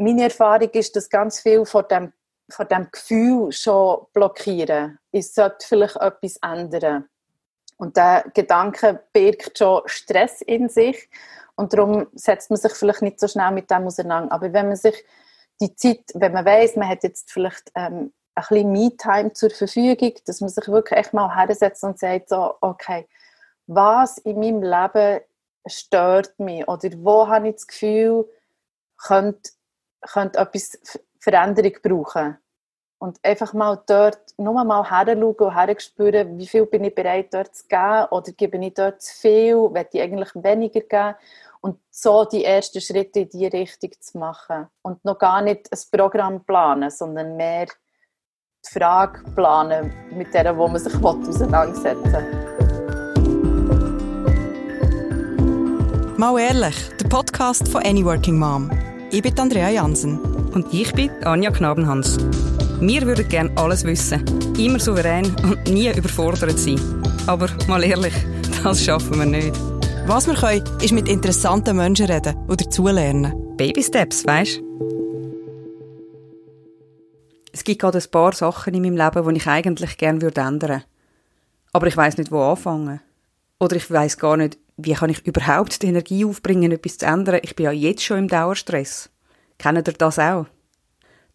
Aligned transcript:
meine 0.00 0.24
Erfahrung 0.24 0.70
ist, 0.70 0.96
dass 0.96 1.08
ganz 1.08 1.40
viel 1.40 1.64
von 1.64 1.84
dem, 1.90 2.12
von 2.50 2.66
dem 2.68 2.88
Gefühl 2.90 3.52
schon 3.52 4.06
blockieren. 4.12 4.98
Ich 5.12 5.32
sollte 5.32 5.66
vielleicht 5.66 5.96
etwas 5.96 6.36
ändern. 6.38 7.08
Und 7.76 7.96
der 7.96 8.24
Gedanke 8.34 9.02
birgt 9.12 9.58
schon 9.58 9.82
Stress 9.86 10.40
in 10.42 10.68
sich. 10.68 11.08
Und 11.54 11.72
darum 11.72 12.06
setzt 12.14 12.50
man 12.50 12.58
sich 12.58 12.72
vielleicht 12.72 13.02
nicht 13.02 13.20
so 13.20 13.28
schnell 13.28 13.50
mit 13.52 13.70
dem 13.70 13.86
auseinander. 13.86 14.32
Aber 14.32 14.52
wenn 14.52 14.68
man 14.68 14.76
sich 14.76 15.04
die 15.60 15.74
Zeit, 15.76 16.04
wenn 16.14 16.32
man 16.32 16.44
weiß, 16.44 16.76
man 16.76 16.88
hat 16.88 17.02
jetzt 17.02 17.30
vielleicht 17.30 17.70
ähm, 17.74 18.12
ein 18.34 18.44
bisschen 18.48 18.72
Me-Time 18.72 19.32
zur 19.34 19.50
Verfügung, 19.50 20.14
dass 20.24 20.40
man 20.40 20.48
sich 20.48 20.66
wirklich 20.68 20.98
echt 20.98 21.12
mal 21.12 21.34
hersetzt 21.34 21.84
und 21.84 21.98
sagt 21.98 22.30
so, 22.30 22.54
okay, 22.60 23.06
was 23.66 24.18
in 24.18 24.40
meinem 24.40 24.62
Leben 24.62 25.20
stört 25.66 26.38
mich 26.38 26.66
oder 26.66 26.88
wo 26.98 27.28
habe 27.28 27.48
ich 27.48 27.56
das 27.56 27.66
Gefühl, 27.66 28.26
könnte, 28.96 29.50
könnte 30.00 30.38
etwas 30.38 30.78
Veränderung 31.18 31.72
brauchen. 31.82 32.38
Und 32.98 33.18
einfach 33.22 33.54
mal 33.54 33.82
dort 33.86 34.20
nur 34.36 34.62
mal 34.62 34.84
heranschauen 34.84 35.34
und 35.34 35.54
herspüren, 35.54 36.38
wie 36.38 36.46
viel 36.46 36.66
bin 36.66 36.84
ich 36.84 36.94
bereit 36.94 37.32
dort 37.32 37.54
zu 37.54 37.66
geben 37.66 38.06
oder 38.10 38.32
gebe 38.32 38.58
ich 38.58 38.74
dort 38.74 39.00
zu 39.00 39.14
viel, 39.14 39.56
will 39.56 39.86
ich 39.90 40.02
eigentlich 40.02 40.30
weniger 40.34 40.80
geben 40.80 41.14
und 41.62 41.78
so 41.90 42.24
die 42.24 42.44
ersten 42.44 42.80
Schritte 42.80 43.20
in 43.20 43.28
die 43.30 43.46
Richtung 43.46 43.90
zu 44.00 44.18
machen 44.18 44.66
und 44.82 45.04
noch 45.04 45.18
gar 45.18 45.40
nicht 45.42 45.72
ein 45.72 45.78
Programm 45.98 46.44
planen, 46.44 46.90
sondern 46.90 47.36
mehr 47.36 47.66
die 47.66 48.70
Frage 48.78 49.22
planen, 49.34 49.92
mit 50.12 50.34
der 50.34 50.56
wo 50.56 50.68
man 50.68 50.78
sich 50.80 50.94
auseinandersetzen 51.02 52.12
will. 52.12 52.50
Mal 56.18 56.38
ehrlich, 56.38 56.90
der 57.00 57.08
Podcast 57.08 57.66
von 57.68 57.82
Any 57.82 58.04
Working 58.04 58.38
Mom. 58.38 58.70
Ich 59.12 59.22
bin 59.22 59.36
Andrea 59.40 59.70
Jansen. 59.70 60.20
Und 60.54 60.72
ich 60.72 60.92
bin 60.92 61.10
Anja 61.24 61.50
Knabenhans. 61.50 62.16
Wir 62.80 63.02
würden 63.02 63.28
gerne 63.28 63.50
alles 63.56 63.82
wissen, 63.82 64.24
immer 64.56 64.78
souverän 64.78 65.34
und 65.42 65.68
nie 65.68 65.90
überfordert 65.90 66.56
sein. 66.56 66.78
Aber 67.26 67.48
mal 67.66 67.82
ehrlich, 67.82 68.14
das 68.62 68.84
schaffen 68.84 69.18
wir 69.18 69.26
nicht. 69.26 69.58
Was 70.06 70.28
wir 70.28 70.34
können, 70.34 70.62
ist 70.80 70.92
mit 70.92 71.08
interessanten 71.08 71.76
Menschen 71.76 72.06
reden 72.06 72.36
oder 72.46 72.64
dazulernen. 72.64 73.56
Baby 73.56 73.82
Steps, 73.82 74.24
weißt 74.24 74.62
Es 77.52 77.64
gibt 77.64 77.80
gerade 77.80 77.98
ein 77.98 78.10
paar 78.12 78.32
Sachen 78.32 78.74
in 78.74 78.82
meinem 78.82 78.96
Leben, 78.96 79.34
die 79.34 79.40
ich 79.40 79.46
eigentlich 79.48 79.98
gerne 79.98 80.24
ändern 80.24 80.62
würde. 80.62 80.84
Aber 81.72 81.88
ich 81.88 81.96
weiß 81.96 82.16
nicht, 82.16 82.30
wo 82.30 82.42
anfangen. 82.42 83.00
Oder 83.58 83.74
ich 83.74 83.90
weiß 83.90 84.18
gar 84.18 84.36
nicht, 84.36 84.56
wie 84.84 84.94
kann 84.94 85.10
ich 85.10 85.26
überhaupt 85.26 85.82
die 85.82 85.88
Energie 85.88 86.24
aufbringen, 86.24 86.72
etwas 86.72 86.98
zu 86.98 87.06
ändern. 87.06 87.40
Ich 87.42 87.56
bin 87.56 87.64
ja 87.64 87.72
jetzt 87.72 88.02
schon 88.02 88.18
im 88.18 88.28
Dauerstress. 88.28 89.10
Kennt 89.58 89.88
ihr 89.88 89.94
das 89.94 90.18
auch? 90.18 90.46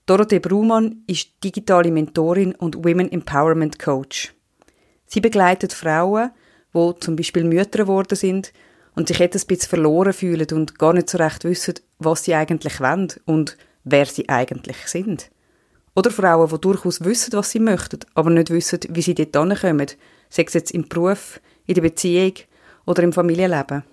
Dorothee 0.06 0.40
Brumann 0.40 1.04
ist 1.08 1.30
digitale 1.44 1.92
Mentorin 1.92 2.54
und 2.56 2.84
Women 2.84 3.12
Empowerment 3.12 3.80
Coach. 3.80 4.34
Sie 5.08 5.22
begleitet 5.22 5.74
Frauen, 5.74 6.32
wo 6.74 6.94
zum 6.94 7.16
Beispiel 7.16 7.44
Mütter 7.44 7.80
geworden 7.80 8.16
sind 8.16 8.54
und 8.96 9.08
sich 9.08 9.22
ein 9.22 9.30
bisschen 9.30 9.58
verloren 9.58 10.14
fühlen 10.14 10.48
und 10.52 10.78
gar 10.78 10.94
nicht 10.94 11.10
so 11.10 11.18
recht 11.18 11.44
wissen, 11.44 11.76
was 12.00 12.24
sie 12.24 12.36
eigentlich 12.36 12.80
wollen 12.80 13.14
und 13.26 13.58
wer 13.84 14.06
sie 14.06 14.30
eigentlich 14.30 14.78
sind. 14.86 15.32
Oder 15.96 16.12
Frauen, 16.12 16.50
die 16.50 16.60
durchaus 16.60 17.04
wissen, 17.04 17.34
was 17.34 17.52
sie 17.52 17.60
möchten, 17.60 18.00
aber 18.14 18.30
nicht 18.30 18.50
wissen, 18.50 18.80
wie 18.90 19.02
sie 19.02 19.16
dort 19.16 19.36
hinkommen, 19.36 19.88
sei 20.30 20.44
es 20.44 20.54
jetzt 20.54 20.72
im 20.72 20.88
Beruf, 20.88 21.40
in 21.66 21.76
der 21.76 21.82
Beziehung 21.82 22.34
oder 22.86 23.04
im 23.04 23.14
Familienleben. 23.14 23.84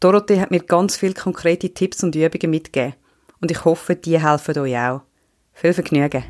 Dorothee 0.00 0.40
hat 0.40 0.50
mir 0.50 0.60
ganz 0.60 0.96
viele 0.96 1.14
konkrete 1.14 1.72
Tipps 1.72 2.02
und 2.02 2.16
Übungen 2.16 2.50
mitgegeben 2.50 2.94
und 3.40 3.50
ich 3.50 3.64
hoffe, 3.64 3.96
die 3.96 4.20
helfen 4.20 4.58
euch 4.58 4.76
auch. 4.76 5.02
Viel 5.52 5.72
Vergnügen! 5.72 6.24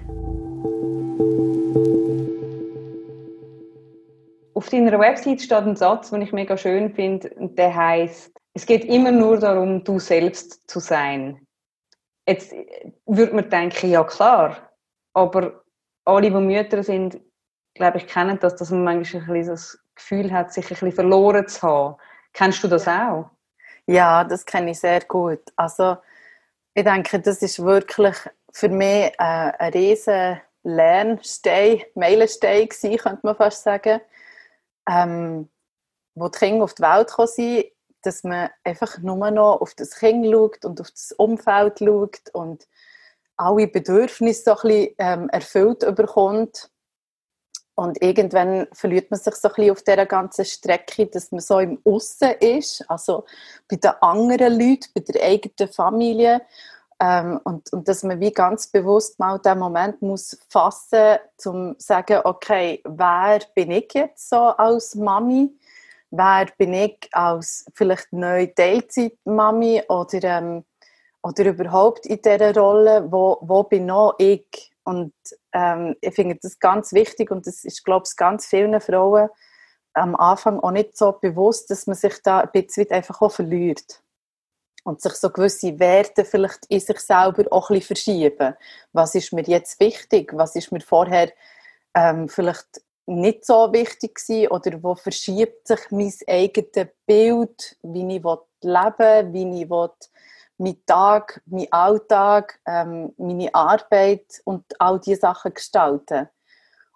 Auf 4.55 4.69
deiner 4.69 4.99
Website 4.99 5.41
steht 5.41 5.59
ein 5.59 5.77
Satz, 5.77 6.11
den 6.11 6.23
ich 6.23 6.33
mega 6.33 6.57
schön 6.57 6.95
finde, 6.95 7.31
der 7.39 7.75
heißt: 7.75 8.33
Es 8.55 8.67
geht 8.67 8.85
immer 8.85 9.11
nur 9.11 9.39
darum, 9.39 9.83
du 9.83 9.99
selbst 9.99 10.69
zu 10.71 10.79
sein. 10.79 11.47
Jetzt 12.29 12.55
würde 13.07 13.35
man 13.35 13.51
denken, 13.51 13.91
ja 13.91 14.05
klar, 14.05 14.71
aber 15.15 15.65
alle, 16.05 16.31
die 16.31 16.37
Mütter 16.37 16.83
sind, 16.83 17.21
glaube 17.75 17.99
ich, 17.99 18.07
kennen 18.07 18.39
das, 18.41 18.57
dass 18.57 18.71
man 18.71 18.85
manchmal 18.85 19.23
ein 19.23 19.33
bisschen 19.33 19.59
Gefühl 19.95 20.33
hat, 20.33 20.53
sich 20.53 20.65
ein 20.65 20.71
bisschen 20.71 20.93
verloren 20.93 21.49
zu 21.49 21.63
haben. 21.63 21.97
Kennst 22.33 22.65
du 22.65 22.69
das 22.69 22.89
auch? 22.89 23.31
Ja, 23.87 24.25
das 24.25 24.45
kenne 24.47 24.71
ich 24.71 24.81
sehr 24.81 25.01
gut. 25.01 25.43
Also 25.57 25.97
ich 26.75 26.85
denke, 26.85 27.21
das 27.21 27.43
ist 27.43 27.63
wirklich 27.63 28.17
für 28.53 28.69
mich 28.69 29.13
äh, 29.19 29.53
ein 29.59 29.73
riesen 29.73 30.41
Lernstein, 30.63 31.83
Meilenstein 31.95 32.69
gewesen, 32.69 32.97
könnte 32.97 33.21
man 33.25 33.37
fast 33.37 33.63
sagen 33.63 34.01
ähm, 34.89 35.49
wo 36.15 36.29
die 36.29 36.39
Kinder 36.39 36.65
auf 36.65 36.75
die 36.75 36.83
Welt 36.83 37.09
gekommen 37.09 37.29
sind, 37.29 37.65
dass 38.03 38.25
man 38.25 38.51
einfach 38.65 38.99
nur 38.99 39.31
noch 39.31 39.61
auf 39.61 39.75
das 39.75 39.95
Kind 39.97 40.27
schaut 40.27 40.65
und 40.65 40.81
auf 40.81 40.91
das 40.91 41.13
Umfeld 41.13 41.79
schaut 41.79 42.29
und 42.33 42.67
alle 43.37 43.67
Bedürfnisse 43.69 44.43
so 44.45 44.51
ein 44.53 44.69
bisschen, 44.69 44.95
ähm, 44.99 45.29
erfüllt 45.31 45.81
bekommt. 45.95 46.71
Und 47.75 48.03
irgendwann 48.03 48.67
verliert 48.73 49.11
man 49.11 49.19
sich 49.19 49.35
so 49.35 49.49
ein 49.49 49.55
bisschen 49.55 49.71
auf 49.73 49.83
dieser 49.83 50.07
ganzen 50.07 50.45
Strecke, 50.45 51.07
dass 51.07 51.33
man 51.33 51.41
so 51.41 51.59
im 51.59 51.79
Aussen 51.85 52.33
ist, 52.41 52.85
also 52.89 53.25
bei 53.69 53.77
den 53.77 53.93
anderen 54.01 54.53
Leuten, 54.53 54.91
bei 54.95 55.01
der 55.01 55.23
eigenen 55.23 55.73
Familie. 55.73 56.43
Ähm, 57.01 57.41
und, 57.45 57.73
und 57.73 57.89
dass 57.89 58.03
man 58.03 58.21
wie 58.21 58.31
ganz 58.31 58.69
bewusst 58.69 59.19
mal 59.19 59.39
den 59.39 59.59
Moment 59.59 60.03
muss 60.03 60.39
fassen 60.49 61.19
muss, 61.37 61.47
um 61.47 61.79
zu 61.79 61.85
sagen, 61.85 62.21
okay, 62.25 62.81
wer 62.85 63.41
bin 63.55 63.71
ich 63.73 63.93
jetzt 63.95 64.29
so 64.29 64.37
als 64.37 64.95
Mami? 64.95 65.51
Wer 66.11 66.47
bin 66.59 66.75
ich 66.75 67.09
als 67.13 67.65
vielleicht 67.75 68.13
neue 68.13 68.55
Teilzeit-Mami 68.55 69.85
oder, 69.89 70.23
ähm, 70.23 70.65
oder 71.23 71.47
überhaupt 71.47 72.07
in 72.07 72.21
dieser 72.21 72.55
Rolle? 72.55 73.11
Wo, 73.11 73.39
wo 73.41 73.63
bin 73.63 73.87
noch 73.87 74.15
ich? 74.19 74.72
Und 74.85 75.15
ähm, 75.53 75.97
ich 76.01 76.15
finde 76.15 76.39
das 76.41 76.59
ganz 76.59 76.93
wichtig 76.93 77.31
und 77.31 77.47
das 77.47 77.65
ist, 77.65 77.85
glaube 77.85 78.05
ich, 78.09 78.17
ganz 78.17 78.47
vielen 78.47 78.81
Frauen 78.81 79.29
am 79.95 80.17
Anfang 80.17 80.59
auch 80.61 80.71
nicht 80.71 80.97
so 80.97 81.13
bewusst, 81.13 81.71
dass 81.71 81.87
man 81.87 81.97
sich 81.97 82.21
da 82.23 82.41
ein 82.41 82.51
bisschen 82.53 82.91
einfach 82.91 83.21
auch 83.21 83.33
verliert 83.33 84.03
und 84.85 85.01
sich 85.01 85.13
so 85.15 85.31
gewisse 85.31 85.79
Werte 85.79 86.25
vielleicht 86.25 86.67
in 86.67 86.81
sich 86.81 86.99
selber 87.01 87.45
auch 87.51 87.71
ein 87.71 87.79
bisschen 87.79 87.97
verschieben. 87.97 88.55
Was 88.93 89.15
ist 89.15 89.33
mir 89.33 89.43
jetzt 89.43 89.79
wichtig? 89.81 90.33
Was 90.35 90.57
ist 90.57 90.73
mir 90.73 90.81
vorher 90.81 91.31
ähm, 91.95 92.29
vielleicht 92.29 92.83
nicht 93.07 93.45
so 93.45 93.73
wichtig 93.73 94.15
gewesen? 94.15 94.49
Oder 94.49 94.83
wo 94.83 94.95
verschiebt 94.95 95.69
sich 95.69 95.91
mein 95.91 96.13
eigenes 96.27 96.89
Bild, 97.07 97.77
wie 97.83 98.17
ich 98.17 98.25
leben 98.63 99.33
will, 99.33 99.33
wie 99.33 99.63
ich 99.63 99.71
will, 99.71 99.91
meinen 100.63 100.85
Tag, 100.87 101.43
meinen 101.47 101.73
Alltag, 101.73 102.61
ähm, 102.67 103.13
meine 103.17 103.55
Arbeit 103.55 104.41
und 104.45 104.65
all 104.79 105.01
diese 105.01 105.21
Sachen 105.21 105.55
gestalten. 105.55 106.29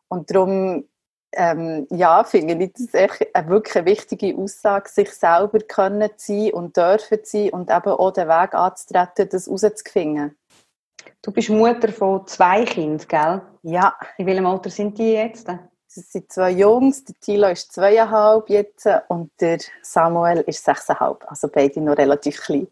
Und 0.08 0.30
darum 0.30 0.88
ähm, 1.36 1.86
ja, 1.90 2.24
finde 2.24 2.64
ich 2.64 2.72
das 2.72 2.94
echt 2.94 3.34
eine 3.34 3.48
wirklich 3.48 3.84
wichtige 3.84 4.36
Aussage, 4.36 4.88
sich 4.88 5.12
selber 5.12 5.58
können 5.60 6.10
sein 6.16 6.52
und 6.52 6.76
dürfen 6.76 7.18
sein 7.22 7.50
und 7.50 7.70
eben 7.70 7.90
auch 7.90 8.12
den 8.12 8.28
Weg 8.28 8.54
anzutreten, 8.54 9.28
das 9.28 9.48
rauszufinden. 9.48 10.36
Du 11.22 11.30
bist 11.30 11.50
Mutter 11.50 11.88
von 11.92 12.26
zwei 12.26 12.64
Kindern, 12.64 13.06
gell? 13.08 13.42
Ja. 13.62 13.96
In 14.16 14.26
welchem 14.26 14.46
Alter 14.46 14.70
sind 14.70 14.98
die 14.98 15.12
jetzt? 15.12 15.48
Das 15.48 16.12
sind 16.12 16.30
zwei 16.32 16.50
Jungs, 16.50 17.04
der 17.04 17.14
Tilo 17.20 17.48
ist 17.48 17.72
zweieinhalb 17.72 18.48
jetzt 18.50 18.88
und 19.08 19.30
der 19.40 19.58
Samuel 19.82 20.40
ist 20.40 20.64
sechseinhalb, 20.64 21.24
also 21.28 21.48
beide 21.48 21.80
noch 21.80 21.96
relativ 21.96 22.42
klein. 22.42 22.68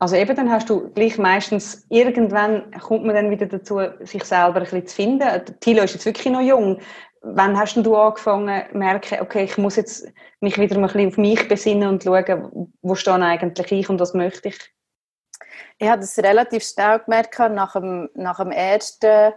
Also 0.00 0.16
eben, 0.16 0.34
dann 0.34 0.50
hast 0.50 0.68
du 0.68 0.90
gleich 0.90 1.18
meistens, 1.18 1.86
irgendwann 1.90 2.70
kommt 2.80 3.04
man 3.04 3.14
dann 3.14 3.30
wieder 3.30 3.46
dazu, 3.46 3.80
sich 4.00 4.24
selber 4.24 4.56
ein 4.56 4.62
bisschen 4.62 4.86
zu 4.86 4.96
finden. 4.96 5.42
Tilo 5.60 5.84
ist 5.84 5.92
jetzt 5.94 6.06
wirklich 6.06 6.32
noch 6.32 6.40
jung 6.40 6.80
wann 7.22 7.58
hast 7.58 7.76
du 7.76 7.96
angefangen 7.96 8.64
merken, 8.72 9.20
okay, 9.20 9.44
ich 9.44 9.58
muss 9.58 9.76
jetzt 9.76 10.06
mich 10.40 10.58
wieder 10.58 10.78
mal 10.78 10.88
ein 10.88 10.92
bisschen 10.92 11.08
auf 11.08 11.18
mich 11.18 11.48
besinnen 11.48 11.88
und 11.88 12.02
schauen, 12.02 12.72
wo 12.82 12.94
stehe 12.94 13.16
eigentlich 13.16 13.72
ich 13.72 13.90
und 13.90 14.00
was 14.00 14.14
möchte 14.14 14.48
ich? 14.48 14.58
Ich 15.78 15.88
habe 15.88 16.00
das 16.00 16.18
relativ 16.18 16.64
schnell 16.64 17.00
gemerkt 17.00 17.38
nach 17.38 17.72
dem, 17.72 18.08
nach 18.14 18.38
dem 18.38 18.50
ersten 18.50 19.32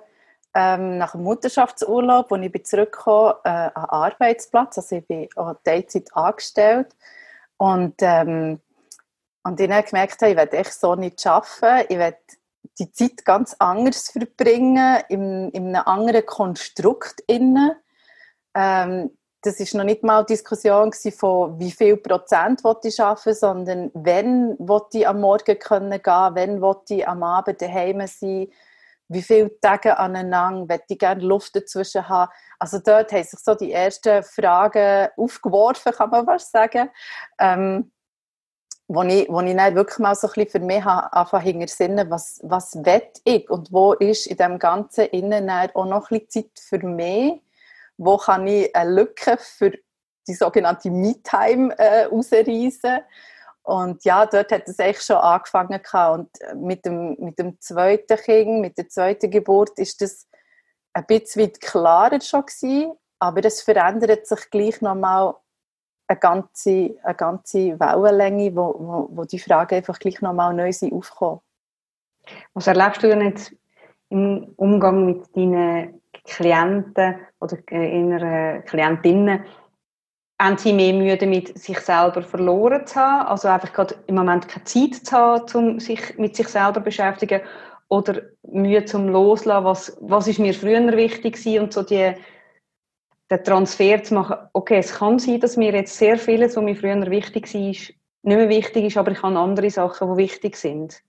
ähm, 0.55 0.99
nach 0.99 1.13
dem 1.13 1.23
Mutterschaftsurlaub, 1.23 2.31
als 2.31 2.45
ich 2.45 2.51
bin 2.51 2.63
zurückgekommen 2.63 3.33
äh, 3.43 3.49
an 3.49 3.71
den 3.73 3.89
Arbeitsplatz, 3.89 4.77
also 4.77 4.97
ich 4.97 5.07
bin 5.07 5.27
auch 5.35 5.55
Teilzeit 5.63 6.15
angestellt 6.15 6.95
und, 7.57 7.95
ähm, 8.01 8.59
und 9.43 9.59
ich 9.59 9.69
habe 9.69 9.87
gemerkt, 9.87 10.21
ich 10.21 10.35
werde 10.35 10.57
echt 10.57 10.73
so 10.73 10.95
nicht 10.95 11.25
arbeiten, 11.25 11.85
ich 11.89 11.97
werde 11.97 12.17
die 12.79 12.91
Zeit 12.91 13.25
ganz 13.25 13.55
anders 13.59 14.09
verbringen, 14.09 15.01
in, 15.09 15.49
in 15.51 15.75
einem 15.75 15.85
anderen 15.85 16.25
Konstrukt 16.25 17.21
innen. 17.27 17.73
Ähm, 18.55 19.11
das 19.41 19.59
ist 19.59 19.73
noch 19.73 19.83
nicht 19.83 20.03
mal 20.03 20.23
Diskussion 20.23 20.93
von 20.93 21.59
wie 21.59 21.71
viel 21.71 21.97
Prozent 21.97 22.61
ich 22.83 23.01
arbeiten, 23.01 23.33
sondern 23.33 23.91
wenn 23.93 24.57
ich 24.93 25.07
am 25.07 25.19
Morgen 25.19 25.59
können 25.59 26.01
gehen, 26.01 26.35
wenn 26.35 26.63
ich 26.89 27.07
am 27.07 27.23
Abend 27.23 27.61
daheim 27.61 28.07
sein, 28.07 28.47
wie 29.09 29.21
viele 29.21 29.59
Tage 29.59 29.99
aneinander, 29.99 30.65
möchte 30.65 30.93
ich 30.93 30.99
gerne 30.99 31.21
Luft 31.21 31.55
dazwischen 31.55 32.07
haben. 32.07 32.31
Also 32.57 32.79
dort 32.79 33.11
haben 33.11 33.23
sich 33.23 33.39
so 33.39 33.53
die 33.53 33.73
ersten 33.73 34.23
Fragen 34.23 35.09
aufgeworfen, 35.17 35.91
kann 35.91 36.09
man 36.09 36.25
fast 36.25 36.51
sagen. 36.51 36.89
Ähm, 37.37 37.91
wo 38.87 39.01
ich, 39.03 39.29
wo 39.29 39.41
ich 39.41 39.55
dann 39.55 39.75
wirklich 39.75 39.99
mal 39.99 40.15
so 40.15 40.27
ein 40.27 40.33
bisschen 40.33 40.49
für 40.49 40.59
mich 40.59 40.85
anfangen 40.85 41.67
zu 41.67 42.09
was, 42.09 42.39
was 42.43 42.75
will 42.75 43.01
ich 43.23 43.49
und 43.49 43.71
wo 43.71 43.93
ist 43.93 44.27
in 44.27 44.37
dem 44.37 44.59
Ganzen 44.59 45.05
innen 45.05 45.49
auch 45.49 45.85
noch 45.85 46.11
ein 46.11 46.19
bisschen 46.19 46.45
Zeit 46.45 46.59
für 46.59 46.85
mich, 46.85 47.41
wo 47.97 48.17
kann 48.17 48.47
ich 48.47 48.75
eine 48.75 48.91
Lücke 48.91 49.37
für 49.37 49.71
die 50.27 50.33
sogenannte 50.33 50.89
Me-Time 50.89 51.77
äh, 51.77 52.05
rausreißen. 52.05 52.99
Und 53.63 54.03
ja, 54.03 54.25
dort 54.25 54.51
hat 54.51 54.67
es 54.67 54.79
eigentlich 54.79 55.01
schon 55.01 55.17
angefangen 55.17 55.79
und 56.11 56.29
mit 56.55 56.85
dem, 56.85 57.15
mit 57.19 57.39
dem 57.39 57.59
zweiten 57.61 58.17
Kind, 58.17 58.61
mit 58.61 58.77
der 58.77 58.89
zweiten 58.89 59.31
Geburt 59.31 59.79
ist 59.79 60.01
das 60.01 60.27
ein 60.93 61.05
bisschen 61.05 61.53
klarer 61.53 62.19
schon 62.19 62.45
gewesen, 62.45 62.93
aber 63.19 63.45
es 63.45 63.61
verändert 63.61 64.27
sich 64.27 64.49
gleich 64.49 64.81
nochmal 64.81 65.35
eine 66.07 66.19
ganze, 66.19 66.95
eine 67.03 67.15
ganze 67.15 67.79
Wellenlänge, 67.79 68.55
wo, 68.55 68.75
wo, 68.77 69.09
wo 69.11 69.23
die 69.23 69.39
Fragen 69.39 69.75
einfach 69.75 69.99
gleich 69.99 70.21
nochmal 70.21 70.53
neu 70.53 70.71
sind 70.71 70.93
aufgekommen. 70.93 71.39
Was 72.53 72.67
erlebst 72.67 73.03
du 73.03 73.07
denn 73.07 73.21
jetzt 73.21 73.55
im 74.09 74.53
Umgang 74.57 75.05
mit 75.05 75.35
deinen 75.35 76.01
Klienten 76.25 77.15
oder 77.39 77.57
inneren 77.71 78.63
Klientinnen? 78.65 79.43
Haben 80.41 80.57
sie 80.57 80.73
mehr 80.73 80.93
Mühe 80.93 81.17
damit, 81.17 81.57
sich 81.57 81.79
selber 81.79 82.21
verloren 82.21 82.85
zu 82.85 82.95
haben? 82.95 83.27
Also 83.27 83.47
einfach 83.47 83.71
gerade 83.71 83.95
im 84.07 84.15
Moment 84.15 84.47
keine 84.47 84.65
Zeit 84.65 84.95
zu 84.95 85.15
haben, 85.15 85.43
um 85.53 85.79
sich 85.79 86.17
mit 86.17 86.35
sich 86.35 86.47
selber 86.47 86.75
zu 86.75 86.81
beschäftigen? 86.81 87.41
Oder 87.87 88.21
Mühe 88.43 88.83
zum 88.85 89.09
Loslassen? 89.09 89.65
Was, 89.65 89.97
was 90.01 90.27
ist 90.27 90.39
mir 90.39 90.53
früher 90.53 90.95
wichtig 90.95 91.35
gewesen? 91.35 91.63
Und 91.63 91.73
so 91.73 91.83
die 91.83 92.13
den 93.29 93.43
Transfer 93.43 94.03
zu 94.03 94.13
machen, 94.15 94.37
okay, 94.53 94.77
es 94.77 94.93
kann 94.93 95.19
sein, 95.19 95.39
dass 95.39 95.57
mir 95.57 95.73
jetzt 95.73 95.97
sehr 95.97 96.17
vieles, 96.17 96.55
was 96.55 96.63
mir 96.63 96.75
früher 96.75 97.09
wichtig 97.09 97.53
war, 97.53 97.61
nicht 97.61 97.97
mehr 98.23 98.49
wichtig 98.49 98.85
ist, 98.85 98.97
aber 98.97 99.11
ich 99.11 99.21
habe 99.21 99.37
andere 99.37 99.69
Sachen, 99.69 100.11
die 100.11 100.17
wichtig 100.17 100.55
sind. 100.55 101.01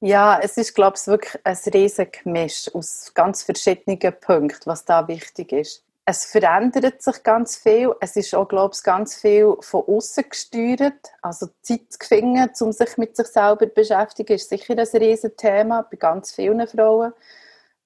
Ja, 0.00 0.40
es 0.42 0.56
ist, 0.56 0.74
glaube 0.74 0.96
ich, 0.96 1.06
wirklich 1.06 1.40
ein 1.44 1.56
riesen 1.72 2.08
Gemisch 2.10 2.74
aus 2.74 3.12
ganz 3.14 3.44
verschiedenen 3.44 3.98
Punkten, 4.20 4.66
was 4.66 4.84
da 4.84 5.06
wichtig 5.06 5.52
ist. 5.52 5.84
Es 6.04 6.24
verändert 6.24 7.00
sich 7.00 7.22
ganz 7.22 7.56
viel. 7.56 7.94
Es 8.00 8.16
ist 8.16 8.34
auch, 8.34 8.48
glaube 8.48 8.74
ich, 8.74 8.82
ganz 8.82 9.14
viel 9.14 9.54
von 9.60 9.84
außen 9.86 10.24
gesteuert. 10.28 11.12
Also 11.22 11.46
Zeit 11.62 11.92
zu 11.92 12.08
finden, 12.08 12.50
um 12.60 12.72
sich 12.72 12.96
mit 12.96 13.16
sich 13.16 13.28
selber 13.28 13.68
zu 13.68 13.74
beschäftigen, 13.74 14.32
ist 14.32 14.48
sicher 14.48 14.76
ein 14.76 15.00
riesen 15.00 15.36
Thema 15.36 15.86
bei 15.88 15.96
ganz 15.96 16.32
vielen 16.32 16.66
Frauen. 16.66 17.12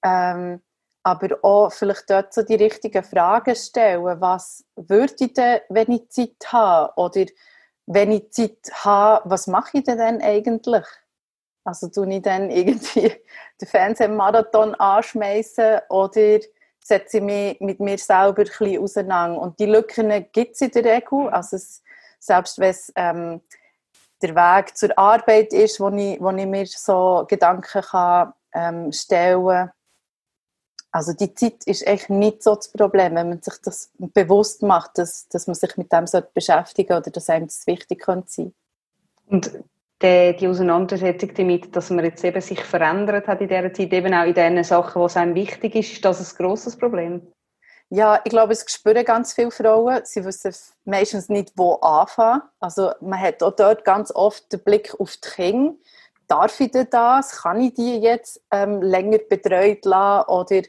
Ähm, 0.03 0.61
aber 1.07 1.37
auch 1.41 1.71
vielleicht 1.71 2.09
dort 2.09 2.33
so 2.33 2.41
die 2.41 2.55
richtigen 2.55 3.01
Fragen 3.01 3.55
stellen. 3.55 4.19
Was 4.19 4.65
würde 4.75 5.13
ich 5.19 5.33
denn, 5.33 5.61
wenn 5.69 5.89
ich 5.89 6.09
Zeit 6.09 6.51
habe? 6.51 6.91
Oder 6.97 7.25
wenn 7.85 8.11
ich 8.11 8.29
Zeit 8.31 8.59
habe, 8.83 9.29
was 9.29 9.47
mache 9.47 9.77
ich 9.77 9.85
denn 9.85 10.21
eigentlich? 10.21 10.85
Also 11.63 11.87
tue 11.87 12.13
ich 12.13 12.21
dann 12.21 12.49
irgendwie 12.49 13.13
den 13.61 13.67
Fernsehmarathon 13.67 14.75
anschmeißen 14.75 15.79
oder 15.87 16.39
setze 16.83 17.17
ich 17.19 17.23
mich 17.23 17.61
mit 17.61 17.79
mir 17.79 17.97
selber 17.97 18.43
ein 18.59 18.77
auseinander? 18.77 19.39
Und 19.39 19.57
die 19.59 19.65
Lücken 19.65 20.25
gibt 20.33 20.55
es 20.55 20.61
in 20.61 20.71
der 20.71 20.83
Regel. 20.83 21.29
Also 21.29 21.55
es, 21.55 21.83
selbst 22.19 22.59
wenn 22.59 22.71
es 22.71 22.91
ähm, 22.97 23.39
der 24.21 24.35
Weg 24.35 24.75
zur 24.75 24.97
Arbeit 24.99 25.53
ist, 25.53 25.79
wo 25.79 25.87
ich, 25.87 26.19
wo 26.19 26.31
ich 26.31 26.45
mir 26.45 26.65
so 26.65 27.25
Gedanken 27.29 27.81
kann, 27.81 28.33
ähm, 28.53 28.91
stellen 28.91 29.47
kann, 29.47 29.71
also 30.91 31.13
die 31.13 31.33
Zeit 31.33 31.63
ist 31.65 31.85
echt 31.85 32.09
nicht 32.09 32.43
so 32.43 32.55
das 32.55 32.71
Problem, 32.71 33.15
wenn 33.15 33.29
man 33.29 33.41
sich 33.41 33.55
das 33.63 33.91
bewusst 33.97 34.63
macht, 34.63 34.97
dass, 34.97 35.27
dass 35.29 35.47
man 35.47 35.55
sich 35.55 35.77
mit 35.77 35.91
dem 35.91 36.05
beschäftigen 36.33 36.89
sollte 36.89 37.09
oder 37.09 37.11
dass 37.11 37.29
einem 37.29 37.47
das 37.47 37.67
wichtig 37.67 38.01
könnte 38.01 38.29
sein. 38.29 38.53
Und 39.27 39.51
die, 40.01 40.35
die 40.39 40.47
Auseinandersetzung 40.47 41.33
damit, 41.33 41.75
dass 41.75 41.89
man 41.89 42.05
jetzt 42.05 42.23
eben 42.23 42.41
sich 42.41 42.63
verändert 42.63 43.27
hat 43.27 43.41
in 43.41 43.47
dieser 43.47 43.73
Zeit, 43.73 43.91
eben 43.91 44.13
auch 44.13 44.25
in 44.25 44.33
den 44.33 44.63
Sachen, 44.63 45.01
was 45.01 45.17
einem 45.17 45.35
wichtig 45.35 45.75
ist, 45.75 45.91
ist 45.93 46.05
das 46.05 46.19
ein 46.19 46.37
grosses 46.37 46.77
Problem? 46.77 47.21
Ja, 47.89 48.19
ich 48.25 48.31
glaube, 48.31 48.51
es 48.51 48.65
spüren 48.69 49.05
ganz 49.05 49.33
viele 49.33 49.49
Frauen. 49.49 50.01
Sie 50.03 50.23
wissen 50.25 50.53
meistens 50.83 51.29
nicht, 51.29 51.53
wo 51.55 51.75
anfangen. 51.75 52.41
Also 52.59 52.91
man 52.99 53.19
hat 53.19 53.41
auch 53.41 53.55
dort 53.55 53.85
ganz 53.85 54.11
oft 54.13 54.51
den 54.51 54.59
Blick 54.59 54.93
auf 54.99 55.15
die 55.15 55.29
Kinder 55.29 55.75
darf 56.27 56.59
ich 56.59 56.71
denn 56.71 56.87
das? 56.89 57.41
Kann 57.41 57.61
ich 57.61 57.73
die 57.73 57.97
jetzt 57.97 58.41
ähm, 58.51 58.81
länger 58.81 59.19
betreut 59.29 59.85
lassen? 59.85 60.29
Oder 60.29 60.61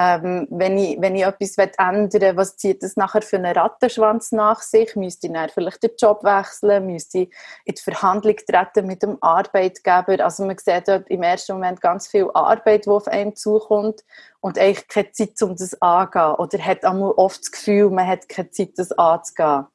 ähm, 0.00 0.46
wenn, 0.50 0.78
ich, 0.78 1.00
wenn 1.00 1.16
ich 1.16 1.24
etwas 1.24 1.58
ändern 1.58 2.12
will, 2.12 2.36
was 2.36 2.56
zieht 2.56 2.84
das 2.84 2.96
nachher 2.96 3.20
für 3.20 3.36
einen 3.36 3.56
Rattenschwanz 3.56 4.30
nach 4.30 4.62
sich? 4.62 4.94
Müsste 4.94 5.26
ich 5.26 5.32
dann 5.32 5.48
vielleicht 5.48 5.82
den 5.82 5.90
Job 5.98 6.22
wechseln? 6.22 6.86
Müsste 6.86 7.18
ich 7.18 7.34
in 7.64 7.74
die 7.74 7.82
Verhandlung 7.82 8.36
treten 8.36 8.86
mit 8.86 9.02
dem 9.02 9.18
Arbeitgeber? 9.20 10.24
Also 10.24 10.46
man 10.46 10.56
sieht 10.56 10.86
dort 10.86 11.10
im 11.10 11.24
ersten 11.24 11.54
Moment 11.54 11.80
ganz 11.80 12.06
viel 12.06 12.30
Arbeit, 12.32 12.86
die 12.86 12.90
auf 12.90 13.08
einem 13.08 13.34
zukommt 13.34 14.04
und 14.38 14.56
eigentlich 14.56 14.86
keine 14.86 15.10
Zeit, 15.10 15.42
um 15.42 15.56
das 15.56 15.82
anzugehen. 15.82 16.34
Oder 16.36 16.58
hat 16.64 16.84
auch 16.84 17.18
oft 17.18 17.40
das 17.40 17.50
Gefühl, 17.50 17.90
man 17.90 18.06
hat 18.06 18.28
keine 18.28 18.50
Zeit, 18.50 18.78
das 18.78 18.92
anzugehen. 18.92 19.66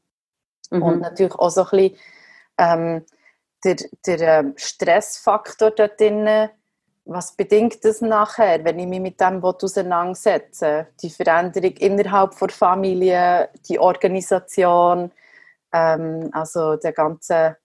Mhm. 0.69 0.83
Und 0.83 1.01
natürlich 1.01 1.35
auch 1.35 1.49
so 1.49 1.65
ein 1.65 1.69
bisschen 1.69 1.97
ähm, 2.59 3.05
der, 3.63 3.75
der 4.05 4.39
ähm, 4.39 4.53
Stressfaktor 4.57 5.71
dort 5.71 5.99
drin, 5.99 6.49
was 7.05 7.35
bedingt 7.35 7.83
das 7.83 8.01
nachher, 8.01 8.63
wenn 8.63 8.79
ich 8.79 8.87
mich 8.87 9.01
mit 9.01 9.19
dem 9.19 9.43
auseinandersetze? 9.43 10.87
Die 11.01 11.09
Veränderung 11.09 11.71
innerhalb 11.73 12.37
der 12.37 12.49
Familie, 12.49 13.49
die 13.67 13.77
Organisation, 13.77 15.11
ähm, 15.73 16.29
also 16.31 16.77
der 16.77 16.93
ganze 16.93 17.57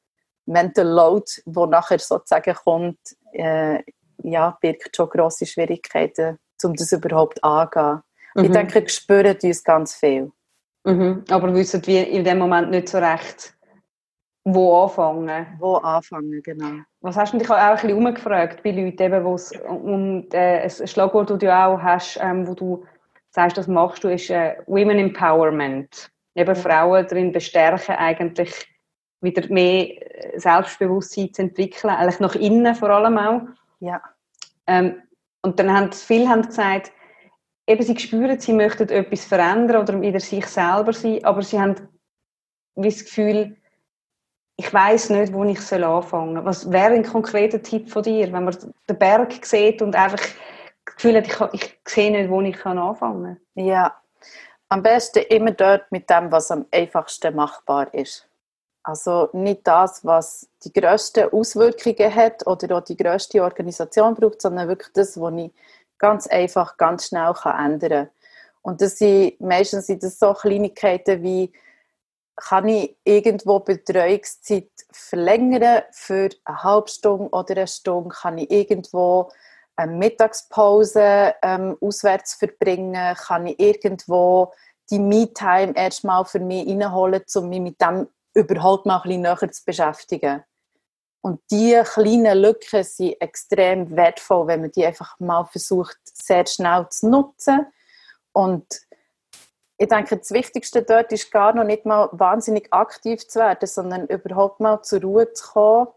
Mental 0.47 0.87
Load, 0.87 1.31
der 1.45 1.67
nachher 1.67 1.99
sozusagen 1.99 2.55
kommt, 2.55 2.99
äh, 3.33 3.83
ja, 4.23 4.56
birgt 4.61 4.97
schon 4.97 5.09
grosse 5.09 5.47
Schwierigkeiten, 5.47 6.39
um 6.65 6.75
das 6.75 6.91
überhaupt 6.93 7.43
anzugehen. 7.45 8.03
Mhm. 8.35 8.45
Ich 8.45 8.50
denke, 8.50 8.75
wir 8.75 8.89
spüren 8.89 9.37
uns 9.41 9.62
ganz 9.62 9.95
viel. 9.95 10.33
Mhm. 10.85 11.25
Aber 11.31 11.55
wissen 11.55 11.87
wir 11.87 12.09
in 12.09 12.25
dem 12.25 12.39
Moment 12.39 12.71
nicht 12.71 12.89
so 12.89 12.99
recht, 12.99 13.55
wo 14.55 14.85
anfangen? 14.85 15.47
Wo 15.59 15.77
anfangen, 15.77 16.41
genau. 16.43 16.83
Was 17.00 17.17
hast 17.17 17.33
du 17.33 17.39
dich 17.39 17.50
auch 17.50 17.55
ein 17.55 17.75
bisschen 17.75 17.97
umgefragt 17.97 18.62
bei 18.62 18.71
Leuten, 18.71 19.03
eben, 19.03 19.25
wo 19.25 19.35
es 19.35 19.53
um 19.53 20.27
äh, 20.33 20.62
ein 20.62 20.87
Schlagwort, 20.87 21.31
das 21.31 21.38
du 21.38 21.55
auch 21.55 21.81
hast, 21.81 22.19
ähm, 22.21 22.47
wo 22.47 22.55
du 22.55 22.85
sagst, 23.31 23.57
das 23.59 23.69
machst 23.69 24.05
du, 24.05 24.09
ist 24.09 24.31
äh, 24.31 24.57
Women 24.67 24.99
Empowerment. 24.99 26.11
Eben 26.35 26.55
Frauen 26.55 27.07
darin 27.09 27.33
bestärken, 27.33 27.97
eigentlich 27.97 28.67
wieder 29.21 29.49
mehr 29.52 30.35
äh, 30.35 30.38
Selbstbewusstsein 30.38 31.33
zu 31.33 31.43
entwickeln, 31.43 31.95
eigentlich 31.95 32.21
nach 32.21 32.35
innen 32.35 32.75
vor 32.75 32.90
allem 32.90 33.19
auch. 33.19 33.43
Ja. 33.81 34.00
Ähm, 34.67 35.02
und 35.43 35.59
dann 35.59 35.73
haben 35.73 35.93
viele 35.93 36.28
haben 36.28 36.43
gesagt, 36.43 36.93
eben 37.67 37.83
sie 37.83 37.99
spüren, 37.99 38.38
sie 38.40 38.52
möchten 38.52 38.88
etwas 38.88 39.25
verändern 39.25 39.83
oder 39.83 40.00
wieder 40.00 40.21
sich 40.21 40.47
selber 40.47 40.93
sein, 40.93 41.25
aber 41.25 41.43
sie 41.43 41.61
haben 41.61 41.76
das 42.75 43.05
Gefühl, 43.05 43.57
ich 44.61 44.75
weiß 44.75 45.11
nicht, 45.11 45.33
wo 45.33 45.45
ich 45.45 45.73
anfangen 45.73 46.35
soll. 46.35 46.45
Was 46.45 46.71
wäre 46.71 46.93
ein 46.93 47.05
konkreter 47.05 47.62
Tipp 47.62 47.91
von 47.91 48.03
dir, 48.03 48.33
wenn 48.33 48.45
man 48.45 48.57
den 48.88 48.99
Berg 48.99 49.47
sieht 49.47 49.81
und 49.81 49.95
einfach 49.95 50.19
das 50.19 50.97
Gefühl 50.97 51.17
hat, 51.17 51.55
ich, 51.55 51.62
ich 51.62 51.79
sehe 51.87 52.11
nicht, 52.11 52.29
wo 52.29 52.41
ich 52.41 52.67
anfangen 52.67 53.38
kann? 53.55 53.65
Ja, 53.65 53.97
am 54.69 54.83
besten 54.83 55.21
immer 55.31 55.53
dort 55.53 55.91
mit 55.93 56.11
dem, 56.11 56.33
was 56.33 56.50
am 56.50 56.67
einfachsten 56.73 57.37
machbar 57.37 57.95
ist. 57.95 58.29
Also 58.83 59.29
nicht 59.33 59.65
das, 59.65 60.05
was 60.05 60.49
die 60.65 60.73
grössten 60.73 61.31
Auswirkungen 61.31 62.12
hat 62.12 62.45
oder 62.45 62.79
auch 62.79 62.85
die 62.85 62.97
grösste 62.97 63.43
Organisation 63.45 64.15
braucht, 64.15 64.43
sondern 64.43 64.67
wirklich 64.67 64.93
das, 64.93 65.21
was 65.21 65.35
ich 65.35 65.53
ganz 65.99 66.27
einfach, 66.27 66.77
ganz 66.77 67.07
schnell 67.07 67.33
ändern 67.45 68.07
kann. 68.07 68.11
Und 68.62 68.81
das 68.81 68.99
sind 68.99 69.41
meistens 69.41 69.87
sind 69.87 70.03
das 70.03 70.19
so 70.19 70.35
Kleinigkeiten 70.35 71.23
wie 71.23 71.53
kann 72.38 72.68
ich 72.68 72.97
irgendwo 73.04 73.59
Betreuungszeit 73.59 74.71
verlängern 74.92 75.83
für 75.90 76.28
eine 76.45 76.62
halbe 76.62 76.88
Stunde 76.88 77.28
oder 77.30 77.57
eine 77.57 77.66
Stunde? 77.66 78.11
Kann 78.11 78.38
ich 78.38 78.50
irgendwo 78.50 79.30
eine 79.75 79.92
Mittagspause 79.92 81.35
ähm, 81.42 81.76
auswärts 81.80 82.35
verbringen? 82.35 83.16
Kann 83.16 83.49
ich 83.49 83.59
irgendwo 83.59 84.52
die 84.90 85.00
Me-Time 85.00 85.73
erstmal 85.75 86.25
für 86.25 86.38
mich 86.38 86.68
reinholen, 86.68 87.23
um 87.35 87.49
mich 87.49 87.61
mit 87.61 87.80
dem 87.80 88.07
überhaupt 88.35 88.87
mal 88.87 88.99
ein 88.99 89.02
bisschen 89.02 89.23
näher 89.23 89.52
zu 89.52 89.64
beschäftigen? 89.64 90.45
Und 91.21 91.40
diese 91.50 91.83
kleinen 91.83 92.38
Lücken 92.38 92.85
sind 92.85 93.21
extrem 93.21 93.97
wertvoll, 93.97 94.47
wenn 94.47 94.61
man 94.61 94.71
die 94.71 94.87
einfach 94.87 95.18
mal 95.18 95.45
versucht, 95.45 95.99
sehr 96.04 96.47
schnell 96.47 96.87
zu 96.90 97.09
nutzen. 97.09 97.66
Und 98.33 98.64
ich 99.78 99.88
denke, 99.88 100.16
das 100.16 100.32
Wichtigste 100.32 100.82
dort 100.82 101.12
ist 101.12 101.30
gar 101.30 101.54
noch 101.54 101.64
nicht 101.64 101.87
mal 101.87 102.08
wahnsinnig 102.12 102.73
aktiv 102.73 103.26
zu 103.26 103.38
werden, 103.38 103.66
sondern 103.66 104.06
überhaupt 104.08 104.58
mal 104.58 104.82
zur 104.82 105.00
Ruhe 105.02 105.32
zu 105.32 105.52
kommen 105.52 105.88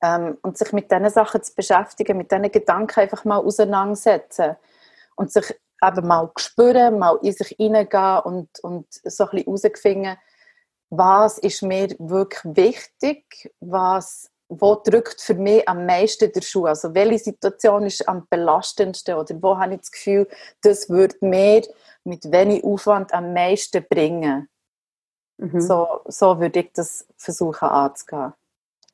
ähm, 0.00 0.38
und 0.42 0.56
sich 0.56 0.72
mit 0.72 0.90
diesen 0.90 1.10
Sachen 1.10 1.42
zu 1.42 1.52
beschäftigen, 1.54 2.16
mit 2.16 2.30
diesen 2.30 2.50
Gedanken 2.50 3.00
einfach 3.00 3.24
mal 3.24 3.38
auseinandersetzen 3.38 4.56
und 5.16 5.32
sich 5.32 5.52
eben 5.82 6.06
mal 6.06 6.30
spüren, 6.38 6.98
mal 6.98 7.18
in 7.22 7.32
sich 7.32 7.48
hineingehen 7.48 8.20
und, 8.20 8.48
und 8.62 8.86
so 8.90 9.24
ein 9.24 9.30
bisschen 9.30 9.44
herausfinden, 9.46 10.16
was 10.90 11.38
ist 11.38 11.62
mir 11.62 11.88
wirklich 11.98 12.40
wichtig, 12.44 13.52
was, 13.60 14.30
wo 14.48 14.76
drückt 14.76 15.20
für 15.20 15.34
mich 15.34 15.68
am 15.68 15.86
meisten 15.86 16.30
der 16.32 16.42
Schuh, 16.42 16.66
also 16.66 16.94
welche 16.94 17.18
Situation 17.18 17.86
ist 17.86 18.08
am 18.08 18.26
belastendsten 18.28 19.14
oder 19.14 19.34
wo 19.42 19.58
habe 19.58 19.74
ich 19.74 19.80
das 19.80 19.90
Gefühl, 19.90 20.28
das 20.62 20.88
würde 20.88 21.16
mir 21.20 21.62
mit 22.04 22.30
wenig 22.30 22.64
Aufwand 22.64 23.12
am 23.12 23.32
meisten 23.32 23.84
bringen. 23.88 24.48
Mhm. 25.38 25.60
So, 25.60 26.00
so 26.06 26.40
würde 26.40 26.60
ich 26.60 26.72
das 26.72 27.06
versuchen 27.16 27.68
anzugehen. 27.68 28.32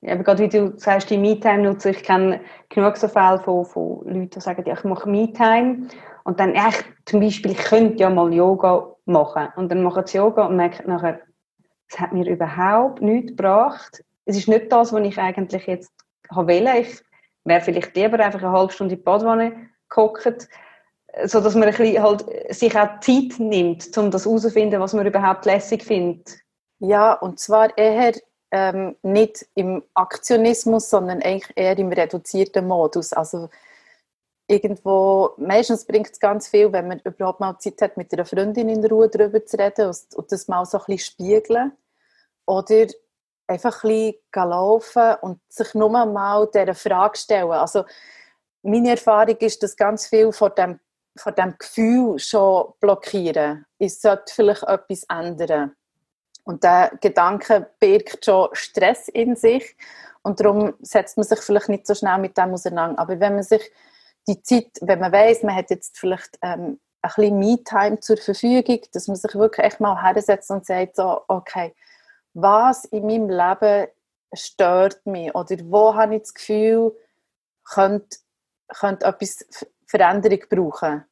Ja, 0.02 0.12
aber 0.12 0.24
gerade 0.24 0.42
wie 0.42 0.48
du 0.48 0.78
sagst, 0.78 1.10
die 1.10 1.18
Me-Time 1.18 1.62
nutze 1.62 1.90
ich 1.90 2.02
kenne 2.02 2.40
genug 2.68 2.96
so 2.96 3.08
Fälle 3.08 3.40
von, 3.40 3.64
von 3.64 4.04
Leuten, 4.04 4.30
die 4.30 4.40
sagen, 4.40 4.64
ja, 4.66 4.74
ich 4.74 4.84
mache 4.84 5.08
Me-Time 5.08 5.88
und 6.24 6.38
dann, 6.38 6.54
ja, 6.54 6.70
zum 7.06 7.20
Beispiel, 7.20 7.52
ich 7.52 7.58
könnte 7.58 8.02
ja 8.02 8.10
mal 8.10 8.32
Yoga 8.32 8.94
machen 9.06 9.48
und 9.56 9.70
dann 9.70 9.82
machen 9.82 10.06
sie 10.06 10.18
Yoga 10.18 10.46
und 10.46 10.56
merken 10.56 10.88
nachher, 10.88 11.20
es 11.88 11.98
hat 11.98 12.12
mir 12.12 12.28
überhaupt 12.28 13.00
nichts 13.00 13.30
gebracht. 13.30 14.04
Es 14.24 14.36
ist 14.36 14.48
nicht 14.48 14.70
das, 14.70 14.92
was 14.92 15.06
ich 15.06 15.18
eigentlich 15.18 15.66
jetzt 15.66 15.92
wollte. 16.30 16.78
Ich 16.78 17.00
wäre 17.44 17.60
vielleicht 17.60 17.96
lieber 17.96 18.18
einfach 18.18 18.42
eine 18.42 18.52
halbe 18.52 18.72
Stunde 18.72 18.94
in 18.94 18.98
die 18.98 19.04
Badwanne 19.04 19.68
gekocht, 19.88 20.48
so 21.24 21.40
dass 21.40 21.54
man 21.54 21.64
ein 21.64 21.74
bisschen 21.74 22.02
halt 22.02 22.24
sich 22.54 22.76
auch 22.76 23.00
Zeit 23.00 23.38
nimmt, 23.38 23.96
um 23.96 24.10
das 24.10 24.26
herauszufinden, 24.26 24.80
was 24.80 24.92
man 24.92 25.06
überhaupt 25.06 25.46
lässig 25.46 25.82
findet. 25.82 26.38
Ja, 26.78 27.14
und 27.14 27.40
zwar 27.40 27.76
eher 27.78 28.14
ähm, 28.50 28.96
nicht 29.02 29.46
im 29.54 29.82
Aktionismus, 29.94 30.90
sondern 30.90 31.22
eigentlich 31.22 31.52
eher 31.56 31.78
im 31.78 31.90
reduzierten 31.90 32.66
Modus. 32.66 33.12
Also 33.12 33.48
irgendwo, 34.46 35.30
meistens 35.38 35.86
bringt 35.86 36.10
es 36.10 36.20
ganz 36.20 36.48
viel, 36.48 36.72
wenn 36.72 36.88
man 36.88 37.00
überhaupt 37.00 37.40
mal 37.40 37.58
Zeit 37.58 37.80
hat, 37.80 37.96
mit 37.96 38.12
einer 38.12 38.26
Freundin 38.26 38.68
in 38.68 38.84
Ruhe 38.84 39.08
darüber 39.08 39.44
zu 39.44 39.58
reden 39.58 39.92
und 40.14 40.32
das 40.32 40.48
mal 40.48 40.64
so 40.66 40.78
ein 40.78 40.84
bisschen 40.86 40.98
spiegeln. 40.98 41.72
Oder 42.46 42.86
einfach 43.48 43.82
ein 43.84 44.12
bisschen 44.12 44.50
laufen 44.50 45.14
und 45.22 45.40
sich 45.48 45.74
nur 45.74 45.88
mal 45.88 46.48
dieser 46.52 46.74
Frage 46.74 47.18
stellen. 47.18 47.50
Also 47.52 47.84
meine 48.62 48.90
Erfahrung 48.90 49.36
ist, 49.38 49.62
dass 49.62 49.76
ganz 49.76 50.06
viel 50.06 50.32
von 50.32 50.52
dem, 50.56 50.78
von 51.16 51.34
dem 51.34 51.54
Gefühl 51.58 52.18
schon 52.18 52.72
blockieren. 52.80 53.66
Ich 53.78 53.98
sollte 54.00 54.32
vielleicht 54.34 54.62
etwas 54.64 55.04
ändern. 55.04 55.74
Und 56.44 56.62
der 56.62 56.92
Gedanke 57.00 57.70
birgt 57.80 58.24
schon 58.24 58.48
Stress 58.52 59.08
in 59.08 59.34
sich 59.34 59.76
und 60.22 60.40
darum 60.40 60.74
setzt 60.80 61.16
man 61.16 61.26
sich 61.26 61.40
vielleicht 61.40 61.68
nicht 61.68 61.86
so 61.86 61.94
schnell 61.94 62.18
mit 62.18 62.36
dem 62.36 62.52
auseinander. 62.52 63.00
Aber 63.00 63.18
wenn 63.20 63.34
man 63.34 63.42
sich 63.42 63.70
die 64.28 64.42
Zeit, 64.42 64.70
wenn 64.80 65.00
man 65.00 65.12
weiß, 65.12 65.42
man 65.42 65.54
hat 65.54 65.70
jetzt 65.70 65.98
vielleicht 65.98 66.38
ähm, 66.42 66.80
ein 67.02 67.10
bisschen 67.14 67.38
Me-Time 67.38 68.00
zur 68.00 68.16
Verfügung, 68.16 68.80
dass 68.92 69.08
man 69.08 69.16
sich 69.16 69.34
wirklich 69.34 69.66
echt 69.66 69.80
mal 69.80 70.02
hersetzt 70.02 70.50
und 70.50 70.66
sagt 70.66 70.96
so, 70.96 71.20
okay, 71.28 71.74
was 72.34 72.84
in 72.86 73.06
meinem 73.06 73.30
Leben 73.30 73.88
stört 74.34 75.04
mich 75.06 75.34
oder 75.34 75.56
wo 75.64 75.94
habe 75.94 76.16
ich 76.16 76.22
das 76.22 76.34
Gefühl, 76.34 76.96
könnte, 77.64 78.18
könnte 78.68 79.06
etwas 79.06 79.46
Veränderung 79.86 80.40
brauchen. 80.48 81.04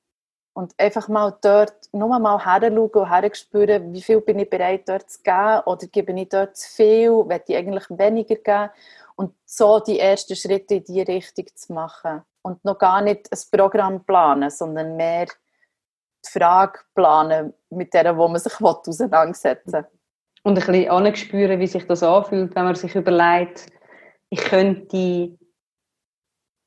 Und 0.57 0.73
einfach 0.79 1.09
mal 1.09 1.37
dort 1.43 1.75
nur 1.93 2.19
mal 2.21 2.39
heranschauen 2.39 2.89
und 2.89 3.11
herspüren, 3.11 3.93
wie 3.93 4.03
viel 4.03 4.21
bin 4.21 4.39
ich 4.39 4.49
bereit 4.49 4.89
dort 4.89 5.11
zu 5.11 5.21
geben 5.23 5.63
oder 5.67 5.87
gebe 5.89 6.13
ich 6.13 6.29
dort 6.29 6.57
zu 6.57 6.69
viel, 6.71 7.11
will 7.11 7.43
ich 7.47 7.57
eigentlich 7.57 7.91
weniger 7.91 8.37
geben 8.37 8.71
und 9.17 9.35
so 9.45 9.81
die 9.81 9.99
ersten 9.99 10.37
Schritte 10.37 10.77
in 10.77 10.85
diese 10.85 11.09
Richtung 11.09 11.47
zu 11.55 11.73
machen. 11.73 12.23
Und 12.43 12.65
noch 12.65 12.79
gar 12.79 13.01
nicht 13.01 13.33
ein 13.33 13.59
Programm 13.59 14.05
planen, 14.05 14.51
sondern 14.51 14.97
mehr 14.97 15.27
die 15.27 16.31
Frage 16.31 16.81
planen, 16.95 17.55
mit 17.71 17.93
der 17.95 18.17
wo 18.17 18.29
man 18.29 18.41
sich 18.41 18.61
auseinandersetzen 18.61 19.73
will. 19.73 19.87
Und 20.43 20.59
ein 20.59 20.67
bisschen 20.67 20.91
anspüren, 20.91 21.59
wie 21.59 21.67
sich 21.67 21.87
das 21.87 22.03
anfühlt, 22.03 22.55
wenn 22.55 22.65
man 22.65 22.75
sich 22.75 22.95
überlegt, 22.95 23.67
ich 24.29 24.41
könnte 24.41 25.37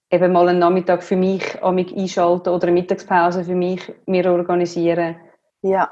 eben 0.09 0.31
mal 0.31 0.47
einen 0.47 0.59
Nachmittag 0.59 1.03
für 1.03 1.15
mich 1.15 1.61
einschalten 1.61 2.49
oder 2.49 2.67
eine 2.67 2.73
Mittagspause 2.73 3.43
für 3.43 3.55
mich 3.55 3.93
mir 4.05 4.25
organisieren. 4.31 5.17
Ja. 5.61 5.91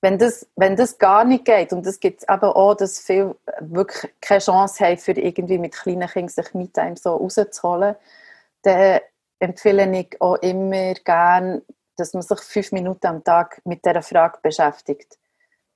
Wenn 0.00 0.18
das, 0.18 0.48
wenn 0.56 0.74
das 0.74 0.98
gar 0.98 1.24
nicht 1.24 1.44
geht, 1.44 1.72
und 1.72 1.86
es 1.86 2.00
gibt 2.00 2.28
aber 2.28 2.56
auch, 2.56 2.74
dass 2.74 2.98
viele 2.98 3.36
wirklich 3.60 4.12
keine 4.20 4.40
Chance 4.40 4.84
haben, 4.84 4.98
für 4.98 5.12
irgendwie 5.12 5.58
mit 5.58 5.74
kleinen 5.74 6.08
Kindern 6.08 6.28
sich 6.28 6.52
mit 6.54 6.76
einem 6.76 6.96
so 6.96 7.14
rauszuholen, 7.14 7.94
dann 8.62 9.00
empfehle 9.38 9.88
ich 9.96 10.20
auch 10.20 10.36
immer 10.36 10.94
gerne, 10.94 11.62
dass 11.96 12.14
man 12.14 12.22
sich 12.22 12.40
fünf 12.40 12.72
Minuten 12.72 13.06
am 13.06 13.22
Tag 13.22 13.60
mit 13.64 13.84
dieser 13.84 14.02
Frage 14.02 14.38
beschäftigt. 14.42 15.18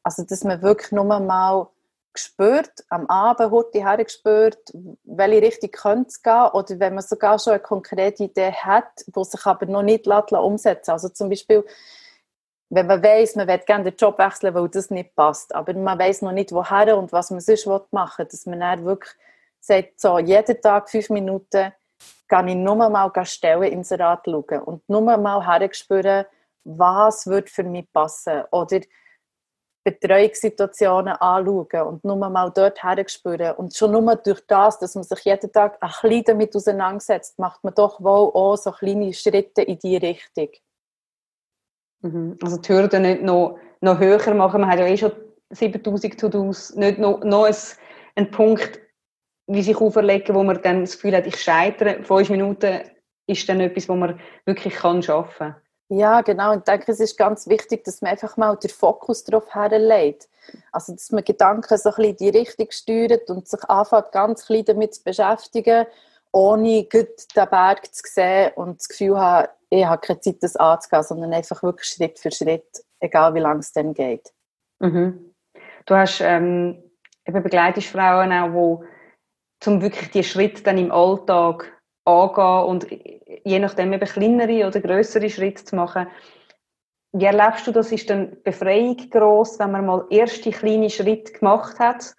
Also, 0.03 0.25
dass 0.25 0.43
man 0.43 0.63
wirklich 0.63 0.91
nur 0.91 1.05
mal 1.05 1.69
gespürt, 2.17 2.85
am 2.89 3.07
Abend 3.07 3.51
heute 3.51 3.79
hergespürt, 3.79 4.59
welche 5.05 5.43
Richtung 5.43 5.71
könnte 5.71 6.09
es 6.09 6.23
gehen? 6.23 6.49
Oder 6.53 6.81
wenn 6.81 6.95
man 6.95 7.05
sogar 7.05 7.39
schon 7.39 7.55
eine 7.55 7.63
konkrete 7.63 8.25
Idee 8.25 8.53
hat, 8.53 9.05
die 9.07 9.25
sich 9.25 9.47
aber 9.47 9.67
noch 9.67 9.83
nicht 9.83 10.07
umsetzen. 10.07 10.91
Also 10.91 11.09
zum 11.09 11.29
Beispiel, 11.29 11.65
wenn 12.69 12.87
man 12.87 13.03
weiß, 13.03 13.37
man 13.37 13.47
will 13.47 13.59
gerne 13.59 13.85
den 13.85 13.97
Job 13.97 14.19
wechseln, 14.19 14.55
weil 14.55 14.69
das 14.69 14.91
nicht 14.91 15.15
passt, 15.15 15.55
aber 15.55 15.73
man 15.75 15.99
weiß 15.99 16.23
noch 16.23 16.33
nicht, 16.33 16.53
woher 16.53 16.99
und 16.99 17.13
was 17.13 17.31
man 17.31 17.41
sonst 17.41 17.67
machen. 17.93 18.19
Will, 18.19 18.27
dass 18.27 18.47
man 18.47 18.61
dann 18.61 18.85
wirklich 18.85 19.15
sagt, 19.61 20.01
so, 20.01 20.19
jeden 20.19 20.61
Tag 20.61 20.91
fünf 20.91 21.11
Minuten 21.11 21.73
kann 22.29 22.49
ich 22.49 22.57
nur 22.57 22.77
mal 22.77 23.13
Stellen 23.25 23.73
ins 23.73 23.93
Rad 23.93 24.25
schauen 24.25 24.61
und 24.61 24.89
nur 24.89 25.01
mal 25.01 25.47
hergespüren, 25.47 26.27
was 26.65 27.27
wird 27.27 27.49
für 27.49 27.63
mich 27.63 27.91
passen? 27.93 28.43
Oder 28.51 28.81
Betreuungssituationen 29.87 31.15
anschauen 31.15 31.83
und 31.87 32.05
nur 32.05 32.17
mal 32.17 32.51
dort 32.51 32.83
herspüren. 32.83 33.55
Und 33.55 33.77
schon 33.77 33.93
nur 33.93 34.17
durch 34.17 34.41
das, 34.49 34.81
dass 34.81 34.97
man 34.97 35.05
sich 35.05 35.21
jeden 35.21 35.53
Tag 35.53 35.79
ein 35.81 35.91
bisschen 36.03 36.25
damit 36.25 36.57
auseinandersetzt, 36.57 37.39
macht 37.39 37.63
man 37.63 37.73
doch 37.73 38.01
wohl 38.01 38.33
auch 38.35 38.57
so 38.57 38.73
kleine 38.73 39.15
Schritte 39.15 39.63
in 39.63 39.79
die 39.79 39.97
Richtung. 39.97 40.49
Mhm. 42.03 42.37
Also 42.43 42.57
die 42.57 42.69
Hürde 42.69 42.99
nicht 42.99 43.23
noch, 43.23 43.61
noch 43.81 44.01
höher 44.01 44.35
machen. 44.35 44.61
Man 44.61 44.71
hat 44.71 44.81
ja 44.81 44.87
eh 44.87 44.97
schon 44.97 45.13
7000 45.51 46.19
To-Dos. 46.19 46.75
Nicht 46.75 46.99
noch, 46.99 47.23
noch 47.23 47.45
ein, 47.45 47.55
einen 48.17 48.33
Punkt, 48.33 48.81
wie 49.47 49.63
sich 49.63 49.77
auferlegen, 49.77 50.35
wo 50.35 50.43
man 50.43 50.61
dann 50.63 50.81
das 50.81 50.95
Gefühl 50.95 51.15
hat, 51.15 51.29
ich 51.29 51.41
scheitere. 51.41 52.03
Fünf 52.03 52.29
Minuten 52.29 52.81
ist 53.29 53.49
dann 53.49 53.61
etwas, 53.61 53.89
wo 53.89 53.95
man 53.95 54.19
wirklich 54.47 54.75
kann 54.75 54.97
arbeiten 55.09 55.33
kann. 55.39 55.57
Ja, 55.89 56.21
genau. 56.23 56.53
Und 56.53 56.59
ich 56.59 56.65
denke, 56.65 56.91
es 56.91 57.01
ist 57.01 57.17
ganz 57.17 57.47
wichtig, 57.47 57.85
dass 57.85 58.03
man 58.03 58.11
einfach 58.11 58.37
mal 58.37 58.57
den 58.57 58.71
Fokus 58.71 59.25
darauf 59.25 59.55
herlegt. 59.55 60.29
Also, 60.73 60.93
dass 60.93 61.13
man 61.13 61.25
Gedanken 61.25 61.77
so 61.79 61.91
ein 61.91 61.95
bisschen 61.95 62.11
in 62.11 62.17
die 62.17 62.39
Richtung 62.39 62.67
steuert 62.71 63.31
und 63.31 63.49
sich 63.49 63.63
anfängt, 63.65 64.13
ganz 64.13 64.47
klein 64.47 64.65
damit 64.65 64.95
zu 64.95 65.05
beschäftigen, 65.05 65.87
ohne 66.33 66.85
gut 66.85 67.35
den 67.37 67.49
Berg 67.49 67.95
zu 67.95 68.03
sehen 68.05 68.53
und 68.57 68.81
das 68.81 68.89
Gefühl 68.89 69.19
haben, 69.19 69.49
ich 69.71 69.85
habe 69.85 70.01
keine 70.01 70.21
Zeit, 70.21 70.43
das 70.43 70.57
anzugehen, 70.57 71.03
sondern 71.03 71.33
einfach 71.33 71.63
wirklich 71.63 71.89
Schritt 71.89 72.19
für 72.19 72.31
Schritt, 72.31 72.85
egal 73.01 73.35
wie 73.35 73.41
lange 73.41 73.61
es 73.61 73.73
dann 73.73 73.95
geht. 73.95 74.33
Mhm. 74.79 75.35
Du 75.87 75.95
hast 75.95 76.21
ähm, 76.21 76.83
eben 77.25 77.43
begleitest 77.43 77.89
Frauen 77.89 78.33
auch, 78.33 78.81
die 78.81 78.87
zum 79.61 79.81
wirklich 79.81 80.11
die 80.11 80.25
Schritte 80.25 80.63
dann 80.63 80.79
im 80.79 80.93
Alltag 80.93 81.73
angehen 82.07 82.65
und 82.65 82.87
je 83.45 83.59
nachdem 83.59 83.93
eben 83.93 84.09
kleinere 84.09 84.67
oder 84.67 84.81
größere 84.81 85.29
Schritte 85.29 85.65
zu 85.65 85.77
machen. 85.77 86.07
Wie 87.13 87.25
erlebst 87.25 87.67
du 87.67 87.73
das? 87.73 87.93
Ist 87.93 88.11
dann 88.11 88.37
Befreiung 88.43 88.97
groß, 88.97 89.59
wenn 89.59 89.73
man 89.73 89.87
mal 89.87 90.07
erste 90.11 90.51
kleine 90.51 90.91
Schritte 90.91 91.33
gemacht 91.33 91.79
hat, 91.79 92.15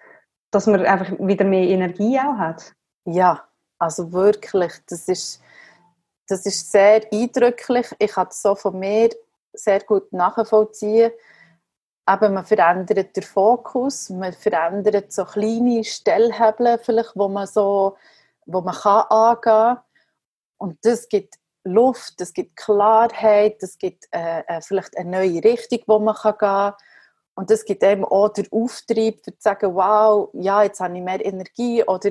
dass 0.52 0.68
man 0.68 0.86
einfach 0.86 1.12
wieder 1.20 1.46
mehr 1.46 1.68
Energie 1.68 2.20
auch 2.20 2.38
hat? 2.38 2.74
Ja, 3.06 3.48
also 3.80 4.12
wirklich, 4.12 4.74
das 4.90 5.08
ist, 5.08 5.42
das 6.28 6.46
ist 6.46 6.72
sehr 6.72 7.02
eindrücklich. 7.12 7.88
Ich 8.00 8.12
kann 8.12 8.28
es 8.30 8.42
so 8.42 8.56
von 8.56 8.80
mir 8.80 9.10
sehr 9.54 9.80
gut 9.82 10.12
nachvollziehen. 10.12 11.12
Aber 12.06 12.30
man 12.30 12.46
verändert 12.46 13.16
den 13.16 13.24
Fokus, 13.24 14.10
man 14.10 14.32
verändert 14.32 15.12
so 15.12 15.26
kleine 15.26 15.84
Stellhebel 15.84 16.80
vielleicht, 16.82 17.12
wo 17.16 17.28
man 17.28 17.48
so 17.48 17.98
wo 18.48 18.62
man 18.62 18.76
kann 18.76 19.06
angehen 19.10 19.42
kann. 19.42 19.80
Und 20.58 20.78
das 20.84 21.08
gibt 21.08 21.36
Luft, 21.64 22.20
es 22.22 22.34
gibt 22.34 22.56
Klarheit, 22.56 23.62
es 23.62 23.78
gibt 23.78 24.06
äh, 24.12 24.40
äh, 24.48 24.62
vielleicht 24.62 24.98
eine 24.98 25.12
neue 25.12 25.44
Richtung, 25.44 25.80
wo 25.86 26.00
man 26.00 26.16
kann 26.16 26.32
gehen 26.32 26.40
kann. 26.40 26.74
Und 27.36 27.52
es 27.52 27.66
gibt 27.66 27.84
eben 27.84 28.04
auch 28.04 28.30
den 28.30 28.48
Auftrieb, 28.52 29.24
zu 29.24 29.32
sagen, 29.38 29.76
wow, 29.76 30.30
ja, 30.34 30.64
jetzt 30.64 30.80
habe 30.80 30.98
ich 30.98 31.04
mehr 31.04 31.24
Energie 31.24 31.84
oder 31.84 32.10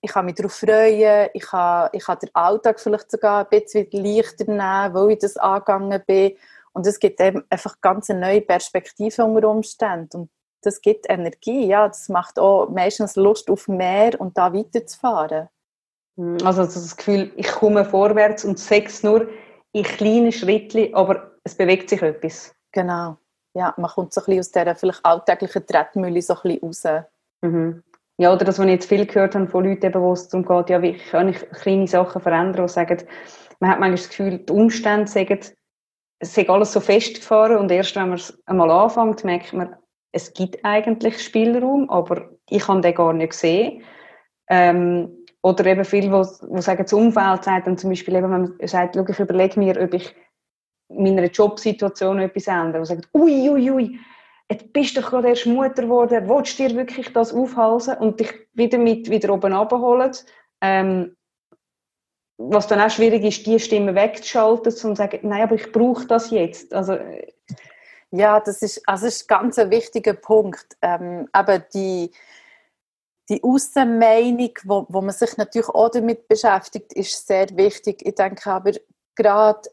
ich 0.00 0.10
kann 0.10 0.26
mich 0.26 0.34
darauf 0.34 0.52
freuen, 0.52 1.30
ich 1.32 1.44
kann, 1.44 1.88
ich 1.92 2.04
den 2.04 2.34
Alltag 2.34 2.80
vielleicht 2.80 3.10
sogar 3.10 3.44
ein 3.44 3.48
bisschen 3.48 3.88
leichter 3.92 4.44
nehmen, 4.46 4.94
weil 4.94 5.12
ich 5.12 5.18
das 5.18 5.36
angegangen 5.36 6.02
bin. 6.06 6.36
Und 6.72 6.86
es 6.86 6.98
gibt 6.98 7.20
eben 7.20 7.44
einfach 7.48 7.80
ganz 7.80 8.10
eine 8.10 8.20
neue 8.20 8.40
Perspektive 8.42 9.24
unter 9.24 9.48
Umständen. 9.48 10.22
Und 10.22 10.30
das 10.60 10.80
gibt 10.80 11.08
Energie, 11.08 11.66
ja. 11.66 11.88
Das 11.88 12.08
macht 12.08 12.38
auch 12.38 12.68
meistens 12.68 13.16
Lust 13.16 13.48
auf 13.48 13.68
mehr 13.68 14.20
und 14.20 14.36
da 14.36 14.52
weiterzufahren. 14.52 15.48
Hm, 16.16 16.38
also 16.44 16.62
das 16.62 16.96
Gefühl, 16.96 17.32
ich 17.36 17.48
komme 17.48 17.84
vorwärts 17.84 18.44
und 18.44 18.58
sechs 18.58 19.02
nur 19.02 19.28
in 19.72 19.82
kleinen 19.82 20.32
Schritten, 20.32 20.94
aber 20.94 21.32
es 21.44 21.54
bewegt 21.54 21.90
sich 21.90 22.02
etwas. 22.02 22.54
Genau. 22.72 23.16
Ja, 23.54 23.74
man 23.76 23.90
kommt 23.90 24.12
so 24.12 24.20
ein 24.20 24.24
bisschen 24.24 24.40
aus 24.40 24.50
dieser 24.50 24.74
vielleicht 24.74 25.04
alltäglichen 25.04 25.66
Tretmühle 25.66 26.22
so 26.22 26.34
ein 26.34 26.40
bisschen 26.42 26.60
raus. 26.62 27.04
Mhm. 27.42 27.82
Ja, 28.18 28.32
oder 28.32 28.44
das, 28.44 28.58
was 28.58 28.66
ich 28.66 28.72
jetzt 28.72 28.88
viel 28.88 29.06
gehört 29.06 29.34
habe 29.34 29.48
von 29.48 29.64
Leuten, 29.64 29.92
wo 29.94 30.12
es 30.12 30.28
darum 30.28 30.46
geht, 30.46 30.70
ja, 30.70 30.82
wie 30.82 30.96
kann 30.96 31.28
ich 31.28 31.50
kleine 31.50 31.88
Sachen 31.88 32.20
verändern, 32.20 32.62
und 32.62 32.70
sagen, 32.70 33.02
man 33.58 33.70
hat 33.70 33.80
manchmal 33.80 33.98
das 33.98 34.08
Gefühl, 34.08 34.38
die 34.38 34.52
Umstände 34.52 35.08
sagen, 35.08 35.40
es 36.20 36.38
ist 36.38 36.48
alles 36.48 36.72
so 36.72 36.80
festgefahren 36.80 37.58
und 37.58 37.70
erst 37.70 37.96
wenn 37.96 38.08
man 38.08 38.18
es 38.18 38.40
einmal 38.46 38.70
anfängt, 38.70 39.24
merkt 39.24 39.52
man, 39.52 39.76
es 40.12 40.32
gibt 40.32 40.64
eigentlich 40.64 41.20
Spielraum, 41.20 41.90
aber 41.90 42.30
ich 42.48 42.66
habe 42.68 42.80
den 42.80 42.94
gar 42.94 43.12
nicht 43.12 43.30
gesehen. 43.30 43.82
Ähm, 44.48 45.23
oder 45.44 45.66
eben 45.66 45.84
viele, 45.84 46.08
die, 46.08 46.62
sagen, 46.62 46.82
das 46.84 46.92
Umfeld 46.94 47.44
sagt 47.44 47.66
dann 47.66 47.76
zum 47.76 47.90
Beispiel, 47.90 48.14
eben, 48.14 48.32
wenn 48.32 48.56
man 48.58 48.66
sagt, 48.66 48.96
ich 48.96 49.20
überlege 49.20 49.60
mir, 49.60 49.78
ob 49.78 49.92
ich 49.92 50.16
meiner 50.88 51.24
Jobsituation 51.24 52.18
etwas 52.18 52.46
ändere. 52.46 52.78
Und 52.78 52.86
sagt, 52.86 53.08
ui, 53.12 53.50
ui, 53.50 53.70
ui, 53.70 53.98
jetzt 54.50 54.72
bist 54.72 54.96
du 54.96 55.02
doch 55.02 55.10
gerade 55.10 55.28
erst 55.28 55.44
Mutter 55.44 55.82
geworden, 55.82 56.30
willst 56.30 56.58
du 56.58 56.66
dir 56.66 56.74
wirklich 56.74 57.12
das 57.12 57.34
aufhalsen 57.34 57.98
und 57.98 58.20
dich 58.20 58.32
wieder 58.54 58.78
mit 58.78 59.10
wieder 59.10 59.34
oben 59.34 59.52
abholen? 59.52 60.12
Ähm, 60.62 61.14
was 62.38 62.66
dann 62.66 62.80
auch 62.80 62.90
schwierig 62.90 63.22
ist, 63.22 63.46
die 63.46 63.60
Stimme 63.60 63.94
wegzuschalten 63.94 64.72
und 64.72 64.78
zu 64.78 64.94
sagen, 64.94 65.20
nein, 65.24 65.42
aber 65.42 65.56
ich 65.56 65.70
brauche 65.72 66.06
das 66.06 66.30
jetzt. 66.30 66.72
Also, 66.72 66.96
ja, 68.12 68.40
das 68.40 68.62
ist, 68.62 68.80
also 68.88 69.06
ist 69.06 69.28
ganz 69.28 69.58
ein 69.58 69.70
wichtiger 69.70 70.14
Punkt. 70.14 70.78
Ähm, 70.80 71.28
aber 71.32 71.58
die, 71.58 72.12
die 73.28 73.42
Aussenmeinung, 73.42 74.52
wo, 74.64 74.86
wo 74.88 75.00
man 75.00 75.14
sich 75.14 75.36
natürlich 75.36 75.68
auch 75.68 75.90
damit 75.90 76.28
beschäftigt, 76.28 76.92
ist 76.92 77.26
sehr 77.26 77.48
wichtig. 77.56 78.04
Ich 78.06 78.14
denke 78.14 78.50
aber 78.50 78.72
gerade 79.14 79.68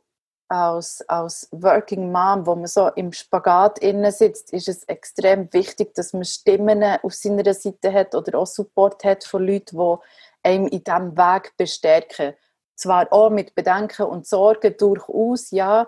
als, 0.47 1.01
als 1.07 1.47
Working 1.51 2.11
Mom, 2.11 2.45
wo 2.45 2.55
man 2.55 2.67
so 2.67 2.87
im 2.89 3.13
Spagat 3.13 3.79
innen 3.79 4.11
sitzt, 4.11 4.51
ist 4.51 4.67
es 4.67 4.83
extrem 4.83 5.51
wichtig, 5.53 5.93
dass 5.95 6.11
man 6.13 6.25
Stimmen 6.25 6.83
auf 6.83 7.13
seiner 7.13 7.53
Seite 7.53 7.93
hat 7.93 8.15
oder 8.15 8.37
auch 8.37 8.47
Support 8.47 9.03
hat 9.03 9.23
von 9.23 9.45
Leuten, 9.47 9.77
die 9.77 9.95
einem 10.43 10.67
in 10.67 10.83
diesem 10.83 11.17
Weg 11.17 11.53
bestärken. 11.55 12.33
Zwar 12.75 13.11
auch 13.13 13.29
mit 13.29 13.55
Bedenken 13.55 14.03
und 14.03 14.27
Sorgen 14.27 14.75
durchaus, 14.77 15.51
ja, 15.51 15.87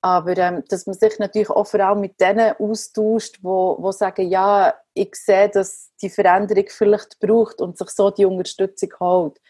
aber 0.00 0.36
ähm, 0.36 0.62
dass 0.68 0.86
man 0.86 0.94
sich 0.94 1.18
natürlich 1.18 1.50
auch 1.50 1.66
vor 1.66 1.80
allem 1.80 2.00
mit 2.00 2.20
denen 2.20 2.54
austauscht, 2.58 3.38
wo, 3.42 3.76
wo 3.80 3.90
sagen, 3.90 4.28
ja, 4.28 4.74
ich 4.94 5.14
sehe, 5.14 5.48
dass 5.48 5.90
die 6.00 6.10
Veränderung 6.10 6.66
vielleicht 6.68 7.18
braucht 7.18 7.60
und 7.60 7.76
sich 7.76 7.90
so 7.90 8.10
die 8.10 8.24
Unterstützung 8.24 8.90
holt. 9.00 9.40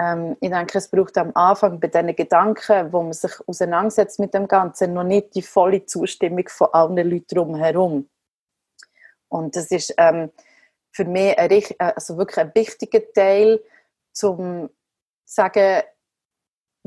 Ähm, 0.00 0.36
ich 0.40 0.50
denke, 0.50 0.78
es 0.78 0.88
braucht 0.88 1.18
am 1.18 1.32
Anfang 1.34 1.80
bei 1.80 1.88
diesen 1.88 2.14
Gedanken, 2.14 2.92
wo 2.92 3.02
man 3.02 3.12
sich 3.12 3.32
auseinandersetzt 3.46 4.20
mit 4.20 4.32
dem 4.32 4.46
Ganzen, 4.46 4.94
noch 4.94 5.04
nicht 5.04 5.34
die 5.34 5.42
volle 5.42 5.84
Zustimmung 5.84 6.48
von 6.48 6.68
allen 6.72 7.10
Leuten 7.10 7.26
drumherum. 7.28 8.08
Und 9.28 9.56
das 9.56 9.70
ist 9.70 9.92
ähm, 9.98 10.30
für 10.92 11.04
mich 11.04 11.36
ein, 11.38 11.62
also 11.78 12.16
wirklich 12.16 12.38
ein 12.38 12.54
wichtiger 12.54 13.12
Teil, 13.12 13.60
zum 14.12 14.70
sagen, 15.24 15.82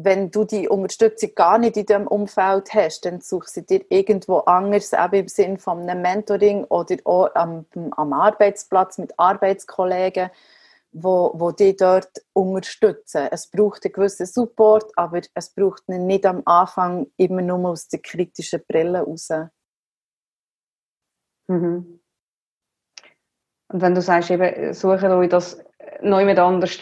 wenn 0.03 0.31
du 0.31 0.45
die 0.45 0.67
Unterstützung 0.67 1.31
gar 1.35 1.57
nicht 1.57 1.77
in 1.77 1.85
diesem 1.85 2.07
Umfeld 2.07 2.73
hast, 2.73 3.05
dann 3.05 3.21
such 3.21 3.45
sie 3.45 3.65
dir 3.65 3.83
irgendwo 3.89 4.39
anders, 4.39 4.93
eben 4.93 5.15
im 5.15 5.27
Sinne 5.27 5.57
von 5.57 5.81
einem 5.81 6.01
Mentoring 6.01 6.65
oder 6.65 6.97
auch 7.05 7.33
am, 7.35 7.65
am 7.91 8.13
Arbeitsplatz 8.13 8.97
mit 8.97 9.17
Arbeitskollegen, 9.17 10.29
wo, 10.91 11.31
wo 11.35 11.51
die 11.51 11.75
dort 11.75 12.11
unterstützen. 12.33 13.27
Es 13.31 13.49
braucht 13.49 13.85
einen 13.85 13.93
gewissen 13.93 14.25
Support, 14.25 14.91
aber 14.97 15.21
es 15.33 15.49
braucht 15.53 15.83
ihn 15.87 16.05
nicht 16.05 16.25
am 16.25 16.41
Anfang 16.45 17.07
immer 17.17 17.41
nur 17.41 17.69
aus 17.69 17.87
der 17.87 17.99
kritischen 18.01 18.63
Brille 18.67 19.01
raus. 19.01 19.29
Mhm. 21.47 21.99
Und 23.69 23.81
wenn 23.81 23.95
du 23.95 24.01
sagst, 24.01 24.31
eben, 24.31 24.73
suche 24.73 25.09
euch 25.15 25.29
das 25.29 25.63
neu 26.01 26.25
mit 26.25 26.39
anders, 26.39 26.77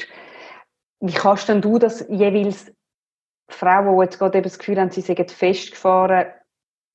wie 1.01 1.13
kannst 1.13 1.47
denn 1.47 1.61
du 1.61 1.77
das 1.77 2.05
jeweils 2.09 2.71
Frauen, 3.49 3.95
die 3.95 4.03
jetzt 4.03 4.19
gerade 4.19 4.37
eben 4.37 4.43
das 4.43 4.59
Gefühl 4.59 4.79
haben, 4.79 4.91
sie 4.91 5.01
sind 5.01 5.31
festgefahren, 5.31 6.27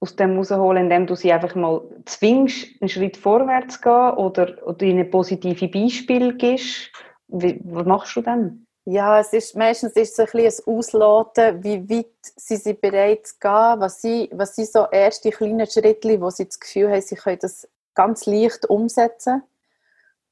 aus 0.01 0.17
dem 0.17 0.37
rausholen, 0.37 0.85
indem 0.85 1.07
du 1.07 1.15
sie 1.15 1.33
einfach 1.33 1.55
mal 1.55 1.83
zwingst, 2.05 2.81
einen 2.81 2.89
Schritt 2.89 3.17
vorwärts 3.17 3.77
zu 3.77 3.81
gehen 3.81 4.11
oder, 4.19 4.67
oder 4.67 4.83
ihnen 4.83 5.11
positive 5.11 5.69
Beispiele 5.69 6.35
gibst? 6.35 6.93
Wie, 7.29 7.59
was 7.65 7.87
machst 7.87 8.15
du 8.17 8.21
dann? 8.21 8.67
Ja, 8.87 9.19
es 9.19 9.33
ist, 9.33 9.57
meistens 9.57 9.93
ist 9.93 10.13
es 10.13 10.21
ein, 10.21 10.43
bisschen 10.43 10.67
ein 10.67 10.77
Ausloten, 10.77 11.65
wie 11.65 11.89
weit 11.89 12.07
sie 12.37 12.57
sind 12.57 12.83
bereit 12.83 13.27
zu 13.27 13.39
gehen, 13.41 13.81
was 13.81 14.03
sie, 14.03 14.29
was 14.31 14.57
sie 14.57 14.67
so 14.67 14.87
erste 14.93 15.31
kleine 15.31 15.67
Schritte, 15.67 16.21
wo 16.21 16.29
sie 16.29 16.45
das 16.45 16.61
Gefühl 16.61 16.91
haben, 16.91 17.01
sie 17.01 17.17
können 17.17 17.39
das 17.41 17.67
ganz 17.95 18.27
leicht 18.27 18.67
umsetzen 18.67 19.43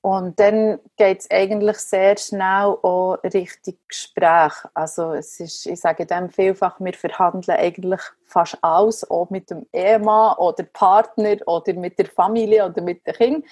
und 0.03 0.41
dann 0.41 0.81
geht 0.97 1.21
es 1.21 1.31
eigentlich 1.31 1.79
sehr 1.79 2.17
schnell 2.19 2.77
auch 2.83 3.19
Richtung 3.23 3.75
Gespräch. 3.87 4.53
Also 4.75 5.12
es 5.12 5.38
ist, 5.38 5.65
ich 5.67 5.81
sage 5.81 6.07
dem 6.07 6.29
vielfach, 6.29 6.81
wir 6.81 6.93
verhandeln 6.93 7.57
eigentlich 7.57 8.01
fast 8.25 8.59
alles, 8.62 9.09
auch 9.09 9.31
mit 9.31 9.49
dem 9.51 9.65
Ehemann 9.73 10.37
oder 10.38 10.65
Partner 10.65 11.37
oder 11.47 11.73
mit 11.75 12.01
der 12.01 12.07
Familie 12.07 12.67
oder 12.67 12.83
mit 12.83 13.07
den 13.07 13.15
Kindern. 13.15 13.45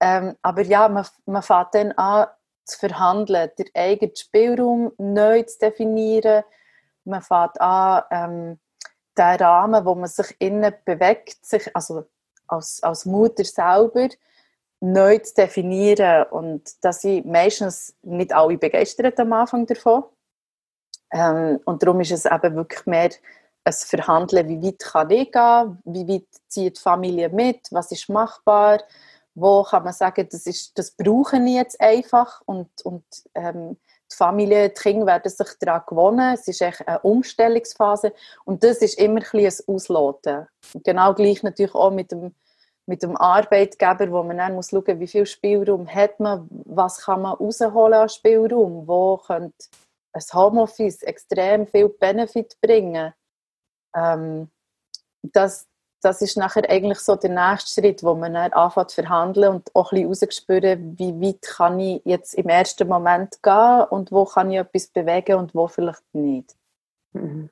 Ähm, 0.00 0.36
aber 0.42 0.62
ja, 0.62 0.88
man, 0.88 1.06
man 1.26 1.42
fängt 1.42 1.74
dann 1.74 1.92
an 1.92 2.26
zu 2.64 2.76
verhandeln, 2.80 3.50
den 3.56 3.68
eigenen 3.74 4.16
Spielraum 4.16 4.92
neu 4.98 5.44
zu 5.44 5.60
definieren. 5.60 6.42
Man 7.04 7.22
fängt 7.22 7.60
an, 7.60 8.02
ähm, 8.10 8.58
den 9.16 9.36
Rahmen, 9.36 9.84
wo 9.84 9.94
man 9.94 10.08
sich 10.08 10.34
innen 10.40 10.74
bewegt, 10.84 11.46
sich, 11.46 11.70
also 11.76 12.04
als, 12.48 12.82
als 12.82 13.04
Mutter 13.04 13.44
selber, 13.44 14.08
neu 14.84 15.18
zu 15.18 15.34
definieren 15.34 16.24
und 16.30 16.84
dass 16.84 17.00
sie 17.00 17.22
meistens 17.22 17.94
nicht 18.02 18.34
alle 18.34 18.58
begeistert 18.58 19.18
am 19.18 19.32
Anfang 19.32 19.66
davon. 19.66 20.04
Ähm, 21.10 21.58
und 21.64 21.82
darum 21.82 22.00
ist 22.00 22.12
es 22.12 22.26
eben 22.26 22.54
wirklich 22.54 22.84
mehr 22.86 23.10
ein 23.64 23.72
Verhandeln, 23.72 24.48
wie 24.48 24.66
weit 24.66 24.78
kann 24.80 25.10
ich 25.10 25.32
gehen, 25.32 25.78
wie 25.84 26.06
weit 26.06 26.26
zieht 26.48 26.76
die 26.76 26.80
Familie 26.80 27.30
mit, 27.30 27.66
was 27.70 27.92
ist 27.92 28.10
machbar, 28.10 28.82
wo 29.34 29.62
kann 29.62 29.84
man 29.84 29.94
sagen, 29.94 30.28
das, 30.30 30.46
ist, 30.46 30.76
das 30.78 30.90
brauchen 30.90 31.46
ich 31.46 31.54
jetzt 31.54 31.80
einfach 31.80 32.42
und, 32.44 32.68
und 32.84 33.04
ähm, 33.34 33.78
die 34.12 34.16
Familie, 34.16 34.68
die 34.68 34.74
Kinder 34.74 35.06
werden 35.06 35.30
sich 35.30 35.48
daran 35.60 35.82
gewohnen, 35.86 36.34
es 36.34 36.46
ist 36.46 36.60
echt 36.60 36.86
eine 36.86 37.00
Umstellungsphase 37.00 38.12
und 38.44 38.62
das 38.62 38.78
ist 38.78 38.98
immer 38.98 39.20
ein, 39.32 39.40
ein 39.40 39.52
Ausloten. 39.66 40.46
Und 40.74 40.84
genau 40.84 41.14
gleich 41.14 41.42
natürlich 41.42 41.74
auch 41.74 41.90
mit 41.90 42.12
dem 42.12 42.34
mit 42.86 43.02
dem 43.02 43.16
Arbeitgeber, 43.16 44.10
wo 44.10 44.22
man 44.22 44.38
dann 44.38 44.54
muss 44.54 44.70
schauen, 44.70 45.00
wie 45.00 45.06
viel 45.06 45.26
Spielraum 45.26 45.88
hat 45.88 46.20
man, 46.20 46.46
was 46.50 46.98
kann 46.98 47.22
man 47.22 47.34
rausholen 47.34 48.00
an 48.00 48.08
Spielraum, 48.08 48.86
wo 48.86 49.16
könnte 49.18 49.66
ein 50.12 50.22
Homeoffice 50.32 51.02
extrem 51.02 51.66
viel 51.66 51.88
Benefit 51.88 52.56
bringen. 52.60 53.12
Ähm, 53.96 54.50
das, 55.22 55.66
das 56.02 56.22
ist 56.22 56.36
nachher 56.36 56.68
eigentlich 56.68 57.00
so 57.00 57.16
der 57.16 57.30
nächste 57.30 57.80
Schritt, 57.80 58.02
wo 58.02 58.14
man 58.14 58.34
dann 58.34 58.52
anfängt 58.52 58.90
zu 58.90 59.02
verhandeln 59.02 59.54
und 59.54 59.74
auch 59.74 59.92
ein 59.92 60.08
bisschen 60.08 60.28
rausspüren, 60.28 60.98
wie 60.98 61.20
weit 61.20 61.42
kann 61.42 61.80
ich 61.80 62.02
jetzt 62.04 62.34
im 62.34 62.48
ersten 62.48 62.86
Moment 62.86 63.42
gehen 63.42 63.84
und 63.90 64.12
wo 64.12 64.24
kann 64.24 64.50
ich 64.50 64.58
etwas 64.58 64.88
bewegen 64.88 65.36
und 65.36 65.54
wo 65.54 65.66
vielleicht 65.66 66.02
nicht. 66.12 66.54
Mhm. 67.12 67.50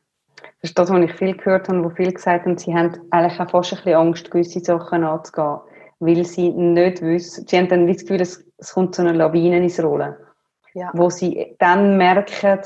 Das 0.61 0.71
ist 0.71 0.79
das, 0.79 0.91
was 0.91 1.01
ich 1.01 1.13
viel 1.15 1.37
gehört 1.37 1.69
habe, 1.69 1.85
wo 1.85 1.91
viele 1.91 2.13
gesagt 2.13 2.45
haben, 2.45 2.59
sie 2.59 2.75
haben 2.75 2.99
eigentlich 3.11 3.41
auch 3.41 3.51
fast 3.51 3.73
ein 3.73 3.77
bisschen 3.77 3.95
Angst, 3.95 4.31
gewisse 4.31 4.61
Sachen 4.61 5.05
anzugehen, 5.05 5.61
weil 6.01 6.25
sie 6.25 6.51
nicht 6.51 7.03
wissen, 7.03 7.47
sie 7.47 7.59
haben 7.59 7.69
dann 7.69 7.87
das 7.87 8.03
Gefühl, 8.03 8.21
es, 8.21 8.45
es 8.59 8.73
kommt 8.73 8.95
so 8.95 9.03
eine 9.03 9.13
Lawine 9.13 9.59
ins 9.59 9.83
Rollen, 9.83 10.15
ja. 10.75 10.91
wo 10.95 11.11
sie 11.11 11.57
dann 11.59 11.97
merken, 11.97 12.61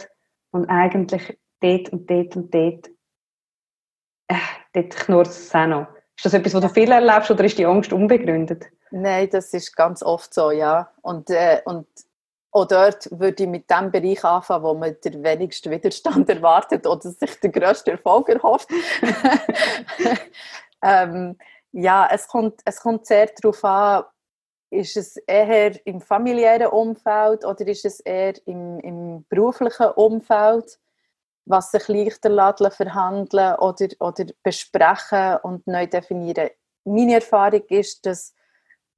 und 0.57 0.69
eigentlich 0.69 1.39
dort 1.61 1.91
und 1.91 2.11
dort 2.11 2.37
und 2.37 2.55
dort, 2.55 2.89
äh, 4.29 4.35
dort 4.73 4.97
knurrt 4.97 5.29
es 5.29 5.55
auch 5.55 5.67
noch. 5.67 5.87
Ist 6.17 6.25
das 6.25 6.35
etwas, 6.35 6.55
was 6.55 6.63
du 6.63 6.69
viel 6.71 6.91
erlebst 6.91 7.31
oder 7.31 7.45
ist 7.45 7.59
die 7.59 7.67
Angst 7.67 7.93
unbegründet? 7.93 8.65
Nein, 8.91 9.29
das 9.31 9.53
ist 9.53 9.77
ganz 9.77 10.03
oft 10.03 10.33
so, 10.33 10.51
ja. 10.51 10.91
Und, 11.03 11.29
äh, 11.29 11.61
und 11.67 11.87
auch 12.57 12.65
dort 12.67 13.09
würde 13.11 13.43
ich 13.43 13.49
mit 13.49 13.71
dem 13.71 13.91
Bereich 13.91 14.25
anfangen, 14.25 14.65
wo 14.65 14.75
man 14.75 14.97
den 15.05 15.23
wenigsten 15.23 15.71
Widerstand 15.71 16.29
erwartet 16.31 16.87
oder 16.87 17.11
sich 17.11 17.39
den 17.41 17.53
grössten 17.53 17.91
Erfolg 17.91 18.31
erhofft. 18.31 18.71
ähm, 20.83 21.37
ja, 21.73 22.09
es 22.11 22.27
kommt, 22.27 22.61
es 22.65 22.81
kommt 22.81 23.07
sehr 23.07 23.29
darauf 23.41 23.63
an, 23.65 24.05
ist 24.71 24.97
es 24.97 25.17
eher 25.19 25.87
im 25.87 26.01
familiären 26.01 26.69
Umfeld 26.69 27.45
oder 27.45 27.67
ist 27.67 27.85
es 27.85 28.01
eher 28.01 28.35
im, 28.47 28.81
im 28.81 29.27
beruflichen 29.29 29.89
Umfeld? 29.93 30.79
was 31.49 31.71
sich 31.71 31.87
leichter 31.87 32.29
laden, 32.29 32.73
verhandeln 32.73 33.55
oder, 33.61 33.87
oder 34.01 34.27
besprechen 34.43 35.37
und 35.45 35.65
neu 35.69 35.87
definieren. 35.87 36.51
Meine 36.85 37.15
Erfahrung 37.15 37.63
ist, 37.69 38.05
dass 38.05 38.35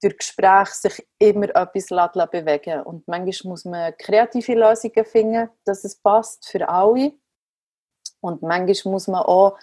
durch 0.00 0.18
Gespräche 0.18 0.72
sich 0.72 1.08
immer 1.18 1.48
etwas 1.54 1.88
bewegen. 2.30 2.82
Und 2.82 3.06
manchmal 3.08 3.50
muss 3.50 3.64
man 3.64 3.96
kreative 3.96 4.54
Lösungen 4.54 5.04
finden, 5.04 5.50
dass 5.64 5.84
es 5.84 5.96
passt 5.96 6.48
für 6.48 6.68
alle. 6.68 7.12
Und 8.20 8.42
manchmal 8.42 8.92
muss 8.92 9.08
man 9.08 9.22
auch 9.22 9.58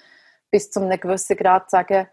bis 0.51 0.71
zu 0.71 0.81
einem 0.81 0.99
gewissen 0.99 1.37
Grad 1.37 1.69
sagen, 1.69 2.07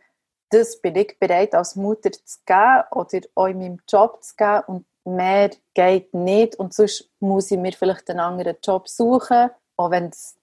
das 0.51 0.81
bin 0.81 0.97
ich 0.97 1.19
bereit 1.19 1.55
als 1.55 1.77
Mutter 1.77 2.13
zu 2.13 2.39
geben 2.45 2.85
oder 2.91 3.21
auch 3.35 3.47
in 3.47 3.59
meinem 3.59 3.81
Job 3.89 4.23
zu 4.23 4.35
geben. 4.37 4.63
Und 4.67 4.87
mehr 5.05 5.51
geht 5.75 6.13
nicht. 6.15 6.57
Und 6.57 6.75
sonst 6.75 7.11
muss 7.21 7.51
ich 7.51 7.59
mir 7.59 7.73
vielleicht 7.73 8.09
einen 8.11 8.21
anderen 8.21 8.57
Job 8.63 8.89
suchen, 8.89 9.51
auch 9.77 9.91
wenn 9.91 10.09
es 10.09 10.37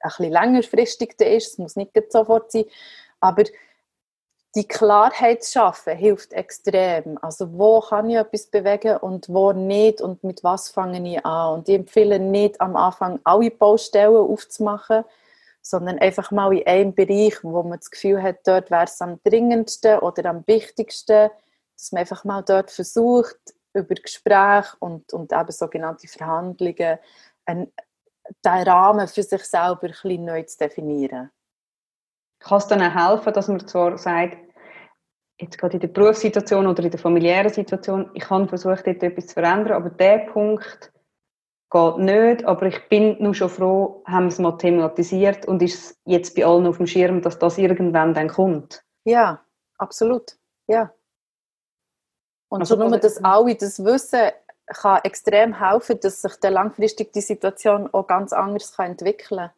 ein 0.00 0.08
bisschen 0.08 0.32
längerfristig 0.32 1.20
ist, 1.20 1.52
es 1.52 1.58
muss 1.58 1.76
nicht 1.76 1.92
sofort 2.10 2.50
sein, 2.50 2.64
aber 3.20 3.44
die 4.56 4.66
Klarheit 4.66 5.44
zu 5.44 5.52
schaffen 5.52 5.96
hilft 5.96 6.32
extrem. 6.32 7.18
Also 7.22 7.52
wo 7.56 7.80
kann 7.80 8.10
ich 8.10 8.16
etwas 8.16 8.46
bewegen 8.46 8.96
und 8.96 9.28
wo 9.28 9.52
nicht 9.52 10.00
und 10.00 10.24
mit 10.24 10.42
was 10.42 10.70
fange 10.70 11.08
ich 11.08 11.24
an. 11.24 11.54
Und 11.54 11.68
ich 11.68 11.76
empfehle 11.76 12.18
nicht 12.18 12.60
am 12.60 12.74
Anfang 12.74 13.20
alle 13.22 13.50
Baustellen 13.50 14.16
aufzumachen, 14.16 15.04
sondern 15.62 15.98
einfach 15.98 16.30
mal 16.30 16.52
in 16.56 16.66
einem 16.66 16.94
Bereich, 16.94 17.44
wo 17.44 17.62
man 17.62 17.78
das 17.78 17.90
Gefühl 17.90 18.22
hat, 18.22 18.38
dort 18.44 18.70
wäre 18.70 18.84
es 18.84 19.00
am 19.00 19.20
dringendsten 19.22 20.00
oder 20.00 20.30
am 20.30 20.44
wichtigsten, 20.46 21.30
dass 21.76 21.92
man 21.92 22.00
einfach 22.00 22.24
mal 22.24 22.42
dort 22.42 22.70
versucht, 22.70 23.38
über 23.72 23.94
Gespräche 23.94 24.76
und, 24.80 25.12
und 25.12 25.32
eben 25.32 25.52
sogenannte 25.52 26.08
Verhandlungen 26.08 26.98
einen, 27.44 27.72
den 28.44 28.68
Rahmen 28.68 29.06
für 29.06 29.22
sich 29.22 29.44
selber 29.44 29.82
ein 29.82 29.90
bisschen 29.90 30.24
neu 30.24 30.42
zu 30.42 30.58
definieren. 30.58 31.30
Kann 32.40 32.58
es 32.58 32.66
dann 32.66 32.82
auch 32.82 33.10
helfen, 33.10 33.32
dass 33.32 33.48
man 33.48 33.66
zwar 33.66 33.96
sagt, 33.98 34.38
jetzt 35.38 35.58
gerade 35.58 35.74
in 35.74 35.80
der 35.80 35.88
Berufssituation 35.88 36.66
oder 36.66 36.82
in 36.82 36.90
der 36.90 37.00
familiären 37.00 37.52
Situation, 37.52 38.10
ich 38.14 38.28
habe 38.28 38.48
versucht, 38.48 38.86
dort 38.86 39.02
etwas 39.02 39.28
zu 39.28 39.34
verändern, 39.34 39.72
aber 39.72 39.90
der 39.90 40.18
Punkt 40.18 40.92
geht 41.70 41.98
nicht, 41.98 42.44
aber 42.44 42.66
ich 42.66 42.88
bin 42.88 43.16
nur 43.22 43.34
schon 43.34 43.48
froh, 43.48 44.02
haben 44.06 44.24
wir 44.24 44.28
es 44.28 44.38
mal 44.38 44.56
thematisiert 44.56 45.46
und 45.46 45.62
ist 45.62 45.98
jetzt 46.04 46.34
bei 46.34 46.44
allen 46.44 46.66
auf 46.66 46.78
dem 46.78 46.86
Schirm, 46.86 47.22
dass 47.22 47.38
das 47.38 47.58
irgendwann 47.58 48.12
dann 48.12 48.28
kommt. 48.28 48.82
Ja, 49.04 49.40
absolut, 49.78 50.36
ja. 50.66 50.92
Und 52.48 52.60
also, 52.60 52.76
schon 52.76 52.90
nur, 52.90 52.98
dass 52.98 53.22
alle 53.22 53.54
das 53.54 53.84
wissen, 53.84 54.30
kann 54.66 55.00
extrem 55.04 55.58
helfen, 55.58 55.98
dass 56.00 56.22
sich 56.22 56.34
dann 56.40 56.54
langfristig 56.54 57.12
die 57.12 57.20
Situation 57.20 57.88
auch 57.92 58.06
ganz 58.06 58.32
anders 58.32 58.72
kann 58.76 58.92
entwickeln 58.92 59.38
kann. 59.38 59.50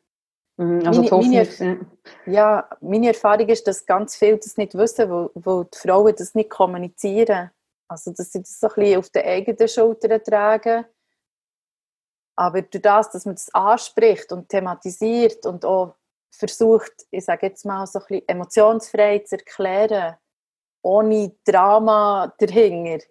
Mhm, 0.63 0.87
also 0.87 1.03
meine, 1.03 1.49
meine, 1.59 1.87
ja, 2.27 2.69
meine 2.81 3.09
Erfahrung 3.09 3.49
ist, 3.49 3.67
dass 3.67 3.85
ganz 3.85 4.17
viele 4.17 4.39
das 4.39 4.57
nicht 4.57 4.75
wissen, 4.75 5.11
weil, 5.11 5.31
weil 5.35 5.65
die 5.65 5.79
Frauen 5.79 6.15
das 6.17 6.35
nicht 6.35 6.51
kommunizieren. 6.51 7.51
Also, 7.89 8.13
dass 8.13 8.33
sie 8.33 8.41
das 8.41 8.59
so 8.59 8.69
ein 8.69 8.75
bisschen 8.75 8.99
auf 8.99 9.11
den 9.11 9.25
eigenen 9.25 9.69
Schultern 9.69 10.23
tragen. 10.23 10.85
Aber 12.37 12.63
durch 12.63 12.83
das, 12.83 13.11
dass 13.11 13.27
man 13.27 13.35
das 13.35 13.53
anspricht 13.53 14.33
und 14.33 14.49
thematisiert 14.49 15.45
und 15.45 15.65
auch 15.65 15.97
versucht, 16.31 16.93
ich 17.11 17.25
sage 17.25 17.49
jetzt 17.49 17.67
mal, 17.67 17.87
so 17.87 17.99
ein 17.99 18.05
bisschen 18.07 18.29
emotionsfrei 18.29 19.19
zu 19.19 19.37
erklären, 19.37 20.17
ohne 20.83 21.35
Drama 21.45 22.33
dahinter, 22.39 23.05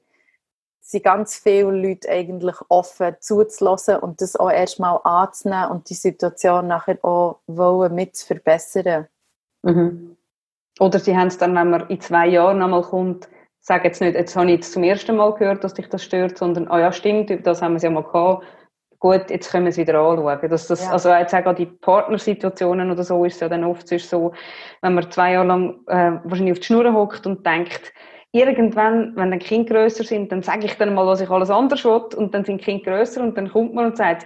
sind 0.82 1.04
ganz 1.04 1.38
viele 1.38 1.72
Leute 1.72 2.10
eigentlich 2.10 2.56
offen 2.68 3.16
zuzulassen 3.20 3.98
und 3.98 4.22
das 4.22 4.36
auch 4.36 4.52
erstmal 4.52 5.00
anzunehmen 5.04 5.70
und 5.70 5.90
die 5.90 5.94
Situation 5.94 6.68
nachher 6.68 7.04
auch 7.06 7.40
wollen 7.48 7.96
mit 7.96 8.16
zu 8.16 8.26
verbessern. 8.26 9.08
Mhm. 9.62 10.18
Oder 10.80 11.00
sie 11.00 11.16
haben 11.16 11.28
es 11.28 11.38
dann, 11.38 11.56
wenn 11.56 11.70
man 11.70 11.88
in 11.90 12.02
zwei 12.02 12.28
Jahren 12.28 12.58
nochmal 12.58 12.82
kommt, 12.82 13.30
sagen 13.60 13.86
jetzt 13.86 14.02
nicht, 14.02 14.16
jetzt 14.16 14.36
habe 14.36 14.48
ich 14.48 14.54
jetzt 14.54 14.74
zum 14.74 14.84
ersten 14.84 15.16
Mal 15.16 15.34
gehört, 15.36 15.64
dass 15.64 15.76
dich 15.76 15.88
das 15.88 16.04
stört, 16.04 16.38
sondern, 16.38 16.68
oh 16.70 16.78
ja, 16.78 16.92
stimmt, 16.92 17.46
das 17.46 17.62
haben 17.62 17.74
wir 17.74 17.80
ja 17.80 17.92
mal 17.92 18.04
gehabt, 18.04 18.44
gut, 18.98 19.30
jetzt 19.30 19.52
können 19.52 19.66
wir 19.66 19.70
es 19.70 19.78
wieder 19.78 20.00
anschauen. 20.00 20.50
Dass 20.50 20.68
das, 20.68 20.86
ja. 20.86 20.92
Also 20.92 21.10
jetzt 21.14 21.36
auch 21.36 21.54
die 21.54 21.68
Partnersituationen 21.68 22.90
oder 22.90 23.04
so 23.04 23.24
ist 23.26 23.36
es 23.36 23.40
ja 23.42 23.50
dann 23.50 23.64
oft 23.64 23.88
so, 23.88 24.34
wenn 24.82 24.96
man 24.96 25.12
zwei 25.12 25.34
Jahre 25.34 25.48
lang 25.48 25.80
äh, 25.88 26.20
wahrscheinlich 26.24 26.54
auf 26.54 26.60
die 26.60 26.66
Schnur 26.66 26.92
hockt 26.94 27.28
und 27.28 27.46
denkt, 27.46 27.94
irgendwann, 28.32 29.16
wenn 29.16 29.32
dann 29.32 29.40
die 29.40 29.46
Kinder 29.46 29.74
grösser 29.74 30.04
sind, 30.04 30.32
dann 30.32 30.42
sage 30.42 30.66
ich 30.66 30.78
dann 30.78 30.94
mal, 30.94 31.06
was 31.06 31.22
ich 31.22 31.30
alles 31.30 31.50
anders 31.50 31.84
will 31.84 32.02
und 32.16 32.34
dann 32.34 32.46
sind 32.46 32.62
die 32.62 32.64
Kinder 32.64 32.92
grösser 32.92 33.22
und 33.22 33.38
dann 33.38 33.52
kommt 33.52 33.74
man 33.74 33.88
und 33.88 33.98
sagt, 33.98 34.26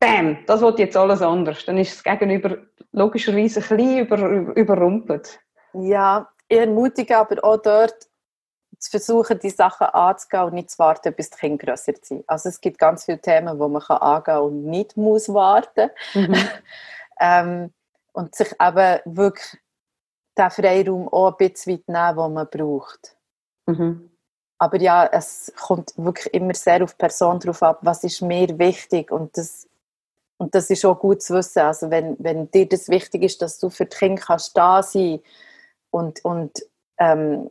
Bam, 0.00 0.38
das 0.46 0.60
wird 0.60 0.78
jetzt 0.80 0.96
alles 0.96 1.22
anders. 1.22 1.64
Dann 1.64 1.78
ist 1.78 1.94
es 1.94 2.02
gegenüber 2.02 2.58
logischerweise 2.92 3.60
ein 3.60 3.76
bisschen 3.76 3.98
über, 3.98 4.56
überrumpelt. 4.56 5.40
Ja, 5.72 6.28
ich 6.48 6.58
ermutige 6.58 7.16
aber 7.16 7.42
auch 7.42 7.56
dort, 7.56 7.94
zu 8.78 8.90
versuchen, 8.90 9.38
die 9.38 9.50
Sachen 9.50 9.86
anzugehen 9.86 10.44
und 10.44 10.54
nicht 10.54 10.70
zu 10.70 10.78
warten, 10.78 11.14
bis 11.14 11.30
die 11.30 11.38
Kinder 11.38 11.64
grösser 11.64 11.94
sind. 12.02 12.28
Also 12.28 12.48
es 12.48 12.60
gibt 12.60 12.78
ganz 12.78 13.04
viele 13.04 13.20
Themen, 13.20 13.58
wo 13.58 13.68
man 13.68 13.82
kann 13.82 13.98
angehen 13.98 14.38
und 14.38 14.64
nicht 14.66 14.96
muss 14.96 15.32
warten. 15.32 15.90
Mhm. 16.12 16.36
ähm, 17.20 17.72
und 18.12 18.34
sich 18.34 18.52
eben 18.60 19.00
wirklich 19.04 19.58
den 20.36 20.50
Freiraum 20.50 21.08
auch 21.08 21.30
ein 21.30 21.36
bisschen 21.36 21.74
weit 21.74 21.88
nehmen, 21.88 22.16
den 22.16 22.34
man 22.34 22.48
braucht. 22.50 23.16
Mhm. 23.66 24.10
Aber 24.58 24.80
ja, 24.80 25.06
es 25.06 25.52
kommt 25.60 25.92
wirklich 25.96 26.32
immer 26.32 26.54
sehr 26.54 26.82
auf 26.82 26.92
die 26.92 26.98
Person 26.98 27.40
drauf 27.40 27.62
ab, 27.62 27.78
was 27.82 28.04
ist 28.04 28.22
mir 28.22 28.58
wichtig 28.58 29.10
und 29.10 29.36
das, 29.36 29.68
und 30.38 30.54
das 30.54 30.70
ist 30.70 30.84
auch 30.84 30.98
gut 30.98 31.22
zu 31.22 31.34
wissen. 31.34 31.60
Also 31.60 31.90
wenn, 31.90 32.16
wenn 32.18 32.50
dir 32.50 32.68
das 32.68 32.88
wichtig 32.88 33.22
ist, 33.22 33.42
dass 33.42 33.58
du 33.58 33.68
für 33.70 33.86
die 33.86 33.96
Kinder 33.96 34.22
kannst 34.22 34.56
da 34.56 34.82
sein 34.82 35.20
und, 35.90 36.24
und 36.24 36.52
ähm, 36.98 37.50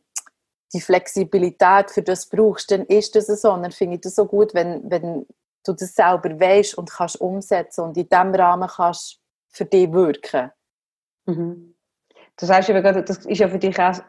die 0.74 0.82
Flexibilität 0.82 1.92
für 1.92 2.02
das 2.02 2.28
brauchst, 2.28 2.72
dann 2.72 2.86
ist 2.86 3.16
das 3.16 3.28
so. 3.28 3.52
Und 3.52 3.64
dann 3.64 3.72
finde 3.72 3.96
ich 3.96 4.02
das 4.02 4.16
so 4.16 4.26
gut, 4.26 4.54
wenn, 4.54 4.90
wenn 4.90 5.26
du 5.66 5.74
das 5.74 5.96
selber 5.96 6.40
weißt 6.40 6.78
und 6.78 6.90
kannst 6.90 7.22
umsetzen 7.22 7.82
und 7.82 7.98
in 7.98 8.08
diesem 8.08 8.34
Rahmen 8.34 8.68
kannst 8.68 9.20
für 9.50 9.66
dich 9.66 9.92
wirken. 9.92 10.52
Mhm. 11.26 11.76
Das 12.38 12.50
heißt, 12.50 12.70
das 12.70 13.26
ist 13.26 13.38
ja 13.38 13.48
für 13.48 13.60
dich 13.60 13.80
auch 13.80 14.02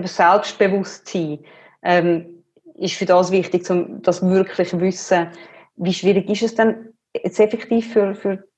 eben 0.00 0.08
Selbstbewusstsein. 0.08 1.44
Ähm, 1.82 2.40
ist 2.80 2.94
für 2.94 3.04
das 3.04 3.30
wichtig, 3.30 3.68
um 3.70 4.00
das 4.02 4.22
wirklich 4.22 4.78
wissen. 4.80 5.30
Wie 5.76 5.92
schwierig 5.92 6.28
ist 6.30 6.42
es 6.42 6.54
denn 6.54 6.94
jetzt 7.14 7.38
effektiv 7.38 7.92
für, 7.92 8.14
für 8.14 8.48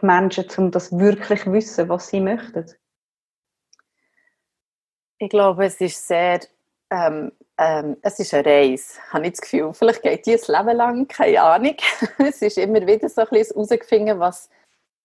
die 0.00 0.06
Menschen, 0.06 0.46
um 0.56 0.70
das 0.70 0.96
wirklich 0.96 1.44
wissen, 1.46 1.88
was 1.88 2.08
sie 2.08 2.20
möchten? 2.20 2.64
Ich 5.18 5.30
glaube, 5.30 5.66
es 5.66 5.80
ist 5.80 6.06
sehr, 6.06 6.40
ähm, 6.90 7.32
ähm, 7.56 7.96
es 8.02 8.20
ist 8.20 8.32
eine 8.34 8.46
Reise, 8.46 9.00
habe 9.10 9.26
ich 9.26 9.32
das 9.32 9.40
Gefühl. 9.40 9.74
Vielleicht 9.74 10.02
geht 10.02 10.26
die 10.26 10.34
ein 10.34 10.40
Leben 10.46 10.76
lang, 10.76 11.08
keine 11.08 11.42
Ahnung. 11.42 11.76
es 12.18 12.40
ist 12.40 12.58
immer 12.58 12.86
wieder 12.86 13.08
so 13.08 13.22
ein 13.22 13.28
bisschen 13.30 13.56
herausgefunden, 13.56 14.20
was, 14.20 14.48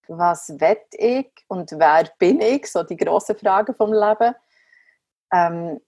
was 0.07 0.49
will 0.49 0.77
ich 0.91 1.31
und 1.47 1.71
wer 1.71 2.11
bin 2.19 2.41
ich, 2.41 2.67
so 2.67 2.83
die 2.83 2.97
grossen 2.97 3.35
Fragen 3.35 3.73
vom 3.73 3.91
Leben. 3.91 4.35
Ähm, 5.33 5.81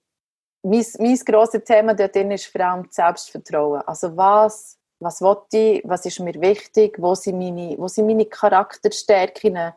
mein, 0.62 0.84
mein 0.98 1.16
grosses 1.18 1.64
Thema 1.64 1.94
dort 1.94 2.16
ist 2.16 2.46
vor 2.46 2.60
allem 2.60 2.88
Selbstvertrauen. 2.90 3.82
Also 3.82 4.16
was, 4.16 4.78
was 4.98 5.20
will 5.20 5.36
ich, 5.52 5.82
was 5.84 6.04
ist 6.04 6.20
mir 6.20 6.34
wichtig, 6.40 6.96
wo 6.98 7.14
sind 7.14 7.38
meine, 7.38 7.78
wo 7.78 7.86
sind 7.88 8.06
meine 8.06 8.26
Charakterstärken, 8.26 9.72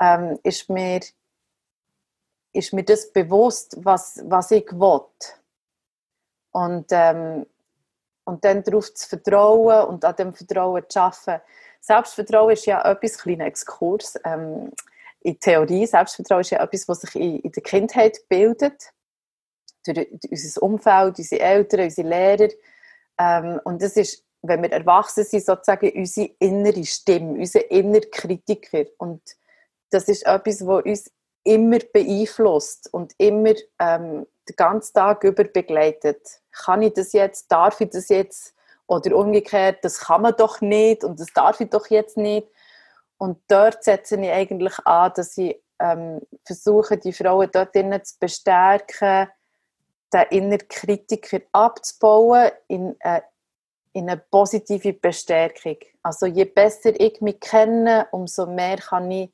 ähm, 0.00 0.38
ist 0.42 0.68
mir 0.68 1.00
ist 2.52 2.72
mir 2.72 2.84
das 2.84 3.12
bewusst, 3.12 3.76
was, 3.78 4.20
was 4.24 4.50
ich 4.50 4.70
will. 4.72 5.02
Und, 6.52 6.86
ähm, 6.90 7.46
und 8.24 8.44
dann 8.44 8.62
darauf 8.62 8.92
zu 8.92 9.08
vertrauen 9.08 9.86
und 9.86 10.04
an 10.04 10.16
dem 10.16 10.34
Vertrauen 10.34 10.84
zu 10.88 11.00
arbeiten. 11.00 11.42
Selbstvertrauen 11.80 12.52
ist 12.52 12.66
ja 12.66 12.82
etwas, 12.82 13.18
kleiner 13.18 13.46
Exkurs, 13.46 14.18
ähm, 14.24 14.72
in 15.20 15.38
Theorie, 15.38 15.86
Selbstvertrauen 15.86 16.40
ist 16.40 16.50
ja 16.50 16.62
etwas, 16.62 16.88
was 16.88 17.00
sich 17.02 17.14
in, 17.14 17.40
in 17.40 17.52
der 17.52 17.62
Kindheit 17.62 18.18
bildet, 18.28 18.92
durch 19.84 20.08
unser 20.30 20.62
Umfeld, 20.62 21.18
unsere 21.18 21.40
Eltern, 21.42 21.80
unsere 21.80 22.08
Lehrer. 22.08 22.48
Ähm, 23.18 23.60
und 23.64 23.82
das 23.82 23.96
ist, 23.96 24.24
wenn 24.42 24.62
wir 24.62 24.72
erwachsen 24.72 25.24
sind, 25.24 25.44
sozusagen 25.44 25.90
unsere 25.90 26.30
innere 26.38 26.84
Stimme, 26.84 27.38
unser 27.38 27.70
innerer 27.70 28.06
Kritiker. 28.10 28.84
Und 28.98 29.22
das 29.90 30.08
ist 30.08 30.26
etwas, 30.26 30.66
was 30.66 30.84
uns 30.84 31.10
immer 31.44 31.78
beeinflusst 31.92 32.92
und 32.92 33.14
immer 33.18 33.54
ähm, 33.78 34.26
den 34.48 34.56
ganzen 34.56 34.94
Tag 34.94 35.24
über 35.24 35.44
begleitet. 35.44 36.40
Kann 36.52 36.82
ich 36.82 36.94
das 36.94 37.12
jetzt? 37.12 37.50
Darf 37.50 37.80
ich 37.80 37.90
das 37.90 38.08
jetzt? 38.08 38.54
Oder 38.86 39.16
umgekehrt, 39.16 39.84
das 39.84 40.00
kann 40.00 40.22
man 40.22 40.34
doch 40.36 40.60
nicht 40.60 41.04
und 41.04 41.20
das 41.20 41.28
darf 41.32 41.60
ich 41.60 41.70
doch 41.70 41.86
jetzt 41.88 42.16
nicht. 42.16 42.48
Und 43.20 43.38
dort 43.48 43.84
setze 43.84 44.18
ich 44.18 44.30
eigentlich 44.30 44.78
an, 44.86 45.12
dass 45.14 45.36
ich 45.36 45.54
ähm, 45.78 46.22
versuche, 46.42 46.96
die 46.96 47.12
Frauen 47.12 47.50
dort 47.52 47.74
drinnen 47.74 48.02
zu 48.02 48.14
bestärken, 48.18 49.28
den 50.10 50.22
inneren 50.30 50.66
Kritiker 50.68 51.40
abzubauen 51.52 52.50
in, 52.68 52.96
äh, 53.00 53.20
in 53.92 54.08
eine 54.08 54.22
positive 54.30 54.94
Bestärkung. 54.94 55.76
Also 56.02 56.24
je 56.24 56.46
besser 56.46 56.98
ich 56.98 57.20
mich 57.20 57.40
kenne, 57.40 58.08
umso 58.10 58.46
mehr 58.46 58.78
kann 58.78 59.10
ich 59.10 59.30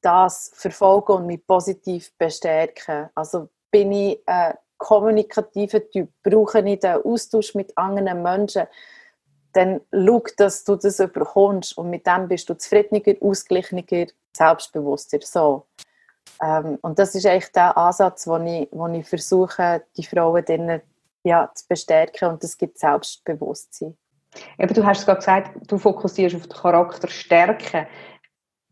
das 0.00 0.52
verfolgen 0.54 1.14
und 1.14 1.26
mich 1.26 1.44
positiv 1.44 2.12
bestärken. 2.16 3.10
Also 3.16 3.48
bin 3.72 3.90
ich 3.90 4.22
ein 4.26 4.54
kommunikativer 4.78 5.90
Typ, 5.90 6.08
brauche 6.22 6.60
ich 6.60 6.78
den 6.78 7.02
Austausch 7.02 7.56
mit 7.56 7.76
anderen 7.76 8.22
Menschen, 8.22 8.68
dann 9.54 9.80
schau, 9.92 10.22
dass 10.36 10.64
du 10.64 10.76
das 10.76 11.00
überkommst 11.00 11.78
und 11.78 11.90
mit 11.90 12.06
dem 12.06 12.28
bist 12.28 12.48
du 12.48 12.54
zufriedener, 12.54 13.16
ausgeglichener, 13.20 14.06
selbstbewusster. 14.36 15.18
So. 15.22 15.66
Ähm, 16.42 16.78
und 16.82 16.98
das 16.98 17.14
ist 17.14 17.26
eigentlich 17.26 17.52
der 17.52 17.76
Ansatz, 17.76 18.24
den 18.24 18.46
ich, 18.46 18.68
wo 18.72 18.86
ich 18.88 19.08
versuche, 19.08 19.82
die 19.96 20.04
Frauen 20.04 20.44
denen, 20.44 20.82
ja, 21.22 21.50
zu 21.54 21.66
bestärken 21.68 22.28
und 22.28 22.42
das 22.42 22.58
gibt 22.58 22.78
Selbstbewusstsein. 22.78 23.96
Eben, 24.58 24.74
du 24.74 24.84
hast 24.84 25.06
gerade 25.06 25.20
gesagt, 25.20 25.70
du 25.70 25.78
fokussierst 25.78 26.36
auf 26.36 26.48
die 26.48 26.56
Charakterstärke. 26.56 27.86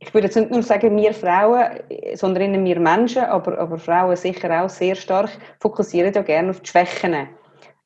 Ich 0.01 0.13
würde 0.13 0.27
jetzt 0.27 0.37
nicht 0.37 0.51
nur 0.51 0.65
sagen, 0.65 0.97
wir 0.97 1.15
Frauen, 1.15 1.79
sondern 2.15 2.65
wir 2.65 2.81
Menschen, 2.81 3.23
aber, 3.23 3.57
aber 3.59 3.79
Frauen 3.79 4.17
sicher 4.17 4.65
auch 4.65 4.69
sehr 4.69 4.97
stark, 4.97 5.31
fokussieren 5.61 6.13
ja 6.13 6.23
gerne 6.23 6.51
auf 6.51 6.61
die 6.61 6.69
Schwächen. 6.69 7.29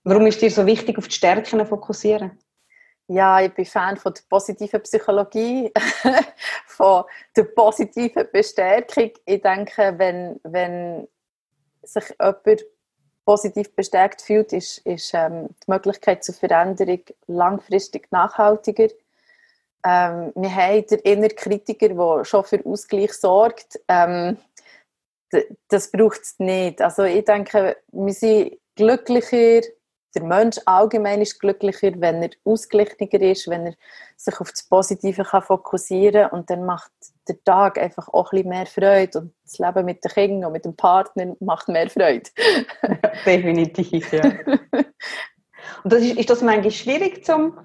Warum 0.05 0.27
ist 0.27 0.41
dir 0.41 0.51
so 0.51 0.65
wichtig, 0.65 0.97
auf 0.97 1.09
die 1.09 1.15
Stärken 1.15 1.59
zu 1.59 1.67
fokussieren? 1.67 2.39
Ja, 3.09 3.41
ich 3.41 3.55
bin 3.55 3.65
Fan 3.65 3.97
von 3.97 4.13
der 4.13 4.23
positiven 4.29 4.83
Psychologie, 4.83 5.73
von 6.67 7.05
der 7.37 7.45
positiven 7.45 8.29
Bestärkung. 8.33 9.13
Ich 9.25 9.43
denke, 9.43 9.95
wenn, 9.97 10.41
wenn 10.43 11.07
sich 11.83 12.05
jemand 12.21 12.65
positiv 13.25 13.75
bestärkt 13.77 14.23
fühlt, 14.23 14.53
ist, 14.53 14.79
ist 14.79 15.13
ähm, 15.15 15.49
die 15.65 15.71
Möglichkeit 15.71 16.25
zur 16.25 16.35
Veränderung 16.35 17.01
langfristig 17.29 18.11
nachhaltiger. 18.11 18.89
Ähm, 19.85 20.33
wir 20.35 20.55
haben 20.55 20.87
den 20.87 20.99
inneren 21.01 21.37
Kritiker, 21.37 21.89
der 21.89 22.25
schon 22.25 22.45
für 22.45 22.65
Ausgleich 22.67 23.13
sorgt. 23.13 23.79
Ähm, 23.87 24.37
das 25.69 25.91
braucht 25.91 26.23
es 26.23 26.39
nicht. 26.39 26.81
Also 26.83 27.05
ich 27.05 27.25
denke, 27.25 27.77
wir 27.93 28.13
sind 28.13 28.59
glücklicher, 28.75 29.67
der 30.17 30.25
Mensch 30.25 30.57
allgemein 30.65 31.21
ist 31.21 31.39
glücklicher, 31.39 31.93
wenn 31.97 32.23
er 32.23 32.31
ausgeglichener 32.45 33.21
ist, 33.21 33.49
wenn 33.49 33.67
er 33.67 33.75
sich 34.17 34.41
auf 34.41 34.51
das 34.51 34.63
Positive 34.63 35.25
kann 35.25 35.43
fokussieren 35.43 36.31
kann 36.31 36.39
und 36.39 36.51
dann 36.51 36.65
macht 36.65 36.91
der 37.29 37.43
Tag 37.45 37.79
einfach 37.79 38.09
auch 38.09 38.33
ein 38.33 38.43
bisschen 38.43 38.49
mehr 38.49 38.67
Freude 38.67 39.19
und 39.19 39.35
das 39.45 39.59
Leben 39.59 39.85
mit 39.85 40.03
den 40.03 40.11
Kindern 40.11 40.47
und 40.47 40.53
mit 40.53 40.65
dem 40.65 40.75
Partner 40.75 41.37
macht 41.41 41.69
mehr 41.69 41.91
Freude. 41.91 42.31
Definitiv, 43.27 44.11
ja. 44.13 44.23
und 45.85 45.93
das 45.93 46.03
ist, 46.03 46.17
ist 46.17 46.31
das 46.31 46.41
manchmal 46.41 46.71
schwierig 46.71 47.23
zum, 47.25 47.59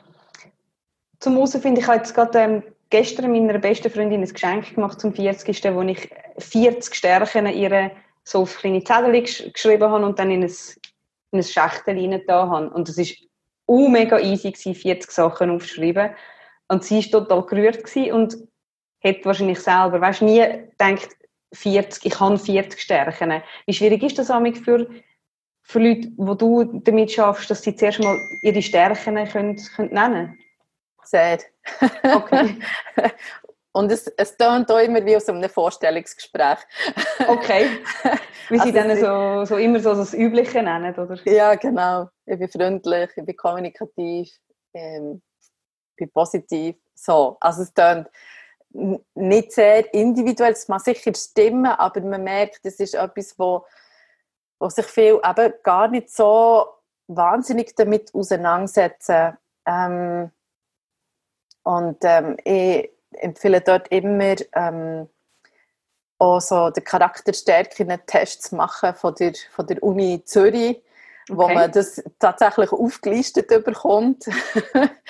zum 1.20 1.36
herausfinden? 1.36 1.80
Ich 1.80 1.88
habe 1.88 1.98
jetzt 1.98 2.14
gerade 2.14 2.40
ähm, 2.40 2.64
gestern 2.90 3.32
meiner 3.32 3.60
besten 3.60 3.90
Freundin 3.90 4.22
ein 4.22 4.28
Geschenk 4.28 4.76
gemacht 4.76 5.00
zum 5.00 5.14
40. 5.14 5.64
wo 5.74 5.82
ich 5.84 6.10
40 6.38 6.94
Stärken 6.94 7.48
ihre 7.48 7.92
so 8.24 8.42
auf 8.42 8.58
kleine 8.58 8.84
Zettel 8.84 9.22
geschrieben 9.22 9.90
habe 9.90 10.06
und 10.06 10.20
dann 10.20 10.32
in 10.32 10.44
ein 10.44 10.54
in 11.32 11.40
ein 11.40 11.44
Schachtel 11.44 11.98
rein 11.98 12.22
da 12.28 12.48
habe. 12.48 12.70
Und 12.70 12.90
es 12.90 12.98
war 12.98 13.06
uh, 13.68 13.88
mega 13.88 14.20
easy, 14.20 14.52
gewesen, 14.52 14.76
40 14.76 15.12
Sachen 15.12 15.50
aufzuschreiben. 15.50 16.12
Und 16.68 16.84
sie 16.84 17.04
war 17.12 17.22
total 17.22 17.46
gerührt 17.46 17.96
und 18.12 18.38
hat 19.04 19.26
wahrscheinlich 19.26 19.60
selber, 19.60 20.00
weißt, 20.00 20.22
nie 20.22 20.42
gedacht, 20.78 21.10
40, 21.54 22.06
ich 22.06 22.20
habe 22.20 22.38
40 22.38 22.80
Stärken. 22.80 23.42
Wie 23.66 23.74
schwierig 23.74 24.04
ist 24.04 24.20
das 24.20 24.28
für, 24.28 24.88
für 25.64 25.80
Leute, 25.80 26.12
wo 26.18 26.34
du 26.34 26.64
damit 26.82 27.12
schaffst, 27.12 27.50
dass 27.50 27.64
sie 27.64 27.76
zuerst 27.76 28.00
mal 28.00 28.18
ihre 28.42 28.62
Stärken 28.62 29.16
können, 29.28 29.58
können 29.76 29.94
nennen 29.94 30.40
Sehr. 31.04 31.40
Okay. 32.04 32.58
Und 33.74 33.92
es, 33.92 34.08
es 34.08 34.36
tönt 34.36 34.70
auch 34.70 34.80
immer 34.80 35.06
wie 35.06 35.16
aus 35.16 35.30
einem 35.30 35.50
Vorstellungsgespräch. 35.50 36.60
Okay. 37.28 37.80
Wie 38.50 38.60
sie 38.60 38.78
also 38.78 39.06
dann 39.06 39.46
so, 39.46 39.46
so 39.46 39.58
immer 39.58 39.80
so 39.80 39.94
das 39.94 40.14
Übliche 40.14 40.62
nennen, 40.62 40.94
oder? 40.94 41.18
Ja, 41.24 41.56
genau. 41.56 42.10
Ich 42.26 42.38
bin 42.38 42.50
freundlich, 42.50 43.10
ich 43.16 43.26
bin 43.26 43.36
kommunikativ, 43.38 44.30
ähm, 44.74 45.22
ich 45.92 45.96
bin 45.96 46.12
positiv. 46.12 46.76
So. 46.94 47.38
Also 47.40 47.62
es 47.62 47.74
tönt 47.74 48.10
nicht 48.74 49.52
sehr 49.54 49.94
individuell, 49.94 50.52
es 50.52 50.68
mag 50.68 50.82
sicher 50.82 51.14
stimmen, 51.14 51.66
aber 51.66 52.02
man 52.02 52.24
merkt, 52.24 52.60
es 52.64 52.80
ist 52.80 52.94
etwas, 52.94 53.38
wo, 53.38 53.66
wo 54.60 54.70
sich 54.70 54.86
viel 54.86 55.20
eben 55.24 55.54
gar 55.64 55.88
nicht 55.88 56.10
so 56.10 56.66
wahnsinnig 57.08 57.74
damit 57.76 58.14
auseinandersetzen. 58.14 59.38
Ähm, 59.66 60.32
und 61.64 61.98
ähm, 62.02 62.38
ich 62.44 62.90
empfehle 63.14 63.62
dort 63.62 63.88
immer 63.90 64.36
ähm, 64.54 65.10
auch 66.18 66.40
so 66.40 66.70
den 66.70 66.84
Charakterstärken-Test 66.84 68.44
zu 68.44 68.56
machen 68.56 68.94
von 68.94 69.16
der, 69.16 69.34
von 69.52 69.66
der 69.66 69.82
Uni 69.82 70.24
Zürich, 70.24 70.78
okay. 71.30 71.38
wo 71.38 71.48
man 71.48 71.72
das 71.72 72.04
tatsächlich 72.20 72.72
aufgelistet 72.72 73.48
bekommt. 73.48 74.26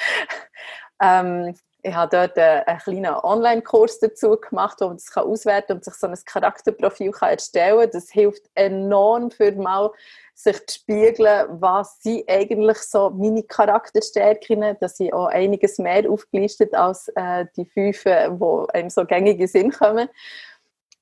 ähm, 1.02 1.56
ich 1.84 1.94
habe 1.94 2.16
dort 2.16 2.38
einen, 2.38 2.64
einen 2.64 2.80
kleinen 2.80 3.16
Online-Kurs 3.16 4.00
dazu 4.00 4.38
gemacht, 4.38 4.78
wo 4.80 4.88
man 4.88 4.98
das 4.98 5.16
auswerten 5.16 5.68
kann 5.68 5.78
und 5.78 5.86
sich 5.86 5.94
so 5.96 6.08
ein 6.08 6.18
Charakterprofil 6.26 7.12
kann 7.12 7.30
erstellen 7.32 7.80
kann. 7.80 7.92
Das 7.92 8.10
hilft 8.10 8.50
enorm 8.56 9.32
für 9.32 9.52
mal 9.54 9.92
sich 10.34 10.66
zu 10.66 10.80
spiegeln, 10.80 11.48
was 11.62 12.02
sind 12.02 12.30
eigentlich 12.30 12.80
so 12.80 13.10
meine 13.12 13.44
Charakterstärken, 13.44 14.78
dass 14.80 15.00
ich 15.00 15.14
auch 15.14 15.28
einiges 15.28 15.78
mehr 15.78 16.10
aufgelistet 16.10 16.74
als 16.74 17.10
äh, 17.16 17.46
die 17.56 17.66
fünf, 17.66 18.04
die 18.04 18.66
einem 18.74 18.90
so 18.90 19.06
gängige 19.06 19.48
Sinn 19.48 19.72
kommen. 19.72 20.10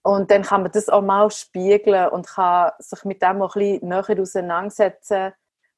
Und 0.01 0.31
dann 0.31 0.43
kann 0.43 0.63
man 0.63 0.71
das 0.71 0.89
auch 0.89 1.01
mal 1.01 1.29
spiegeln 1.29 2.09
und 2.09 2.27
kann 2.27 2.71
sich 2.79 3.03
mit 3.03 3.21
dem 3.21 3.41
auch 3.41 3.55
ein 3.55 3.79
bisschen 3.79 3.89
näher 3.89 4.21
auseinandersetzen, 4.21 5.33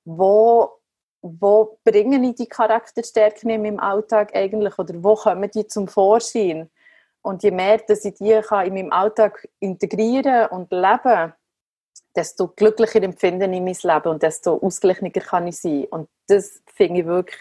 wo, 0.06 0.81
wo 1.22 1.78
bringen 1.84 2.24
ich 2.24 2.36
die 2.36 2.48
Charakterstärken 2.48 3.50
in 3.50 3.62
meinem 3.62 3.80
Alltag 3.80 4.36
eigentlich 4.36 4.78
oder 4.80 4.94
wo 5.04 5.16
kommen 5.16 5.50
die 5.52 5.68
zum 5.68 5.88
Vorschein? 5.88 6.70
Und 7.22 7.44
je 7.44 7.52
mehr 7.52 7.78
dass 7.88 8.06
ich 8.06 8.16
die 8.16 8.42
kann 8.42 8.66
in 8.66 8.74
meinem 8.74 8.92
Alltag 8.92 9.48
integrieren 9.60 10.48
und 10.48 10.72
leben 10.72 11.34
desto 12.16 12.48
glücklicher 12.50 13.02
empfinde 13.04 13.46
ich 13.46 13.62
mein 13.62 13.96
Leben 13.96 14.10
und 14.10 14.24
desto 14.24 14.58
ausgeglichener 14.58 15.12
kann 15.12 15.48
ich 15.48 15.58
sein. 15.58 15.86
Und 15.92 16.10
das 16.28 16.62
finde 16.74 17.02
ich 17.02 17.06
wirklich, 17.06 17.40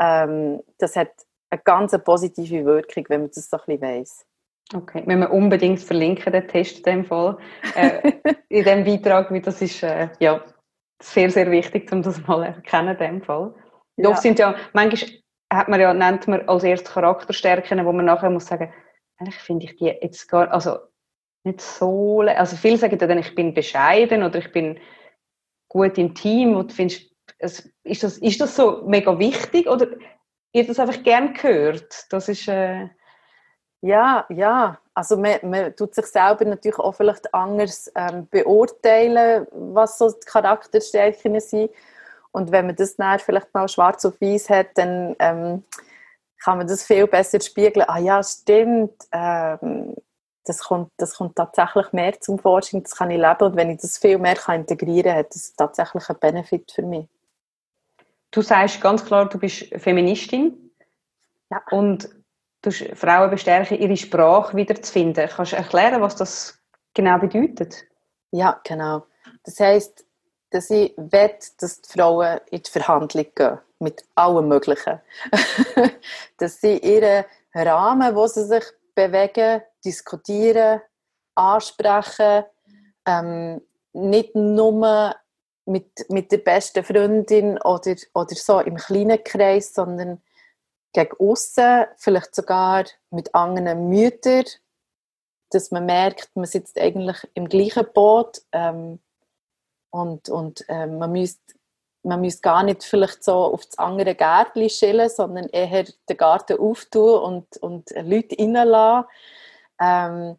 ähm, 0.00 0.62
das 0.78 0.96
hat 0.96 1.10
eine 1.50 1.60
ganz 1.62 1.96
positive 2.04 2.64
Wirkung, 2.64 3.04
wenn 3.08 3.22
man 3.22 3.30
das 3.34 3.50
so 3.50 3.56
ein 3.56 3.62
bisschen 3.66 3.82
weiss. 3.82 4.26
Okay, 4.72 5.02
wenn 5.04 5.18
wir 5.18 5.32
unbedingt 5.32 5.80
verlinken, 5.80 6.32
den 6.32 6.46
Test 6.46 6.78
in 6.78 6.82
dem 6.84 7.04
Fall, 7.04 7.36
äh, 7.74 8.12
in 8.48 8.64
dem 8.64 8.84
Beitrag, 8.84 9.30
weil 9.30 9.40
das 9.40 9.60
ist 9.60 9.82
äh, 9.82 10.08
ja, 10.20 10.42
sehr, 11.00 11.30
sehr 11.30 11.50
wichtig, 11.50 11.90
um 11.92 12.02
das 12.02 12.26
mal 12.26 12.44
erkennen 12.44 12.96
in 12.96 12.98
dem 12.98 13.22
Fall. 13.22 13.54
Ja. 13.96 14.10
Doch 14.10 14.16
sind 14.16 14.38
ja, 14.38 14.54
manchmal 14.72 15.10
hat 15.52 15.68
man 15.68 15.80
ja, 15.80 15.92
nennt 15.92 16.28
man 16.28 16.48
als 16.48 16.62
erstes 16.62 16.92
Charakterstärken, 16.92 17.84
wo 17.84 17.92
man 17.92 18.04
nachher 18.04 18.30
muss 18.30 18.46
sagen, 18.46 18.72
eigentlich 19.18 19.36
finde 19.36 19.66
ich 19.66 19.76
die 19.76 19.86
jetzt 19.86 20.28
gar, 20.28 20.50
also 20.52 20.78
nicht 21.44 21.60
so, 21.60 22.20
also 22.20 22.56
viele 22.56 22.76
sagen 22.76 22.98
dann, 22.98 23.18
ich 23.18 23.34
bin 23.34 23.54
bescheiden 23.54 24.22
oder 24.22 24.38
ich 24.38 24.52
bin 24.52 24.78
gut 25.68 25.98
im 25.98 26.14
Team 26.14 26.56
und 26.56 26.72
findest, 26.72 27.10
ist 27.38 28.02
das, 28.02 28.18
ist 28.18 28.40
das 28.40 28.56
so 28.56 28.82
mega 28.86 29.18
wichtig 29.18 29.68
oder 29.68 29.88
ihr 30.52 30.66
das 30.66 30.78
einfach 30.78 31.02
gern 31.02 31.34
gehört? 31.34 32.06
Das 32.10 32.28
ist, 32.28 32.46
äh 32.48 32.88
ja, 33.82 34.26
ja. 34.28 34.78
Also 34.94 35.16
man, 35.16 35.38
man 35.42 35.74
tut 35.76 35.94
sich 35.94 36.06
selber 36.06 36.44
natürlich 36.44 36.78
auch 36.78 36.94
vielleicht 36.94 37.32
anders 37.32 37.90
ähm, 37.94 38.26
beurteilen, 38.30 39.46
was 39.52 39.98
so 39.98 40.10
die 40.10 40.26
Charakterstärken 40.26 41.40
sind. 41.40 41.70
Und 42.32 42.52
wenn 42.52 42.66
man 42.66 42.76
das 42.76 42.96
dann 42.96 43.18
vielleicht 43.18 43.52
mal 43.54 43.68
schwarz 43.68 44.04
auf 44.04 44.20
weiß 44.20 44.50
hat, 44.50 44.68
dann 44.74 45.16
ähm, 45.18 45.64
kann 46.42 46.58
man 46.58 46.66
das 46.66 46.82
viel 46.82 47.06
besser 47.06 47.40
spiegeln. 47.40 47.86
Ah 47.88 47.98
ja, 47.98 48.22
stimmt. 48.22 48.94
Ähm, 49.12 49.94
das 50.44 50.58
kommt, 50.64 50.90
das 50.96 51.14
kommt 51.14 51.36
tatsächlich 51.36 51.92
mehr 51.92 52.20
zum 52.20 52.38
Vorschein, 52.38 52.82
das 52.82 52.96
kann 52.96 53.10
ich 53.10 53.18
leben 53.18 53.44
und 53.44 53.56
wenn 53.56 53.70
ich 53.70 53.80
das 53.80 53.98
viel 53.98 54.18
mehr 54.18 54.34
kann 54.34 54.60
integrieren 54.60 55.04
kann, 55.04 55.18
hat 55.18 55.34
das 55.34 55.54
tatsächlich 55.54 56.08
einen 56.08 56.18
Benefit 56.18 56.72
für 56.72 56.82
mich. 56.82 57.06
Du 58.30 58.42
sagst 58.42 58.80
ganz 58.80 59.04
klar, 59.04 59.28
du 59.28 59.38
bist 59.38 59.66
Feministin 59.76 60.72
ja. 61.50 61.62
und 61.70 62.08
Frauen 62.94 63.30
bestärken, 63.30 63.78
ihre 63.78 63.96
Sprache 63.96 64.56
wiederzufinden. 64.56 65.28
Kannst 65.28 65.52
du 65.52 65.56
erklären, 65.56 66.00
was 66.02 66.16
das 66.16 66.58
genau 66.94 67.18
bedeutet? 67.18 67.84
Ja, 68.32 68.60
genau. 68.64 69.06
Das 69.44 69.58
heisst, 69.60 70.04
dass 70.50 70.70
ich 70.70 70.94
will, 70.96 71.30
dass 71.58 71.80
die 71.80 71.92
Frauen 71.92 72.40
in 72.50 72.62
die 72.62 72.70
Verhandlung 72.70 73.26
gehen 73.34 73.58
mit 73.78 74.04
allem 74.14 74.48
Möglichen. 74.48 75.00
dass 76.36 76.60
sie 76.60 76.76
ihren 76.78 77.24
Rahmen, 77.54 78.14
wo 78.14 78.26
sie 78.26 78.44
sich 78.44 78.64
bewegen, 78.94 79.62
diskutieren, 79.84 80.82
ansprechen, 81.34 82.44
ähm, 83.06 83.62
nicht 83.92 84.34
nur 84.34 85.14
mit, 85.64 86.10
mit 86.10 86.30
der 86.32 86.38
besten 86.38 86.84
Freundin 86.84 87.58
oder, 87.62 87.96
oder 88.14 88.34
so 88.34 88.60
im 88.60 88.76
kleinen 88.76 89.22
Kreis, 89.24 89.72
sondern 89.72 90.20
gegen 90.92 91.16
außen, 91.18 91.86
vielleicht 91.96 92.34
sogar 92.34 92.84
mit 93.10 93.34
anderen 93.34 93.88
Müttern, 93.88 94.44
dass 95.50 95.70
man 95.70 95.86
merkt, 95.86 96.30
man 96.34 96.46
sitzt 96.46 96.78
eigentlich 96.78 97.16
im 97.34 97.48
gleichen 97.48 97.86
Boot 97.92 98.42
ähm, 98.52 99.00
und, 99.90 100.28
und 100.28 100.64
ähm, 100.68 100.98
man 100.98 101.12
müsste 101.12 101.40
man 102.02 102.20
müsste 102.20 102.40
gar 102.42 102.62
nicht 102.62 102.82
vielleicht 102.82 103.22
so 103.22 103.34
auf 103.34 103.64
das 103.66 103.78
andere 103.78 104.14
Gärtchen 104.14 104.70
schillen, 104.70 105.08
sondern 105.08 105.48
eher 105.48 105.84
den 106.08 106.16
Garten 106.16 106.58
auftun 106.58 107.20
und, 107.20 107.56
und 107.58 107.90
Leute 107.90 108.36
reinlassen. 108.38 109.04
Ähm, 109.80 110.36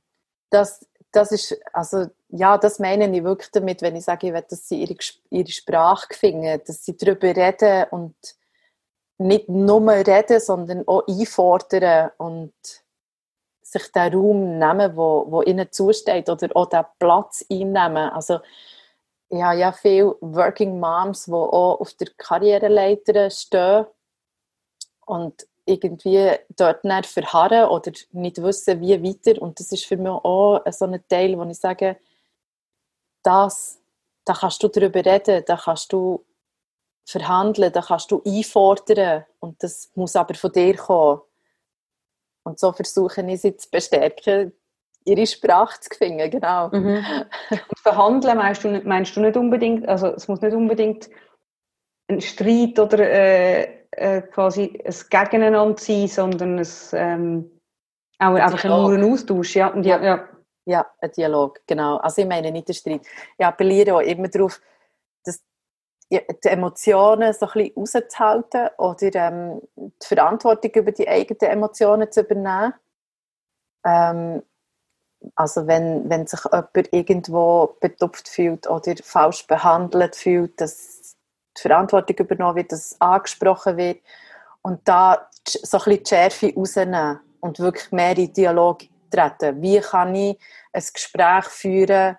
das, 0.49 0.85
das 1.11 1.31
ist, 1.31 1.59
also, 1.73 2.07
ja, 2.29 2.57
das 2.57 2.79
meine 2.79 3.15
ich 3.15 3.23
wirklich 3.23 3.51
damit, 3.51 3.81
wenn 3.81 3.95
ich 3.95 4.05
sage, 4.05 4.27
ich 4.27 4.33
will, 4.33 4.45
dass 4.49 4.67
sie 4.67 4.81
ihre, 4.81 4.95
ihre 5.29 5.51
Sprache 5.51 6.13
finden, 6.13 6.61
dass 6.65 6.85
sie 6.85 6.97
darüber 6.97 7.35
reden 7.35 7.85
und 7.91 8.15
nicht 9.21 9.49
nur 9.49 9.89
reden, 9.91 10.39
sondern 10.39 10.87
auch 10.87 11.07
einfordern 11.07 12.11
und 12.17 12.53
sich 13.61 13.91
den 13.91 14.13
Raum 14.13 14.59
nehmen, 14.59 14.95
wo, 14.97 15.25
wo 15.29 15.41
ihnen 15.41 15.71
zusteht 15.71 16.29
oder 16.29 16.49
auch 16.55 16.67
den 16.67 16.83
Platz 16.99 17.45
einnehmen. 17.49 18.09
Also 18.09 18.39
ich 19.29 19.41
habe 19.41 19.57
ja 19.57 19.71
viele 19.71 20.15
Working 20.19 20.79
Moms, 20.79 21.25
die 21.25 21.31
auch 21.31 21.79
auf 21.79 21.93
der 21.93 22.09
Karriereleiter 22.17 23.29
stehen 23.29 23.85
und 25.05 25.47
irgendwie 25.65 26.31
dort 26.49 26.83
nicht 26.83 27.05
verharren 27.05 27.69
oder 27.69 27.91
nicht 28.11 28.41
wissen, 28.41 28.81
wie 28.81 29.01
weiter. 29.01 29.41
Und 29.41 29.59
das 29.59 29.71
ist 29.71 29.85
für 29.85 29.97
mich 29.97 30.09
auch 30.09 30.61
so 30.69 30.85
ein 30.85 31.01
Teil, 31.07 31.37
wo 31.37 31.43
ich 31.43 31.59
sage, 31.59 31.97
das, 33.23 33.79
da 34.25 34.33
kannst 34.33 34.61
du 34.63 34.67
darüber 34.67 35.05
reden, 35.05 35.43
da 35.45 35.55
kannst 35.55 35.93
du 35.93 36.25
verhandeln, 37.05 37.71
da 37.71 37.81
kannst 37.81 38.11
du 38.11 38.21
einfordern 38.25 39.25
und 39.39 39.61
das 39.63 39.91
muss 39.95 40.15
aber 40.15 40.33
von 40.33 40.51
dir 40.51 40.75
kommen. 40.75 41.21
Und 42.43 42.59
so 42.59 42.71
versuche 42.71 43.21
ich 43.27 43.41
sie 43.41 43.55
zu 43.55 43.69
bestärken, 43.69 44.53
ihre 45.05 45.27
Sprache 45.27 45.79
zu 45.79 45.89
finden, 45.97 46.29
genau. 46.29 46.69
Mhm. 46.69 47.03
Und 47.51 47.79
verhandeln 47.79 48.37
meinst 48.37 48.63
du, 48.63 48.81
meinst 48.83 49.15
du 49.15 49.21
nicht 49.21 49.37
unbedingt, 49.37 49.87
also 49.87 50.07
es 50.07 50.27
muss 50.27 50.41
nicht 50.41 50.53
unbedingt 50.53 51.09
ein 52.07 52.21
Streit 52.21 52.77
oder 52.79 52.99
äh, 52.99 53.81
äh, 53.91 54.21
quasi 54.21 54.79
ein 54.83 54.95
Gegeneinander 55.09 55.77
sein, 55.81 56.07
sondern 56.07 56.59
ein, 56.59 56.67
ähm, 56.93 57.51
auch 58.19 58.35
einfach 58.35 58.63
nur 58.63 58.93
ein 58.93 59.03
Austausch, 59.03 59.55
ja. 59.55 59.75
Ja, 59.81 60.03
ja. 60.03 60.27
Ja, 60.65 60.85
ein 60.99 61.11
Dialog, 61.11 61.59
genau. 61.65 61.97
Also 61.97 62.21
ich 62.21 62.27
meine 62.27 62.51
nicht 62.51 62.67
den 62.67 62.75
Streit. 62.75 63.01
Ich 63.37 63.45
appelliere 63.45 63.95
auch 63.95 64.01
immer 64.01 64.27
darauf, 64.27 64.61
die 66.11 66.47
Emotionen 66.47 67.33
so 67.33 67.47
ein 67.47 67.73
bisschen 67.73 68.03
rauszuhalten 68.03 68.69
oder 68.77 69.15
ähm, 69.15 69.61
die 69.75 70.05
Verantwortung 70.05 70.71
über 70.71 70.91
die 70.91 71.07
eigenen 71.07 71.51
Emotionen 71.51 72.11
zu 72.11 72.21
übernehmen. 72.21 72.73
Ähm, 73.85 74.43
also 75.35 75.67
wenn, 75.67 76.09
wenn 76.09 76.27
sich 76.27 76.43
jemand 76.43 76.93
irgendwo 76.93 77.77
betupft 77.79 78.27
fühlt 78.27 78.67
oder 78.67 78.95
falsch 79.03 79.45
behandelt 79.47 80.15
fühlt, 80.15 80.59
dass 80.59 81.15
die 81.57 81.61
Verantwortung 81.61 82.17
übernommen 82.17 82.55
wird, 82.55 82.71
dass 82.71 82.91
es 82.91 83.01
angesprochen 83.01 83.77
wird 83.77 83.99
und 84.61 84.81
da 84.87 85.29
so 85.47 85.77
ein 85.77 85.83
bisschen 85.83 86.03
die 86.03 86.09
Schärfe 86.09 86.53
rausnehmen 86.55 87.19
und 87.39 87.59
wirklich 87.59 87.91
mehr 87.91 88.17
in 88.17 88.33
Dialog 88.33 88.79
treten. 89.09 89.61
Wie 89.61 89.79
kann 89.79 90.15
ich 90.15 90.39
ein 90.73 90.83
Gespräch 90.93 91.45
führen, 91.45 92.17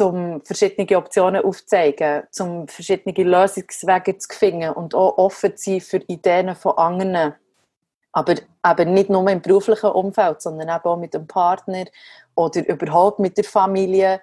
um 0.00 0.42
verschiedene 0.44 0.98
Optionen 0.98 1.44
aufzuzeigen, 1.44 2.24
um 2.38 2.68
verschiedene 2.68 3.28
Lösungswege 3.28 4.18
zu 4.18 4.28
finden 4.36 4.70
und 4.70 4.94
auch 4.94 5.18
offen 5.18 5.56
zu 5.56 5.70
sein 5.70 5.80
für 5.80 5.98
Ideen 6.06 6.54
von 6.54 6.76
anderen. 6.76 7.34
Aber 8.12 8.34
eben 8.66 8.94
nicht 8.94 9.10
nur 9.10 9.28
im 9.28 9.42
beruflichen 9.42 9.90
Umfeld, 9.90 10.42
sondern 10.42 10.68
eben 10.68 10.84
auch 10.84 10.96
mit 10.96 11.14
dem 11.14 11.26
Partner 11.26 11.84
oder 12.34 12.66
überhaupt 12.68 13.18
mit 13.18 13.36
der 13.36 13.44
Familie. 13.44 14.20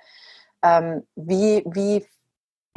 Ähm, 0.63 1.05
wie, 1.15 1.63
wie, 1.67 2.05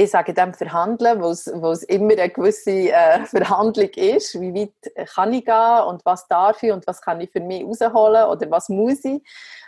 ich 0.00 0.10
sage 0.10 0.32
dem 0.32 0.54
Verhandeln, 0.54 1.20
wo 1.20 1.30
es, 1.30 1.82
immer 1.82 2.12
eine 2.12 2.30
gewisse 2.30 2.70
äh, 2.70 3.24
Verhandlung 3.26 3.90
ist. 3.90 4.40
Wie 4.40 4.54
weit 4.54 5.08
kann 5.14 5.32
ich 5.32 5.44
gehen 5.44 5.82
und 5.88 6.04
was 6.04 6.28
darf 6.28 6.62
ich 6.62 6.70
und 6.70 6.86
was 6.86 7.02
kann 7.02 7.20
ich 7.20 7.30
für 7.32 7.40
mich 7.40 7.64
rausholen 7.64 8.26
oder 8.26 8.48
was 8.50 8.68
muss 8.68 9.04
ich. 9.04 9.20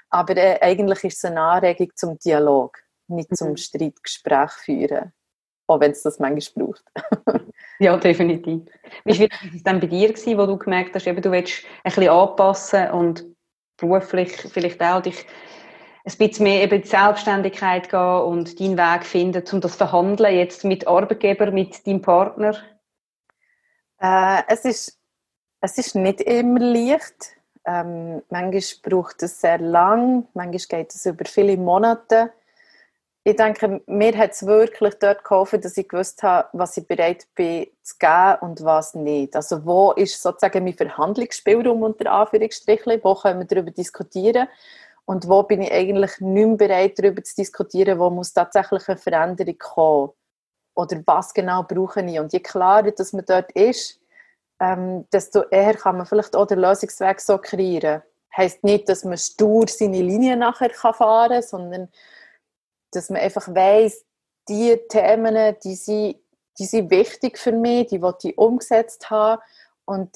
Aber 0.09 0.37
äh, 0.37 0.61
eigentlich 0.61 1.03
ist 1.05 1.17
es 1.19 1.25
eine 1.25 1.41
Anregung 1.41 1.91
zum 1.97 2.19
Dialog, 2.19 2.79
nicht 3.11 3.37
zum 3.37 3.51
mhm. 3.51 3.57
Streitgespräch 3.57 4.51
führen. 4.53 5.13
Auch 5.67 5.81
wenn 5.81 5.93
es 5.93 6.03
das 6.03 6.19
manchmal 6.19 6.67
braucht. 6.67 6.85
ja, 7.79 7.97
definitiv. 7.97 8.63
Wie 9.05 9.21
war 9.21 9.29
es 9.55 9.63
dann 9.63 9.79
bei 9.79 9.87
dir, 9.87 10.09
gewesen, 10.09 10.37
wo 10.37 10.47
du 10.47 10.57
gemerkt 10.57 10.95
hast, 10.95 11.07
eben, 11.07 11.23
du 11.23 11.31
willst 11.31 11.65
ein 11.85 11.93
bisschen 11.93 12.09
anpassen 12.09 12.91
und 12.91 13.25
beruflich 13.77 14.33
vielleicht 14.33 14.83
auch 14.83 15.01
dich 15.01 15.27
ein 16.05 16.17
bisschen 16.17 16.45
mehr 16.45 16.63
eben 16.63 16.83
die 16.83 16.89
Selbstständigkeit 16.89 17.89
gehen 17.91 18.01
und 18.01 18.59
deinen 18.59 18.79
Weg 18.79 19.05
finden, 19.05 19.45
um 19.53 19.61
das 19.61 19.77
Verhandeln 19.77 20.35
jetzt 20.35 20.65
mit 20.65 20.87
Arbeitgeber, 20.87 21.51
mit 21.51 21.87
deinem 21.87 22.03
Partner? 22.03 22.57
Äh, 24.01 24.43
es, 24.49 24.65
ist, 24.65 24.99
es 25.61 25.79
ist 25.79 25.95
nicht 25.95 26.21
immer 26.23 26.59
leicht. 26.59 27.37
Ähm, 27.67 28.23
manchmal 28.31 28.63
braucht 28.83 29.23
es 29.23 29.41
sehr 29.41 29.59
lang, 29.59 30.27
manchmal 30.33 30.81
geht 30.83 30.95
es 30.95 31.05
über 31.05 31.25
viele 31.27 31.57
Monate. 31.59 32.33
Ich 33.23 33.37
denke, 33.37 33.83
mir 33.87 34.17
hat 34.17 34.31
es 34.31 34.47
wirklich 34.47 34.95
dort 34.95 35.25
geholfen, 35.25 35.61
dass 35.61 35.77
ich 35.77 35.89
gewusst 35.89 36.23
habe, 36.23 36.49
was 36.55 36.77
ich 36.79 36.87
bereit 36.87 37.27
bin 37.35 37.67
zu 37.83 37.97
geben 37.99 38.39
und 38.41 38.65
was 38.65 38.95
nicht. 38.95 39.37
Also 39.37 39.67
wo 39.67 39.93
ist 39.93 40.23
sozusagen 40.23 40.65
mein 40.65 40.73
Verhandlungsspielraum 40.73 41.83
unter 41.83 42.11
Anführungsstrichen, 42.11 43.01
wo 43.03 43.15
können 43.15 43.41
wir 43.41 43.47
darüber 43.47 43.71
diskutieren 43.73 44.49
und 45.05 45.29
wo 45.29 45.43
bin 45.43 45.61
ich 45.61 45.71
eigentlich 45.71 46.19
nicht 46.21 46.47
mehr 46.47 46.57
bereit, 46.57 46.99
darüber 46.99 47.23
zu 47.23 47.35
diskutieren, 47.37 47.99
wo 47.99 48.09
muss 48.09 48.33
tatsächlich 48.33 48.89
eine 48.89 48.97
Veränderung 48.97 49.59
kommen 49.59 50.11
oder 50.75 51.03
was 51.05 51.35
genau 51.35 51.63
brauche 51.65 52.01
ich. 52.01 52.19
Und 52.19 52.33
je 52.33 52.41
klarer, 52.41 52.91
dass 52.91 53.13
man 53.13 53.27
dort 53.27 53.53
ist, 53.53 54.01
ähm, 54.61 55.07
desto 55.13 55.43
eher 55.51 55.75
kann 55.75 55.99
man 55.99 56.07
vielleicht 56.07 56.35
auch 56.37 56.47
den 56.47 56.61
Lösungsweg 56.61 57.21
so 57.21 57.37
kreieren. 57.37 58.03
Heißt 58.35 58.65
nicht, 58.65 58.89
dass 58.89 59.05
man 59.05 59.19
stur 59.19 59.67
seine 59.69 60.01
Linie 60.01 60.37
nachher 60.37 60.71
fahren 60.71 61.31
kann, 61.31 61.43
sondern 61.43 61.89
dass 62.93 63.11
man 63.11 63.21
einfach 63.21 63.49
weiß, 63.49 64.05
die 64.49 64.79
Themen, 64.89 65.57
die 65.65 65.75
sind, 65.75 66.17
die 66.59 66.65
sind 66.65 66.91
wichtig 66.91 67.39
für 67.39 67.53
mich, 67.53 67.89
die 67.89 68.03
will 68.03 68.15
ich 68.23 68.37
umgesetzt 68.37 69.11
haben 69.11 69.41
und 69.85 70.11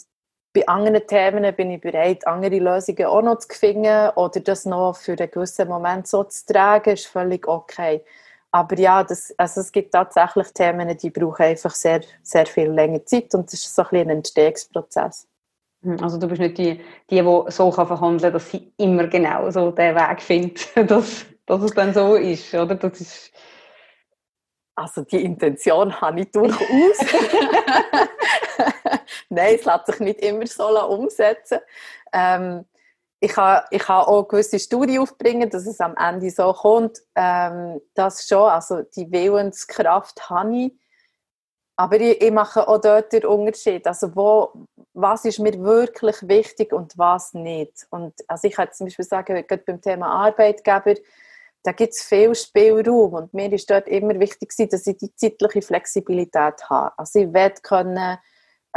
bei 0.55 0.67
anderen 0.69 1.05
Themen 1.07 1.55
bin 1.55 1.73
ich 1.73 1.81
bereit, 1.81 2.27
andere 2.27 2.59
Lösungen 2.59 3.07
auch 3.07 3.23
noch 3.23 3.39
zu 3.41 3.49
finden 3.59 4.11
oder 4.11 4.41
das 4.41 4.65
noch 4.65 4.97
für 4.97 5.13
einen 5.19 5.31
gewissen 5.31 5.69
Moment 5.69 6.07
so 6.07 6.23
zu 6.25 6.47
tragen, 6.47 6.95
ist 6.95 7.07
völlig 7.07 7.49
okay. 7.49 8.05
Aber 8.53 8.79
ja, 8.79 9.03
das, 9.03 9.35
also 9.37 9.61
es 9.61 9.73
gibt 9.73 9.93
tatsächlich 9.93 10.53
Themen, 10.53 10.97
die 10.97 11.11
brauchen 11.11 11.43
einfach 11.43 11.75
sehr, 11.75 12.03
sehr 12.23 12.47
viel 12.47 12.71
länger 12.71 13.05
Zeit 13.05 13.35
und 13.35 13.53
das 13.53 13.55
ist 13.55 13.75
so 13.75 13.83
ein, 13.83 14.03
ein 14.03 14.11
Entstehungsprozess. 14.11 15.27
Hm, 15.83 15.99
also 16.01 16.19
du 16.19 16.29
bist 16.29 16.41
nicht 16.41 16.59
die, 16.59 16.81
die, 17.11 17.21
die 17.21 17.51
so 17.51 17.73
verhandeln 17.73 18.21
kann, 18.21 18.33
dass 18.33 18.51
sie 18.51 18.73
immer 18.77 19.09
genau 19.09 19.51
so 19.51 19.73
den 19.73 19.97
Weg 19.97 20.23
findet, 20.23 20.69
dass, 20.89 21.27
dass 21.47 21.63
es 21.63 21.73
dann 21.73 21.93
so 21.95 22.15
ist, 22.15 22.55
oder? 22.55 22.75
Das 22.75 23.01
ist 23.01 23.33
also 24.77 25.03
die 25.03 25.25
Intention 25.25 26.01
habe 26.01 26.21
ich 26.21 26.31
durchaus. 26.33 26.59
Nein, 29.29 29.55
es 29.55 29.65
lässt 29.65 29.87
sich 29.87 30.01
nicht 30.01 30.21
immer 30.21 30.47
so 30.47 30.67
umsetzen. 30.89 31.59
Ähm, 32.13 32.65
ich 33.21 33.33
kann, 33.33 33.63
ich 33.71 33.83
kann 33.83 34.03
auch 34.03 34.25
gewisse 34.25 34.59
Studien 34.59 35.01
aufbringen, 35.01 35.49
dass 35.49 35.67
es 35.67 35.81
am 35.81 35.97
Ende 35.97 36.29
so 36.31 36.53
kommt. 36.53 37.03
Ähm, 37.15 37.81
das 37.95 38.27
schon, 38.27 38.51
also 38.51 38.83
die 38.83 39.11
Willenskraft 39.11 40.29
habe 40.29 40.57
ich. 40.57 40.73
Aber 41.77 41.99
ich, 42.01 42.21
ich, 42.21 42.31
mache 42.31 42.69
auch 42.69 42.81
dort 42.81 43.13
den 43.13 43.25
Unterschied. 43.25 43.87
Also 43.87 44.15
wo, 44.15 44.53
was 44.93 45.25
ist 45.25 45.39
mir 45.39 45.59
wirklich 45.61 46.17
wichtig 46.23 46.73
und 46.73 46.99
was 46.99 47.33
nicht. 47.33 47.87
Und 47.91 48.15
also 48.29 48.49
ich 48.49 48.55
kann 48.55 48.73
zum 48.73 48.87
Beispiel 48.87 49.05
sagen, 49.05 49.45
gerade 49.47 49.63
beim 49.65 49.81
Thema 49.81 50.07
Arbeitgeber, 50.27 50.95
da 51.65 51.73
gibt 51.73 51.95
es 51.95 52.03
viel 52.03 52.35
Spielraum 52.35 53.15
und 53.15 53.35
mir 53.35 53.51
ist 53.53 53.71
dort 53.71 53.89
immer 53.89 54.21
wichtig 54.21 54.53
dass 54.71 54.87
ich 54.87 54.99
die 54.99 55.15
zeitliche 55.17 55.63
Flexibilität 55.63 56.69
habe. 56.69 56.93
Also 56.99 57.21
ich 57.21 57.33
werde 57.33 57.61
können 57.63 58.19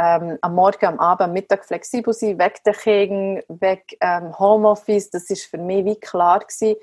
ähm, 0.00 0.38
am 0.40 0.54
Morgen, 0.54 0.86
am 0.86 0.98
Abend, 0.98 1.22
am 1.22 1.32
Mittag 1.32 1.64
flexibel 1.64 2.14
sein, 2.14 2.38
weg 2.38 2.62
der 2.64 2.72
Kindern, 2.72 3.42
weg 3.48 3.96
ähm, 4.00 4.36
Homeoffice, 4.38 5.10
das 5.10 5.28
ist 5.28 5.44
für 5.44 5.58
mich 5.58 5.84
wie 5.84 6.00
klar 6.00 6.40
gewesen. 6.40 6.76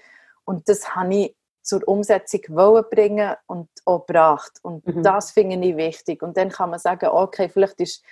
und 0.46 0.70
das 0.70 0.96
habe 0.96 1.16
ich 1.16 1.36
zur 1.64 1.88
Umsetzung 1.88 2.42
wollen 2.50 2.86
bringen 2.92 3.36
und 3.48 3.68
auch 3.86 4.06
gebracht 4.06 4.60
und 4.62 4.86
mhm. 4.86 5.02
das 5.02 5.32
finde 5.32 5.68
ich 5.68 5.76
wichtig 5.76 6.22
und 6.22 6.38
dann 6.38 6.50
kann 6.50 6.70
man 6.70 6.80
sagen, 6.80 7.08
okay, 7.08 7.50
vielleicht 7.50 7.82
ist 7.82 8.04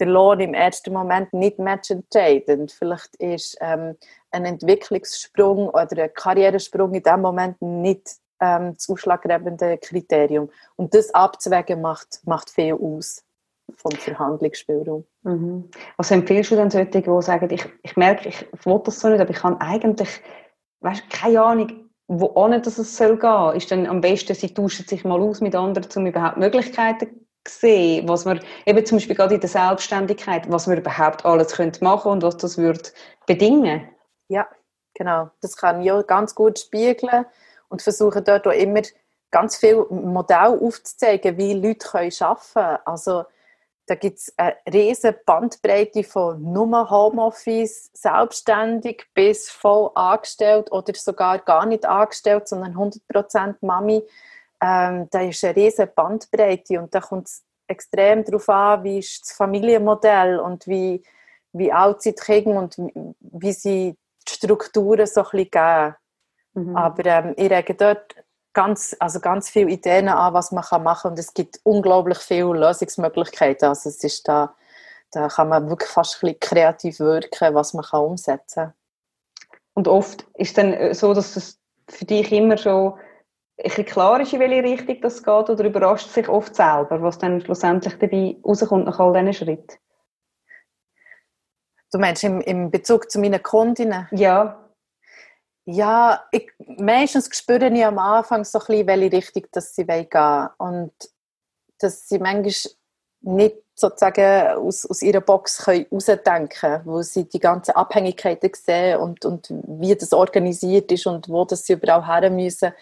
der 0.00 0.06
Lohn 0.06 0.40
im 0.40 0.54
ersten 0.54 0.92
Moment 0.92 1.32
nicht 1.32 1.58
matchentscheidend. 1.58 2.72
Vielleicht 2.72 3.14
ist 3.16 3.56
ähm, 3.60 3.96
ein 4.32 4.44
Entwicklungssprung 4.44 5.68
oder 5.68 6.04
ein 6.04 6.14
Karrieresprung 6.14 6.94
in 6.94 7.02
dem 7.02 7.20
Moment 7.20 7.60
nicht 7.62 8.16
ähm, 8.40 8.74
das 8.74 8.88
ausschlaggebende 8.88 9.78
Kriterium. 9.78 10.50
Und 10.76 10.94
das 10.94 11.14
abzuwägen 11.14 11.80
macht, 11.80 12.20
macht 12.24 12.50
viel 12.50 12.74
aus. 12.74 13.24
vom 13.76 13.92
Verhandlungsspielraum. 13.92 15.04
Mhm. 15.22 15.70
Was 15.96 16.10
empfiehlst 16.10 16.50
du 16.50 16.56
denn 16.56 16.70
solche, 16.70 17.02
die 17.02 17.22
sagen, 17.22 17.48
ich, 17.50 17.64
ich 17.82 17.96
merke, 17.96 18.28
ich 18.28 18.46
will 18.64 18.80
das 18.84 19.00
so 19.00 19.08
nicht, 19.08 19.20
aber 19.20 19.30
ich 19.30 19.36
kann 19.36 19.60
eigentlich, 19.60 20.20
weißt, 20.80 21.08
keine 21.10 21.42
Ahnung, 21.42 21.90
wo 22.08 22.48
nicht, 22.48 22.66
dass 22.66 22.78
es 22.78 22.96
soll 22.96 23.18
gehen, 23.18 23.56
ist 23.56 23.70
dann 23.70 23.86
am 23.86 24.00
besten, 24.00 24.34
sie 24.34 24.52
tauschen 24.52 24.86
sich 24.86 25.04
mal 25.04 25.20
aus 25.20 25.40
mit 25.40 25.54
anderen, 25.54 25.88
um 25.96 26.06
überhaupt 26.06 26.36
Möglichkeiten 26.36 27.26
zu 27.44 27.58
sehen, 27.60 28.08
was 28.08 28.24
man 28.24 28.40
eben 28.66 28.84
zum 28.84 28.98
Beispiel 28.98 29.16
gerade 29.16 29.34
in 29.34 29.40
der 29.40 29.48
Selbstständigkeit, 29.48 30.50
was 30.50 30.66
man 30.66 30.78
überhaupt 30.78 31.24
alles 31.24 31.52
könnte 31.52 31.82
machen 31.82 32.12
und 32.12 32.22
was 32.22 32.36
das 32.36 32.58
würde 32.58 32.90
bedingen. 33.26 33.88
Ja, 34.32 34.48
genau. 34.94 35.30
Das 35.42 35.58
kann 35.58 35.86
auch 35.90 36.06
ganz 36.06 36.34
gut 36.34 36.58
spiegeln 36.58 37.26
und 37.68 37.82
versuchen 37.82 38.24
dort 38.24 38.46
auch 38.46 38.52
immer 38.52 38.80
ganz 39.30 39.58
viel 39.58 39.84
Modelle 39.90 40.58
aufzuzeigen, 40.58 41.36
wie 41.36 41.52
Leute 41.52 41.86
arbeiten 41.92 42.34
können. 42.54 42.78
Also 42.86 43.24
da 43.84 43.94
gibt 43.94 44.20
es 44.20 44.32
eine 44.38 44.56
riesige 44.72 45.20
Bandbreite 45.26 46.02
von 46.02 46.40
nur 46.50 46.88
Homeoffice, 46.88 47.90
selbstständig 47.92 49.04
bis 49.12 49.50
voll 49.50 49.90
angestellt 49.94 50.72
oder 50.72 50.94
sogar 50.94 51.38
gar 51.40 51.66
nicht 51.66 51.84
angestellt, 51.84 52.48
sondern 52.48 52.74
100% 52.74 53.56
Mami. 53.60 54.02
Ähm, 54.62 55.08
da 55.10 55.20
ist 55.20 55.44
eine 55.44 55.56
riesige 55.56 55.88
Bandbreite 55.88 56.80
und 56.80 56.94
da 56.94 57.00
kommt 57.00 57.28
es 57.28 57.44
extrem 57.66 58.24
darauf 58.24 58.48
an, 58.48 58.82
wie 58.84 58.98
ist 58.98 59.20
das 59.20 59.32
Familienmodell 59.32 60.38
und 60.40 60.66
wie, 60.66 61.02
wie 61.52 61.70
alt 61.70 62.00
sind 62.00 62.18
die 62.18 62.22
Kinder 62.22 62.60
und 62.60 62.76
wie 63.20 63.52
sie 63.52 63.98
die 64.28 64.32
Strukturen 64.34 65.06
so 65.06 65.22
ein 65.22 65.30
bisschen 65.30 65.50
geben. 65.50 65.94
Mhm. 66.54 66.76
Aber 66.76 67.06
ähm, 67.06 67.34
ich 67.36 67.50
rege 67.50 67.74
dort 67.74 68.14
ganz, 68.52 68.94
also 68.98 69.20
ganz 69.20 69.48
viele 69.48 69.70
Ideen 69.70 70.08
an, 70.08 70.34
was 70.34 70.52
man 70.52 70.64
machen 70.82 71.02
kann 71.02 71.12
und 71.12 71.18
es 71.18 71.32
gibt 71.32 71.60
unglaublich 71.64 72.18
viele 72.18 72.52
Lösungsmöglichkeiten. 72.54 73.68
Also 73.68 73.88
es 73.88 74.02
ist 74.04 74.28
da, 74.28 74.54
da 75.10 75.28
kann 75.28 75.48
man 75.48 75.68
wirklich 75.68 75.88
fast 75.88 76.16
ein 76.16 76.20
bisschen 76.20 76.40
kreativ 76.40 77.00
wirken, 77.00 77.54
was 77.54 77.74
man 77.74 77.84
kann 77.84 78.02
umsetzen 78.02 78.64
kann. 78.64 78.72
Und 79.74 79.88
oft 79.88 80.26
ist 80.34 80.48
es 80.48 80.54
dann 80.54 80.72
äh, 80.72 80.94
so, 80.94 81.14
dass 81.14 81.36
es 81.36 81.58
für 81.88 82.04
dich 82.04 82.30
immer 82.32 82.56
schon 82.56 82.94
ein 83.62 83.84
klar 83.84 84.20
ist, 84.20 84.32
in 84.32 84.40
welche 84.40 84.62
Richtung 84.62 85.00
das 85.00 85.22
geht, 85.22 85.50
oder 85.50 85.64
überrascht 85.64 86.08
sich 86.08 86.28
oft 86.28 86.54
selber, 86.54 87.02
was 87.02 87.18
dann 87.18 87.40
schlussendlich 87.40 87.94
dabei 87.98 88.36
rauskommt 88.44 88.86
nach 88.86 88.98
all 88.98 89.12
diesen 89.12 89.32
Schritten? 89.32 89.76
Du 91.92 91.98
meinst 91.98 92.24
im, 92.24 92.40
im 92.40 92.70
Bezug 92.70 93.10
zu 93.10 93.20
meinen 93.20 93.42
Kundinnen? 93.42 94.08
Ja. 94.12 94.58
Ja, 95.64 96.24
ich, 96.32 96.50
meistens 96.58 97.28
spüre 97.36 97.68
ich 97.68 97.84
am 97.84 97.98
Anfang 97.98 98.44
so 98.44 98.58
ein 98.58 98.66
bisschen, 98.66 98.86
welche 98.88 99.12
Richtung 99.12 99.44
dass 99.52 99.76
sie 99.76 99.86
gehen 99.86 100.08
wollen. 100.10 100.48
Und 100.58 100.92
dass 101.78 102.08
sie 102.08 102.18
manchmal 102.18 102.72
nicht 103.20 103.56
sozusagen 103.74 104.56
aus, 104.56 104.86
aus 104.86 105.02
ihrer 105.02 105.20
Box 105.20 105.64
können 105.64 105.86
rausdenken 105.90 106.80
wo 106.84 107.02
sie 107.02 107.28
die 107.28 107.38
ganzen 107.38 107.72
Abhängigkeiten 107.72 108.50
sehen 108.54 108.98
und, 108.98 109.24
und 109.24 109.48
wie 109.50 109.94
das 109.94 110.12
organisiert 110.12 110.90
ist 110.92 111.06
und 111.06 111.28
wo 111.28 111.44
das 111.44 111.64
sie 111.64 111.74
überall 111.74 112.06
her 112.06 112.30
müssen. 112.30 112.72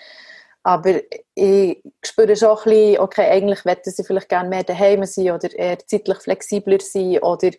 Aber 0.63 0.95
ich 1.35 1.83
spüre 2.05 2.37
schon 2.37 2.51
ein 2.51 2.65
bisschen, 2.65 3.01
okay, 3.01 3.31
eigentlich 3.31 3.65
möchten 3.65 3.91
sie 3.91 4.05
vielleicht 4.05 4.29
gerne 4.29 4.49
mehr 4.49 4.65
daheim 4.65 5.05
sein 5.05 5.31
oder 5.33 5.53
eher 5.55 5.79
zeitlich 5.87 6.19
flexibler 6.19 6.81
sein 6.81 7.19
oder 7.19 7.51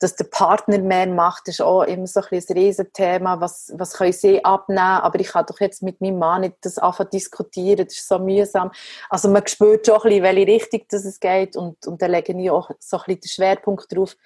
dass 0.00 0.16
der 0.16 0.24
Partner 0.24 0.78
mehr 0.78 1.06
macht, 1.06 1.48
ist 1.48 1.62
auch 1.62 1.82
immer 1.84 2.06
so 2.06 2.20
ein, 2.20 2.26
ein 2.30 2.56
Riesenthema. 2.56 3.40
Was, 3.40 3.72
was 3.76 3.94
können 3.94 4.12
sie 4.12 4.44
abnehmen? 4.44 4.80
Aber 4.80 5.18
ich 5.20 5.28
kann 5.28 5.46
doch 5.46 5.60
jetzt 5.60 5.82
mit 5.82 6.00
meinem 6.00 6.18
Mann 6.18 6.42
nicht 6.42 6.56
das 6.62 6.78
anfangen 6.78 7.10
diskutieren. 7.10 7.86
Das 7.86 7.94
ist 7.94 8.08
so 8.08 8.18
mühsam. 8.18 8.70
Also 9.08 9.28
man 9.28 9.46
spürt 9.46 9.86
schon 9.86 9.96
ein 9.96 10.02
bisschen, 10.02 10.22
welche 10.22 10.46
Richtung 10.46 10.80
das 10.90 11.04
es 11.04 11.20
geht. 11.20 11.56
Und, 11.56 11.86
und 11.86 12.02
da 12.02 12.06
lege 12.06 12.38
ich 12.38 12.50
auch 12.50 12.70
so 12.80 12.96
ein 12.98 13.02
bisschen 13.06 13.20
den 13.20 13.28
Schwerpunkt 13.28 13.96
drauf. 13.96 14.16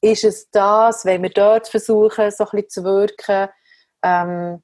Ist 0.00 0.24
es 0.24 0.50
das? 0.50 1.04
Wenn 1.04 1.22
wir 1.22 1.30
dort 1.30 1.68
versuchen, 1.68 2.30
so 2.30 2.44
ein 2.44 2.50
bisschen 2.50 2.70
zu 2.70 2.84
wirken? 2.84 3.48
Ähm, 4.02 4.62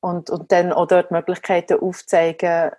und, 0.00 0.30
und 0.30 0.52
dann 0.52 0.72
auch 0.72 0.86
dort 0.86 1.10
Möglichkeiten 1.10 1.80
aufzeigen, 1.80 2.70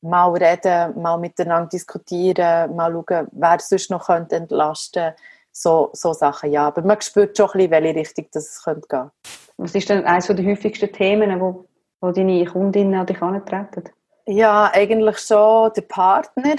mal 0.00 0.30
reden, 0.30 1.00
mal 1.00 1.18
miteinander 1.18 1.68
diskutieren, 1.68 2.74
mal 2.74 2.90
schauen, 2.90 3.28
wer 3.32 3.58
sonst 3.58 3.90
noch 3.90 4.08
entlasten 4.08 5.02
könnte 5.02 5.16
so, 5.52 5.90
so 5.92 6.12
Sachen, 6.12 6.52
ja. 6.52 6.66
Aber 6.68 6.82
man 6.82 7.00
spürt 7.00 7.36
schon 7.36 7.46
ein 7.50 7.52
bisschen, 7.52 7.70
welche 7.70 7.94
Richtung 7.94 8.26
das 8.32 8.62
könnte 8.62 8.88
gehen. 8.88 9.10
Was 9.56 9.74
ist 9.74 9.88
denn 9.88 10.04
eines 10.04 10.26
der 10.26 10.44
häufigsten 10.44 10.92
Themen, 10.92 11.40
wo, 11.40 11.66
wo 12.00 12.10
deine 12.12 12.44
Kundinnen 12.44 12.94
an 12.94 13.06
dich 13.06 13.20
herantreten? 13.20 13.90
Ja, 14.26 14.70
eigentlich 14.72 15.18
schon 15.18 15.72
der 15.74 15.82
Partner 15.82 16.56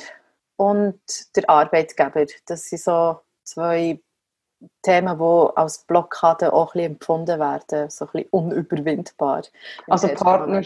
und 0.58 1.00
der 1.36 1.50
Arbeitgeber. 1.50 2.26
Das 2.46 2.66
sind 2.66 2.82
so 2.82 3.20
zwei 3.44 4.00
Themen, 4.84 5.18
die 5.18 5.58
als 5.58 5.80
Blockade 5.86 6.54
auch 6.54 6.76
ein 6.76 6.82
bisschen 6.82 6.92
empfunden 6.94 7.39
werden, 7.39 7.89
so 7.89 8.06
ein 8.06 8.12
bisschen 8.12 8.30
unüberwindbar. 8.30 9.44
Also 9.88 10.08
Partner, 10.10 10.62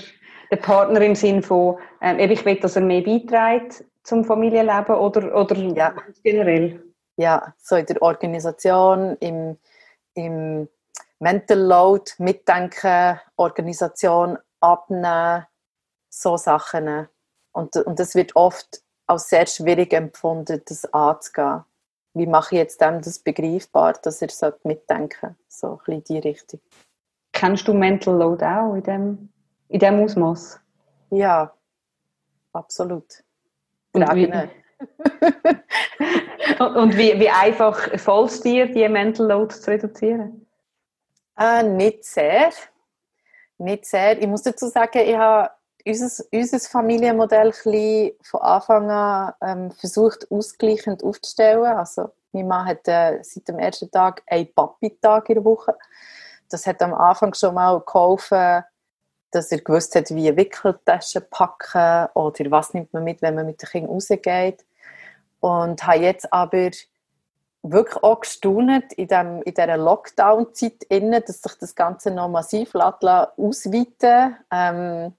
der 0.52 0.58
Partner 0.58 1.02
im 1.02 1.16
Sinn 1.16 1.42
von, 1.42 1.78
ähm, 2.02 2.20
ich 2.20 2.44
will, 2.44 2.60
dass 2.60 2.76
er 2.76 2.82
mehr 2.82 3.02
beiträgt 3.02 3.86
zum 4.04 4.26
Familienleben 4.26 4.96
oder, 4.96 5.34
oder 5.36 5.56
ja. 5.56 5.94
generell? 6.24 6.84
Ja, 7.18 7.54
so 7.58 7.76
in 7.76 7.86
der 7.86 8.02
Organisation, 8.02 9.18
im, 9.20 9.58
im 10.14 10.68
Mental 11.20 11.60
Load, 11.60 12.12
Mitdenken, 12.18 13.20
Organisation 13.38 14.38
abnehmen, 14.60 15.46
so 16.10 16.38
Sachen. 16.38 17.08
Und, 17.52 17.76
und 17.78 18.00
das 18.00 18.16
wird 18.16 18.36
oft 18.36 18.82
als 19.08 19.30
sehr 19.30 19.46
schwierig 19.46 19.94
empfunden, 19.94 20.62
das 20.66 20.86
anzugehen. 20.94 21.64
Wie 22.14 22.28
mache 22.28 22.56
ich 22.56 22.60
jetzt 22.60 22.82
dem 22.82 23.02
das 23.02 23.20
begreifbar, 23.20 23.94
dass 23.94 24.22
er 24.22 24.58
mitdenken 24.64 25.36
sollte? 25.48 25.48
So 25.48 25.68
ein 25.68 25.78
bisschen 25.78 26.04
die 26.04 26.30
Richtung. 26.30 26.60
Kennst 27.34 27.68
du 27.68 27.74
Mental 27.74 28.16
Load 28.16 28.44
auch 28.46 28.76
in 28.76 28.84
dem, 28.84 29.30
in 29.68 29.80
dem 29.80 30.00
Ausmaß? 30.00 30.60
Ja, 31.12 31.54
absolut. 32.54 33.24
Und 33.92 34.02
wie, 34.16 34.32
Und 36.60 36.98
wie, 36.98 37.20
wie 37.20 37.30
einfach 37.30 37.78
fällt 38.00 38.30
es 38.30 38.42
dir, 38.42 38.68
die 38.68 38.88
Mental 38.88 39.28
Load 39.28 39.54
zu 39.54 39.72
reduzieren? 39.72 40.46
Äh, 41.38 41.64
nicht 41.64 42.06
sehr. 42.06 42.52
Nicht 43.58 43.86
sehr. 43.86 44.22
Ich 44.22 44.28
muss 44.28 44.44
dazu 44.44 44.68
sagen, 44.68 45.00
ich 45.00 45.16
habe 45.16 45.50
unser, 45.86 46.24
unser 46.32 46.60
Familienmodell 46.60 47.54
von 47.54 48.42
Anfang 48.42 48.90
an 48.90 49.34
ähm, 49.42 49.72
versucht, 49.72 50.30
ausgleichend 50.32 51.04
aufzustellen. 51.04 51.66
Also, 51.66 52.12
mein 52.32 52.48
Mann 52.48 52.66
hat 52.66 52.88
äh, 52.88 53.20
seit 53.24 53.48
dem 53.48 53.60
ersten 53.60 53.90
Tag 53.92 54.24
einen 54.28 54.54
Papi-Tag 54.54 55.30
in 55.30 55.36
der 55.36 55.46
Woche. 55.46 55.78
Das 56.50 56.68
hat 56.68 56.82
am 56.82 56.94
Anfang 56.94 57.34
schon 57.34 57.56
mal 57.56 57.82
geholfen, 57.82 58.64
dass 59.36 59.52
er 59.52 59.60
gewusst 59.60 59.96
hat, 59.96 60.10
wie 60.12 60.36
Wickeltaschen 60.36 61.24
packen 61.30 62.10
oder 62.14 62.52
was 62.52 62.74
nimmt 62.74 62.94
man 62.94 63.04
mit, 63.04 63.22
wenn 63.22 63.36
man 63.36 63.46
mit 63.46 63.62
den 63.62 63.70
Kindern 63.70 63.92
rausgeht. 63.92 64.66
Und 65.42 65.86
habe 65.86 66.00
jetzt 66.00 66.32
aber 66.32 66.72
wirklich 67.62 68.04
auch 68.04 68.22
gestaunt 68.22 68.94
in, 68.94 69.08
dem, 69.08 69.42
in 69.44 69.54
dieser 69.54 69.78
Lockdown-Zeit, 69.78 70.86
dass 70.90 71.42
sich 71.42 71.54
das 71.60 71.76
Ganze 71.76 72.12
noch 72.12 72.30
massiv 72.30 72.74
ausweiten 72.76 74.38
ähm, 74.52 75.14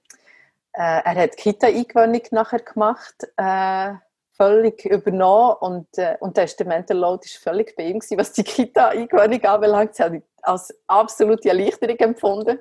äh, 0.73 1.01
Er 1.03 1.15
hat 1.15 1.37
Kita-Eingewöhnung 1.37 2.21
nachher 2.31 2.59
gemacht, 2.59 3.27
äh, 3.37 3.93
völlig 4.37 4.85
übernommen 4.85 5.55
und, 5.59 5.97
äh, 5.97 6.15
und 6.19 6.37
der 6.37 6.47
Mental 6.65 6.97
Load 6.97 7.25
ist 7.25 7.37
völlig 7.37 7.75
bei 7.75 7.83
ihm 7.83 7.99
gewesen, 7.99 8.17
was 8.17 8.31
die 8.31 8.43
Kita-Eingewöhnung 8.43 9.43
anbelangt. 9.43 9.91
Das 9.91 9.99
habe 9.99 10.17
ich 10.17 10.23
als 10.43 10.73
absolute 10.87 11.49
Erleichterung 11.49 11.97
empfunden. 11.97 12.59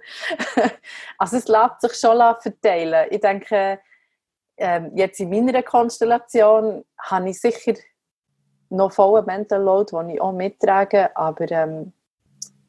also 1.18 1.36
es 1.36 1.46
lässt 1.46 1.80
sich 1.82 1.94
schon 1.94 2.18
verteilen. 2.40 3.06
Ich 3.10 3.20
denke, 3.20 3.78
ähm, 4.56 4.90
jetzt 4.94 5.20
in 5.20 5.30
meiner 5.30 5.62
Konstellation 5.62 6.84
habe 6.98 7.28
ich 7.28 7.40
sicher 7.40 7.74
noch 8.70 8.92
vollen 8.92 9.26
Mental 9.26 9.62
Load, 9.62 9.94
den 9.96 10.10
ich 10.10 10.20
auch 10.20 10.32
mittrage, 10.32 11.14
aber 11.14 11.50
ähm, 11.50 11.92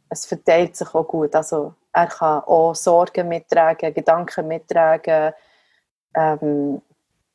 es 0.09 0.25
verteilt 0.25 0.75
sich 0.75 0.93
auch 0.93 1.07
gut. 1.07 1.33
Also 1.33 1.73
er 1.93 2.07
kann 2.07 2.43
auch 2.43 2.75
Sorgen 2.75 3.27
mittragen, 3.29 3.93
Gedanken 3.93 4.47
mittragen. 4.47 5.33
Ähm, 6.15 6.81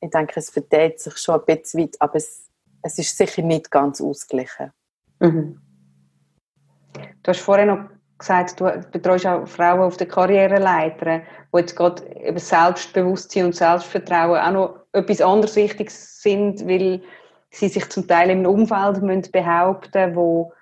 ich 0.02 0.10
denke, 0.10 0.32
es 0.36 0.50
verteilt 0.50 1.00
sich 1.00 1.16
schon 1.16 1.36
ein 1.40 1.46
bisschen 1.46 1.80
weit, 1.80 1.96
aber 2.00 2.16
es, 2.16 2.50
es 2.82 2.98
ist 2.98 3.16
sicher 3.16 3.42
nicht 3.42 3.70
ganz 3.70 4.00
ausgeglichen. 4.00 4.72
Mhm. 5.20 5.60
Du 7.22 7.28
hast 7.28 7.40
vorhin 7.40 7.68
noch 7.68 7.84
gesagt, 8.18 8.60
du 8.60 8.64
betreust 8.90 9.26
auch 9.26 9.46
Frauen 9.46 9.80
auf 9.80 9.96
der 9.96 10.08
Karriereleiter, 10.08 11.22
wo 11.52 11.58
jetzt 11.58 11.76
gerade 11.76 12.04
eben 12.16 12.38
Selbstbewusstsein 12.38 13.46
und 13.46 13.56
Selbstvertrauen 13.56 14.40
auch 14.40 14.52
noch 14.52 14.76
etwas 14.92 15.20
anderes 15.20 15.54
wichtig 15.54 15.90
sind, 15.90 16.66
weil 16.66 17.00
sie 17.50 17.68
sich 17.68 17.88
zum 17.88 18.06
Teil 18.08 18.30
im 18.30 18.44
Umfeld 18.44 19.02
müssen 19.02 19.30
behaupten 19.30 20.16
wo 20.16 20.52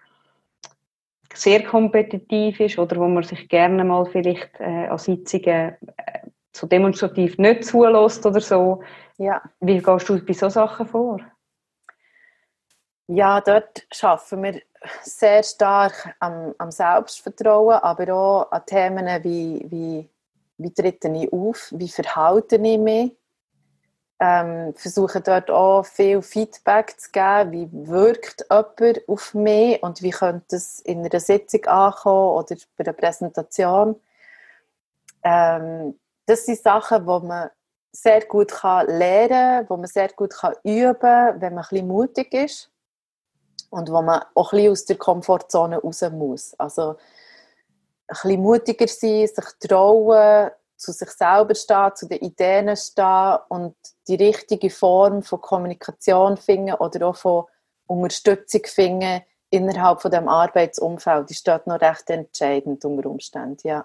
sehr 1.32 1.62
kompetitiv 1.62 2.58
ist 2.60 2.78
oder 2.78 2.96
wo 2.96 3.06
man 3.06 3.22
sich 3.22 3.48
gerne 3.48 3.84
mal 3.84 4.04
vielleicht 4.04 4.50
äh, 4.58 4.88
an 4.88 4.98
Sitzungen 4.98 5.76
äh, 5.96 6.20
so 6.52 6.66
demonstrativ 6.66 7.38
nicht 7.38 7.64
zulässt 7.64 8.24
oder 8.26 8.40
so. 8.40 8.82
Ja. 9.18 9.42
Wie 9.60 9.78
gehst 9.78 10.08
du 10.08 10.24
bei 10.24 10.32
solchen 10.32 10.50
Sachen 10.50 10.86
vor? 10.86 11.20
Ja, 13.06 13.40
dort 13.40 13.86
arbeiten 14.02 14.42
wir 14.42 14.62
sehr 15.02 15.42
stark 15.42 16.14
am, 16.20 16.54
am 16.58 16.70
Selbstvertrauen, 16.70 17.76
aber 17.76 18.14
auch 18.14 18.52
an 18.52 18.64
Themen 18.66 19.06
wie, 19.24 19.66
wie, 19.68 20.08
wie 20.58 20.72
trete 20.72 21.08
ich 21.08 21.32
auf, 21.32 21.72
wie 21.76 21.88
verhalte 21.88 22.56
ich 22.56 22.78
mich. 22.78 23.16
Ähm, 24.22 24.74
versuche 24.74 25.22
dort 25.22 25.50
auch 25.50 25.82
viel 25.84 26.20
Feedback 26.20 27.00
zu 27.00 27.10
geben, 27.10 27.52
wie 27.52 27.68
wirkt 27.88 28.44
jemand 28.50 29.08
auf 29.08 29.34
mich 29.34 29.82
und 29.82 30.02
wie 30.02 30.10
könnte 30.10 30.56
es 30.56 30.80
in 30.80 31.04
einer 31.04 31.20
Sitzung 31.20 31.64
ankommen 31.64 32.36
oder 32.36 32.56
bei 32.76 32.84
einer 32.84 32.92
Präsentation. 32.92 33.96
Ähm, 35.22 35.98
das 36.26 36.46
sind 36.46 36.60
Sachen, 36.60 37.00
die 37.00 37.26
man 37.26 37.50
sehr 37.92 38.24
gut 38.24 38.52
kann 38.52 38.86
lernen 38.86 39.66
kann, 39.66 39.76
die 39.76 39.80
man 39.80 39.86
sehr 39.86 40.08
gut 40.08 40.34
kann 40.34 40.54
üben 40.64 40.98
kann, 41.00 41.40
wenn 41.40 41.54
man 41.54 41.64
ein 41.64 41.68
bisschen 41.70 41.88
mutig 41.88 42.32
ist 42.32 42.70
und 43.70 43.90
wo 43.90 44.02
man 44.02 44.22
auch 44.34 44.52
ein 44.52 44.56
bisschen 44.56 44.72
aus 44.72 44.84
der 44.84 44.96
Komfortzone 44.96 45.78
raus 45.78 46.02
muss. 46.12 46.54
Also 46.58 46.90
ein 46.90 46.96
bisschen 48.08 48.42
mutiger 48.42 48.88
sein, 48.88 49.26
sich 49.26 49.68
trauen, 49.68 50.50
zu 50.76 50.92
sich 50.92 51.10
selber 51.10 51.54
stehen, 51.54 51.94
zu 51.94 52.06
den 52.06 52.18
Ideen 52.18 52.76
stehen 52.76 53.38
und 53.48 53.76
die 54.08 54.14
richtige 54.14 54.70
Form 54.70 55.22
von 55.22 55.40
Kommunikation 55.40 56.36
finden 56.36 56.74
oder 56.74 57.08
auch 57.08 57.16
von 57.16 57.44
Unterstützung 57.86 58.62
finden 58.64 59.22
innerhalb 59.50 60.00
von 60.00 60.10
dem 60.10 60.28
Arbeitsumfeld. 60.28 61.30
ist 61.30 61.46
dort 61.46 61.66
noch 61.66 61.80
recht 61.80 62.08
entscheidend 62.08 62.84
unter 62.84 63.10
Umständen, 63.10 63.66
ja. 63.66 63.84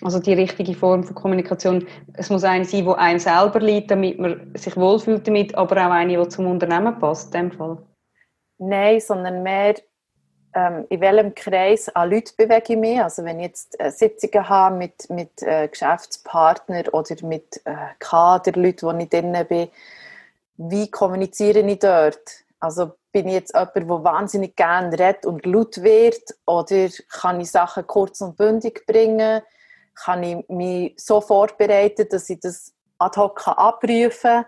Also 0.00 0.18
die 0.18 0.32
richtige 0.32 0.74
Form 0.74 1.04
von 1.04 1.14
Kommunikation. 1.14 1.86
Es 2.14 2.30
muss 2.30 2.44
eine 2.44 2.64
sein, 2.64 2.84
die 2.84 2.90
einem 2.90 3.18
selber 3.18 3.60
liegt, 3.60 3.90
damit 3.90 4.18
man 4.18 4.52
sich 4.54 4.76
wohlfühlt 4.76 5.28
damit, 5.28 5.54
aber 5.54 5.76
auch 5.76 5.90
eine, 5.90 6.16
die 6.16 6.28
zum 6.28 6.46
Unternehmen 6.46 6.98
passt, 6.98 7.34
in 7.34 7.50
dem 7.50 7.52
Fall. 7.52 7.78
Nein, 8.58 9.00
sondern 9.00 9.42
mehr, 9.42 9.74
ähm, 10.54 10.86
in 10.88 11.00
welchem 11.00 11.34
Kreis 11.34 11.88
an 11.90 12.10
Leute 12.10 12.32
bewege 12.36 12.72
ich 12.72 12.78
mich. 12.78 13.00
Also 13.00 13.24
wenn 13.24 13.38
ich 13.38 13.46
jetzt 13.46 13.80
äh, 13.80 13.90
Sitzungen 13.90 14.48
habe 14.48 14.76
mit, 14.76 15.08
mit 15.10 15.42
äh, 15.42 15.68
Geschäftspartnern 15.68 16.88
oder 16.88 17.14
mit 17.26 17.60
äh, 17.64 17.74
Kaderleuten, 17.98 18.88
wo 18.88 18.98
ich 18.98 19.08
drin 19.08 19.36
bin, 19.48 19.68
wie 20.56 20.90
kommuniziere 20.90 21.60
ich 21.60 21.78
dort? 21.78 22.44
Also 22.60 22.92
bin 23.12 23.28
ich 23.28 23.34
jetzt 23.34 23.54
jemand, 23.54 23.76
der 23.76 23.88
wahnsinnig 23.88 24.56
gerne 24.56 24.92
redet 24.98 25.26
und 25.26 25.44
laut 25.44 25.82
wird 25.82 26.22
oder 26.46 26.88
kann 27.10 27.40
ich 27.40 27.50
Sachen 27.50 27.86
kurz 27.86 28.20
und 28.20 28.36
bündig 28.36 28.86
bringen? 28.86 29.42
Kann 29.94 30.22
ich 30.22 30.48
mich 30.48 30.94
so 30.96 31.20
vorbereiten, 31.20 32.08
dass 32.10 32.30
ich 32.30 32.40
das 32.40 32.72
ad 32.98 33.20
hoc 33.20 33.46
abrufen 33.46 34.44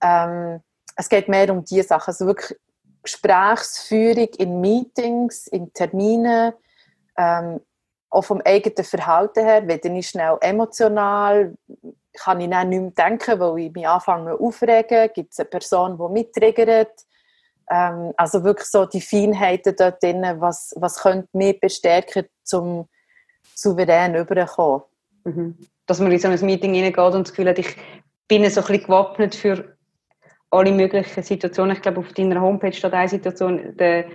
kann? 0.00 0.54
Ähm, 0.54 0.60
es 0.96 1.08
geht 1.08 1.28
mehr 1.28 1.50
um 1.50 1.64
diese 1.64 1.88
Sachen. 1.88 2.08
Also 2.08 2.26
wirklich 2.26 2.58
Gesprächsführung 3.02 4.28
in 4.38 4.60
Meetings, 4.60 5.46
in 5.46 5.72
Terminen, 5.72 6.52
ähm, 7.16 7.60
auch 8.10 8.24
vom 8.24 8.40
eigenen 8.44 8.84
Verhalten 8.84 9.44
her, 9.44 9.66
werde 9.66 9.88
ich 9.88 10.08
schnell 10.08 10.38
emotional, 10.40 11.54
kann 12.14 12.40
ich 12.40 12.48
dann 12.48 12.68
nicht 12.68 12.80
mehr 12.80 12.90
denken, 12.90 13.40
weil 13.40 13.58
ich 13.58 13.72
mich 13.72 13.88
anfange 13.88 14.34
aufregen, 14.34 15.10
gibt 15.12 15.32
es 15.32 15.40
eine 15.40 15.48
Person, 15.48 15.98
die 15.98 16.12
mittriggert, 16.12 17.04
ähm, 17.70 18.12
also 18.16 18.44
wirklich 18.44 18.68
so 18.68 18.86
die 18.86 19.00
Feinheiten 19.00 19.74
dort 19.76 20.02
drin, 20.02 20.24
was, 20.38 20.72
was 20.76 20.98
könnte 21.00 21.28
mich 21.32 21.60
bestärken, 21.60 22.26
zum 22.44 22.88
souverän 23.54 24.14
überzukommen. 24.14 24.82
Mhm. 25.24 25.54
Dass 25.86 26.00
man 26.00 26.12
in 26.12 26.18
so 26.18 26.28
ein 26.28 26.40
Meeting 26.46 26.74
hineingeht 26.74 27.14
und 27.14 27.26
das 27.26 27.32
Gefühl 27.32 27.48
hat, 27.48 27.58
ich 27.58 27.76
bin 28.28 28.48
so 28.50 28.60
ein 28.60 28.66
bisschen 28.66 28.84
gewappnet 28.84 29.34
für 29.34 29.76
alle 30.50 30.72
möglichen 30.72 31.22
Situationen. 31.22 31.76
Ich 31.76 31.82
glaube, 31.82 32.00
auf 32.00 32.12
deiner 32.12 32.40
Homepage 32.40 32.72
steht 32.72 32.92
eine 32.92 33.08
Situation, 33.08 33.76
der, 33.76 34.06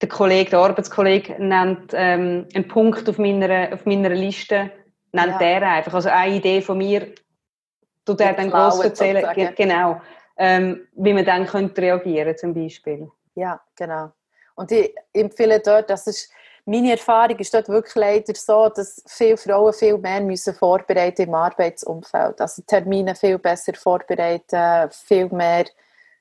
der 0.00 0.08
Kollege, 0.08 0.50
der 0.50 0.58
Arbeitskollege 0.60 1.36
nennt 1.38 1.92
ähm, 1.94 2.46
einen 2.54 2.68
Punkt 2.68 3.08
auf 3.08 3.18
meiner, 3.18 3.72
auf 3.72 3.86
meiner 3.86 4.10
Liste, 4.10 4.70
nennt 5.12 5.32
ja. 5.32 5.38
der 5.38 5.62
einfach. 5.62 5.94
Also 5.94 6.08
eine 6.08 6.36
Idee 6.36 6.60
von 6.60 6.78
mir, 6.78 7.12
du 8.04 8.14
der 8.14 8.32
dann 8.32 8.50
groß 8.50 8.80
erzählen, 8.80 9.24
genau, 9.56 10.00
ähm, 10.36 10.86
wie 10.94 11.12
man 11.12 11.24
dann 11.24 11.46
könnte 11.46 11.82
reagieren 11.82 12.36
zum 12.36 12.54
Beispiel. 12.54 13.08
Ja, 13.34 13.60
genau. 13.76 14.12
Und 14.56 14.70
ich 14.72 14.94
empfehle 15.12 15.60
dort, 15.60 15.90
dass 15.90 16.06
es 16.06 16.30
meine 16.66 16.92
Erfahrung 16.92 17.38
ist 17.38 17.52
dort 17.52 17.68
wirklich 17.68 17.94
leider 17.94 18.34
so, 18.34 18.68
dass 18.68 19.02
viele 19.06 19.36
Frauen 19.36 19.72
viel 19.72 19.98
mehr 19.98 20.20
müssen 20.20 20.54
vorbereiten 20.54 21.22
im 21.22 21.34
Arbeitsumfeld. 21.34 22.40
Also 22.40 22.62
Termine 22.66 23.14
viel 23.14 23.38
besser 23.38 23.74
vorbereiten, 23.74 24.90
viel 24.90 25.28
mehr 25.28 25.66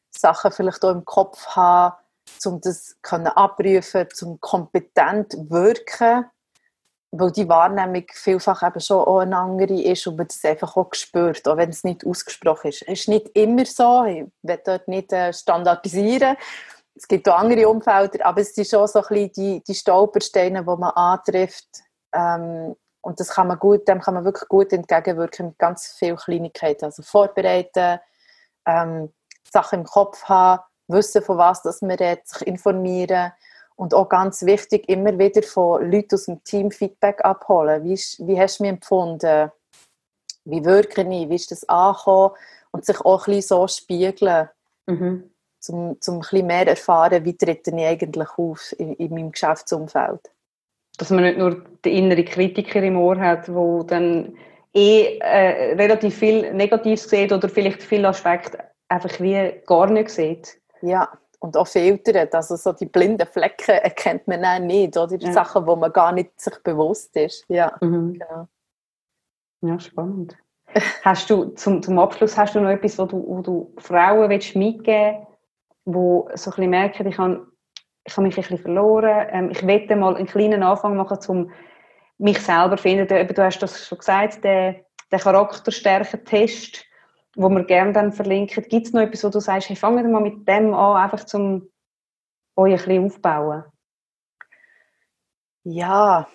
Sachen 0.09 0.51
vielleicht 0.51 0.83
auch 0.83 0.91
im 0.91 1.05
Kopf 1.05 1.45
haben, 1.55 1.95
um 2.45 2.59
das 2.61 2.97
können 3.01 3.27
abrufen, 3.27 4.07
um 4.21 4.39
kompetent 4.39 5.33
wirken, 5.49 6.25
weil 7.11 7.31
die 7.31 7.47
Wahrnehmung 7.47 8.05
vielfach 8.11 8.63
eben 8.63 8.79
schon 8.79 9.05
auch 9.05 9.19
eine 9.19 9.37
andere 9.37 9.81
ist 9.81 10.07
und 10.07 10.17
man 10.17 10.27
das 10.27 10.43
einfach 10.43 10.75
auch 10.75 10.93
spürt, 10.93 11.47
auch 11.47 11.57
wenn 11.57 11.69
es 11.69 11.83
nicht 11.83 12.05
ausgesprochen 12.05 12.69
ist. 12.69 12.81
Es 12.81 13.01
ist 13.01 13.07
nicht 13.07 13.29
immer 13.35 13.65
so, 13.65 14.03
ich 14.05 14.25
will 14.41 14.61
dort 14.65 14.87
nicht 14.87 15.13
äh, 15.13 15.31
standardisieren, 15.31 16.35
es 16.95 17.07
gibt 17.07 17.27
auch 17.27 17.39
andere 17.39 17.67
Umfelder, 17.67 18.25
aber 18.25 18.41
es 18.41 18.53
sind 18.53 18.67
schon 18.67 18.87
so 18.87 18.99
ein 18.99 19.07
bisschen 19.07 19.31
die, 19.33 19.63
die 19.63 19.73
Stolpersteine, 19.73 20.59
die 20.61 20.65
man 20.65 20.91
antrifft. 20.91 21.67
Ähm, 22.13 22.75
und 23.01 23.19
das 23.19 23.29
kann 23.29 23.47
man 23.47 23.59
gut, 23.59 23.87
dem 23.87 23.99
kann 23.99 24.13
man 24.13 24.23
wirklich 24.23 24.47
gut 24.47 24.71
entgegenwirken 24.71 25.47
mit 25.47 25.59
ganz 25.59 25.87
vielen 25.97 26.15
Kleinigkeiten. 26.15 26.85
Also 26.85 27.03
vorbereiten, 27.03 27.99
ähm, 28.65 29.11
Sachen 29.51 29.79
im 29.79 29.85
Kopf 29.85 30.23
haben, 30.25 30.63
wissen, 30.87 31.21
von 31.21 31.37
was 31.37 31.61
das 31.63 31.81
man 31.81 31.91
redet, 31.91 32.27
sich 32.27 32.47
informieren 32.47 33.33
und 33.75 33.93
auch 33.93 34.07
ganz 34.07 34.43
wichtig, 34.43 34.87
immer 34.87 35.17
wieder 35.17 35.43
von 35.43 35.91
Leuten 35.91 36.15
aus 36.15 36.25
dem 36.25 36.43
Team 36.43 36.71
Feedback 36.71 37.25
abholen. 37.25 37.83
Wie, 37.83 37.95
wie 37.95 38.39
hast 38.39 38.59
du 38.59 38.63
mich 38.63 38.71
empfunden? 38.71 39.51
Wie 40.45 40.63
wirke 40.63 41.01
ich? 41.01 41.29
Wie 41.29 41.35
ist 41.35 41.51
das 41.51 41.67
angekommen? 41.67 42.35
Und 42.71 42.85
sich 42.85 42.99
auch 43.01 43.27
ein 43.27 43.33
bisschen 43.33 43.57
so 43.57 43.67
spiegeln. 43.67 44.49
Mhm 44.85 45.32
um, 45.69 45.97
um 46.07 46.21
ein 46.31 46.47
mehr 46.47 46.67
erfahren, 46.67 47.25
wie 47.25 47.35
trete 47.35 47.71
ich 47.75 47.85
eigentlich 47.85 48.29
auf 48.37 48.73
in, 48.77 48.93
in 48.93 49.13
meinem 49.13 49.31
Geschäftsumfeld. 49.31 50.31
Dass 50.97 51.09
man 51.09 51.23
nicht 51.23 51.37
nur 51.37 51.63
den 51.83 51.93
inneren 51.93 52.25
Kritiker 52.25 52.81
im 52.83 52.97
Ohr 52.97 53.17
hat, 53.17 53.47
der 53.47 53.83
dann 53.87 54.35
eh 54.73 55.17
äh, 55.19 55.73
relativ 55.73 56.15
viel 56.15 56.53
Negatives 56.53 57.09
sieht 57.09 57.31
oder 57.31 57.49
vielleicht 57.49 57.81
viele 57.81 58.07
Aspekte 58.07 58.59
einfach 58.89 59.19
wie 59.19 59.61
gar 59.65 59.89
nicht 59.89 60.09
sieht. 60.09 60.59
Ja, 60.81 61.09
und 61.39 61.57
auch 61.57 61.67
filtert. 61.67 62.33
Also 62.33 62.55
so 62.55 62.71
die 62.71 62.85
blinden 62.85 63.27
Flecken 63.27 63.75
erkennt 63.75 64.27
man 64.27 64.45
auch 64.45 64.59
nicht, 64.59 64.95
oder? 64.97 65.17
Ja. 65.17 65.33
Sachen, 65.33 65.65
wo 65.65 65.75
man 65.75 65.91
gar 65.91 66.11
nicht 66.11 66.39
sich 66.39 66.57
bewusst 66.63 67.15
ist. 67.15 67.45
Ja, 67.49 67.75
mhm. 67.81 68.13
genau. 68.13 68.47
Ja, 69.61 69.79
spannend. 69.79 70.37
hast 71.03 71.29
du 71.29 71.45
zum, 71.55 71.81
zum 71.81 71.99
Abschluss 71.99 72.37
hast 72.37 72.55
du 72.55 72.61
noch 72.61 72.69
etwas, 72.69 72.97
wo 72.97 73.05
du, 73.05 73.23
wo 73.27 73.41
du 73.41 73.73
Frauen 73.77 74.29
willst 74.29 74.55
mitgeben 74.55 75.17
willst, 75.17 75.32
wo 75.85 76.29
so 76.33 76.51
ein 76.51 76.55
bisschen 76.55 76.69
merken, 76.69 77.07
ich 77.07 77.17
habe, 77.17 77.47
ich 78.05 78.13
habe 78.15 78.27
mich 78.27 78.37
ein 78.37 78.41
bisschen 78.41 78.57
verloren. 78.57 79.27
Ähm, 79.29 79.49
ich 79.51 79.61
möchte 79.63 79.95
mal 79.95 80.15
einen 80.15 80.27
kleinen 80.27 80.63
Anfang 80.63 80.95
machen, 80.95 81.19
um 81.27 81.51
mich 82.17 82.39
selber 82.39 82.77
zu 82.77 82.83
finden. 82.83 83.07
Du, 83.07 83.43
hast 83.43 83.59
das 83.59 83.87
schon 83.87 83.97
gesagt, 83.97 84.43
der, 84.43 84.85
der 85.11 85.19
Charakterstärken-Test, 85.19 86.85
wo 87.35 87.49
wir 87.49 87.63
gerne 87.63 87.93
dann 87.93 88.13
verlinken. 88.13 88.63
Gibt 88.69 88.87
es 88.87 88.93
noch 88.93 89.01
etwas, 89.01 89.23
wo 89.23 89.29
du 89.29 89.39
sagst, 89.39 89.69
hey, 89.69 89.75
fangen 89.75 90.03
wir 90.03 90.11
mal 90.11 90.21
mit 90.21 90.47
dem 90.47 90.73
an, 90.73 90.97
einfach 90.97 91.25
zum 91.25 91.69
euch 92.55 92.71
ein 92.73 92.77
bisschen 92.77 93.05
aufbauen? 93.05 93.63
Ja, 95.63 96.27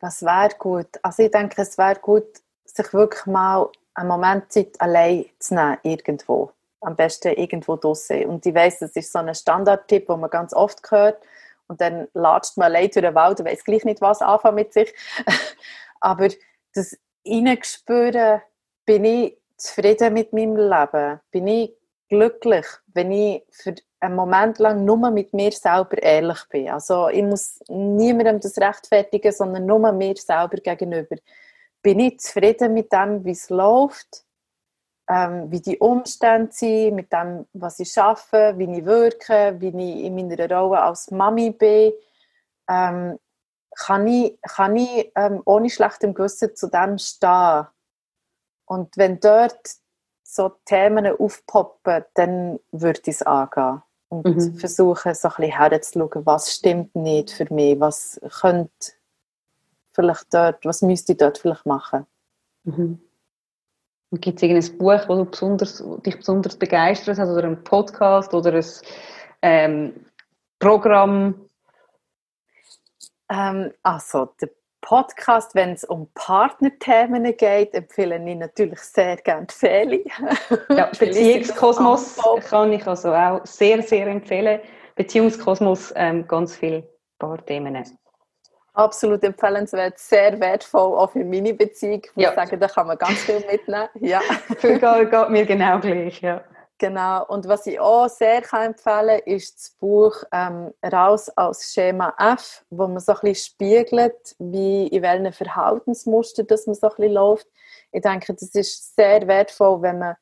das 0.00 0.22
wäre 0.22 0.50
gut. 0.58 0.88
Also 1.02 1.24
ich 1.24 1.30
denke, 1.30 1.60
es 1.60 1.76
wäre 1.76 1.98
gut, 2.00 2.26
sich 2.64 2.92
wirklich 2.92 3.26
mal 3.26 3.70
einen 3.94 4.08
Moment 4.08 4.52
Zeit 4.52 4.80
allein 4.80 5.26
zu 5.38 5.54
nehmen, 5.54 5.78
irgendwo 5.82 6.52
am 6.80 6.96
besten 6.96 7.32
irgendwo 7.34 7.76
draussen. 7.76 8.26
Und 8.26 8.46
ich 8.46 8.54
weiss, 8.54 8.78
das 8.78 8.92
ist 8.92 9.12
so 9.12 9.18
ein 9.18 9.34
Standardtipp, 9.34 10.06
den 10.06 10.20
man 10.20 10.30
ganz 10.30 10.52
oft 10.52 10.90
hört. 10.90 11.22
Und 11.66 11.80
dann 11.80 12.08
latscht 12.14 12.56
man 12.56 12.66
allein 12.66 12.90
durch 12.90 13.04
den 13.04 13.14
Wald 13.14 13.40
und 13.40 13.46
weiss 13.46 13.64
gleich 13.64 13.84
nicht, 13.84 14.00
was 14.00 14.22
anfangen 14.22 14.54
mit 14.54 14.72
sich. 14.72 14.94
Aber 16.00 16.28
das 16.74 16.96
Reingespüren, 17.26 18.40
bin 18.86 19.04
ich 19.04 19.38
zufrieden 19.56 20.14
mit 20.14 20.32
meinem 20.32 20.56
Leben? 20.56 21.20
Bin 21.30 21.46
ich 21.46 21.74
glücklich, 22.08 22.66
wenn 22.86 23.12
ich 23.12 23.44
für 23.50 23.74
einen 24.00 24.14
Moment 24.14 24.58
lang 24.58 24.84
nur 24.84 25.10
mit 25.10 25.34
mir 25.34 25.52
selber 25.52 26.02
ehrlich 26.02 26.42
bin? 26.48 26.70
Also 26.70 27.08
ich 27.08 27.22
muss 27.22 27.60
niemandem 27.68 28.40
das 28.40 28.56
rechtfertigen, 28.58 29.32
sondern 29.32 29.66
nur 29.66 29.92
mir 29.92 30.16
selber 30.16 30.56
gegenüber. 30.56 31.16
Bin 31.82 32.00
ich 32.00 32.18
zufrieden 32.20 32.72
mit 32.72 32.92
dem, 32.92 33.24
wie 33.24 33.32
es 33.32 33.50
läuft? 33.50 34.24
Ähm, 35.08 35.50
wie 35.50 35.60
die 35.60 35.78
Umstände 35.78 36.52
sind, 36.52 36.94
mit 36.94 37.12
dem, 37.12 37.46
was 37.52 37.80
ich 37.80 37.90
schaffe, 37.90 38.54
wie 38.56 38.78
ich 38.78 38.84
wirke, 38.84 39.56
wie 39.58 39.68
ich 39.68 40.04
in 40.04 40.14
meiner 40.14 40.50
Rolle 40.50 40.82
als 40.82 41.10
Mami 41.10 41.50
bin, 41.50 41.92
ähm, 42.68 43.18
kann 43.76 44.06
ich, 44.06 44.38
kann 44.42 44.76
ich 44.76 45.10
ähm, 45.14 45.40
ohne 45.44 45.70
schlechtem 45.70 46.14
Gewissen 46.14 46.54
zu 46.54 46.68
dem 46.68 46.98
stehen. 46.98 47.66
Und 48.66 48.96
wenn 48.96 49.18
dort 49.20 49.60
so 50.22 50.50
Themen 50.66 51.06
aufpoppen, 51.06 52.04
dann 52.14 52.60
würde 52.70 53.00
ich 53.02 53.14
es 53.14 53.22
angehen. 53.22 53.82
und 54.10 54.26
mhm. 54.26 54.54
versuchen, 54.54 55.14
so 55.14 55.28
ein 55.28 55.34
bisschen 55.36 55.58
herzuschauen, 55.58 56.26
was 56.26 56.54
stimmt 56.54 56.94
nicht 56.94 57.30
für 57.30 57.52
mich, 57.52 57.78
was 57.78 58.20
könnte 58.40 58.92
vielleicht 59.92 60.32
dort, 60.32 60.64
was 60.64 60.82
müsste 60.82 61.12
ich 61.12 61.18
dort 61.18 61.38
vielleicht 61.38 61.66
machen. 61.66 62.06
Mhm. 62.64 63.00
Und 64.10 64.22
gibt 64.22 64.36
es 64.36 64.42
irgendein 64.42 64.78
Buch, 64.78 64.92
das 64.92 65.06
du 65.06 65.24
besonders, 65.24 65.84
dich 66.06 66.16
besonders 66.16 66.56
begeistert 66.56 67.18
hat, 67.18 67.28
oder 67.28 67.44
ein 67.44 67.62
Podcast 67.62 68.32
oder 68.32 68.54
ein 68.54 68.64
ähm, 69.42 70.06
Programm? 70.58 71.48
Ähm, 73.30 73.72
also, 73.82 74.30
der 74.40 74.48
Podcast, 74.80 75.54
wenn 75.54 75.72
es 75.72 75.84
um 75.84 76.08
Partnerthemen 76.14 77.36
geht, 77.36 77.74
empfehle 77.74 78.16
ich 78.26 78.36
natürlich 78.36 78.80
sehr 78.80 79.16
gerne 79.16 79.46
Feli. 79.50 80.10
Ja, 80.70 80.86
Beziehungskosmos 80.98 82.18
kann 82.48 82.72
ich 82.72 82.86
also 82.86 83.12
auch 83.12 83.44
sehr, 83.44 83.82
sehr 83.82 84.06
empfehlen. 84.06 84.60
Beziehungskosmos, 84.94 85.92
ähm, 85.96 86.26
ganz 86.26 86.56
viele 86.56 86.88
Paarthemen. 87.18 87.84
Absolut 88.78 89.24
empfehlenswert, 89.24 89.98
sehr 89.98 90.38
wertvoll, 90.38 90.96
auch 90.96 91.10
für 91.10 91.24
meine 91.24 91.52
Beziehung. 91.52 92.02
Ich 92.14 92.22
ja. 92.22 92.32
sagen, 92.32 92.60
da 92.60 92.68
kann 92.68 92.86
man 92.86 92.96
ganz 92.96 93.18
viel 93.18 93.44
mitnehmen. 93.44 93.88
Ja. 93.98 94.20
Für 94.58 94.78
geht, 94.78 95.30
mir 95.30 95.44
genau 95.44 95.80
gleich, 95.80 96.20
ja. 96.20 96.44
Genau, 96.78 97.26
und 97.26 97.48
was 97.48 97.66
ich 97.66 97.80
auch 97.80 98.08
sehr 98.08 98.40
kann 98.40 98.66
empfehlen 98.66 99.18
kann, 99.24 99.34
ist 99.34 99.56
das 99.56 99.70
Buch 99.80 100.22
ähm, 100.30 100.72
«Raus 100.92 101.28
aus 101.30 101.72
Schema 101.72 102.14
F», 102.18 102.64
wo 102.70 102.86
man 102.86 103.00
so 103.00 103.14
ein 103.14 103.18
bisschen 103.22 103.52
spiegelt, 103.52 104.36
wie 104.38 104.86
in 104.86 105.02
welchen 105.02 105.32
Verhaltensmustern 105.32 106.46
das 106.46 106.68
man 106.68 106.76
so 106.76 106.86
ein 106.86 106.94
bisschen 106.94 107.14
läuft. 107.14 107.48
Ich 107.90 108.02
denke, 108.02 108.32
das 108.32 108.54
ist 108.54 108.94
sehr 108.94 109.26
wertvoll, 109.26 109.82
wenn 109.82 109.98
man 109.98 110.14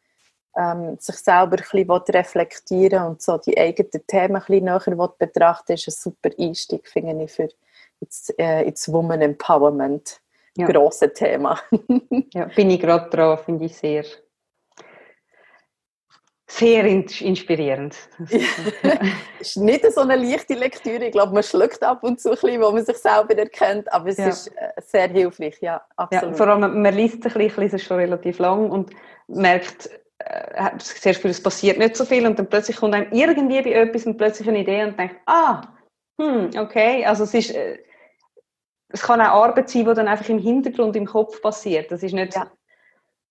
ähm, 0.56 0.96
sich 0.98 1.16
selber 1.16 1.58
ein 1.58 1.86
bisschen 1.86 2.16
reflektieren 2.16 3.04
und 3.04 3.20
so 3.20 3.36
die 3.36 3.58
eigenen 3.58 4.06
Themen 4.06 4.36
ein 4.36 4.42
bisschen 4.46 4.64
näher 4.64 5.14
betrachten 5.18 5.72
ist 5.72 5.88
ein 5.88 5.92
super 5.92 6.30
Einstieg, 6.38 6.88
finde 6.88 7.22
ich, 7.22 7.32
für 7.32 7.50
ins, 8.00 8.30
äh, 8.38 8.62
ins 8.64 8.92
Woman 8.92 9.22
Empowerment. 9.22 10.20
Ja. 10.56 10.66
Grosse 10.66 11.12
Thema. 11.12 11.60
ja, 12.32 12.46
bin 12.56 12.70
ich 12.70 12.80
gerade 12.80 13.10
dran, 13.10 13.38
finde 13.38 13.66
ich 13.66 13.76
sehr 13.76 14.04
sehr 16.48 16.84
inspirierend. 16.84 17.96
Ist 19.40 19.56
nicht 19.56 19.92
so 19.92 20.02
eine 20.02 20.16
leichte 20.16 20.54
Lektüre. 20.54 21.06
Ich 21.06 21.12
glaube, 21.12 21.34
man 21.34 21.42
schluckt 21.42 21.82
ab 21.82 22.02
und 22.02 22.20
zu 22.20 22.30
ein 22.30 22.34
bisschen, 22.36 22.62
wo 22.62 22.70
man 22.70 22.84
sich 22.84 22.96
selber 22.96 23.36
erkennt, 23.36 23.92
aber 23.92 24.08
es 24.08 24.16
ja. 24.16 24.28
ist 24.28 24.48
äh, 24.56 24.70
sehr 24.80 25.08
hilfreich, 25.08 25.58
ja, 25.60 25.82
absolut. 25.96 26.30
Ja, 26.30 26.36
vor 26.36 26.48
allem, 26.48 26.82
man 26.82 26.94
liest 26.94 27.26
ein 27.26 27.32
bisschen, 27.32 27.62
liest 27.62 27.74
es 27.74 27.82
schon 27.82 27.98
relativ 27.98 28.38
lang 28.38 28.70
und 28.70 28.90
merkt, 29.26 29.90
äh, 30.18 30.70
sehr 30.78 31.14
viel, 31.14 31.32
es 31.32 31.42
passiert 31.42 31.78
nicht 31.78 31.96
so 31.96 32.04
viel 32.04 32.26
und 32.26 32.38
dann 32.38 32.48
plötzlich 32.48 32.76
kommt 32.76 32.94
einem 32.94 33.12
irgendwie 33.12 33.62
bei 33.62 33.72
etwas 33.72 34.06
und 34.06 34.16
plötzlich 34.16 34.48
eine 34.48 34.60
Idee 34.60 34.84
und 34.84 34.98
denkt, 34.98 35.16
ah, 35.26 35.62
hm, 36.20 36.50
okay, 36.58 37.04
also 37.04 37.24
es 37.24 37.34
ist, 37.34 37.50
äh, 37.50 37.78
es 38.88 39.02
kann 39.02 39.20
auch 39.20 39.44
Arbeit 39.44 39.68
sein, 39.68 39.84
die 39.84 39.94
dann 39.94 40.08
einfach 40.08 40.28
im 40.28 40.38
Hintergrund, 40.38 40.96
im 40.96 41.06
Kopf 41.06 41.42
passiert. 41.42 41.90
Das 41.90 42.02
ist 42.02 42.12
nicht, 42.12 42.34
ja 42.34 42.50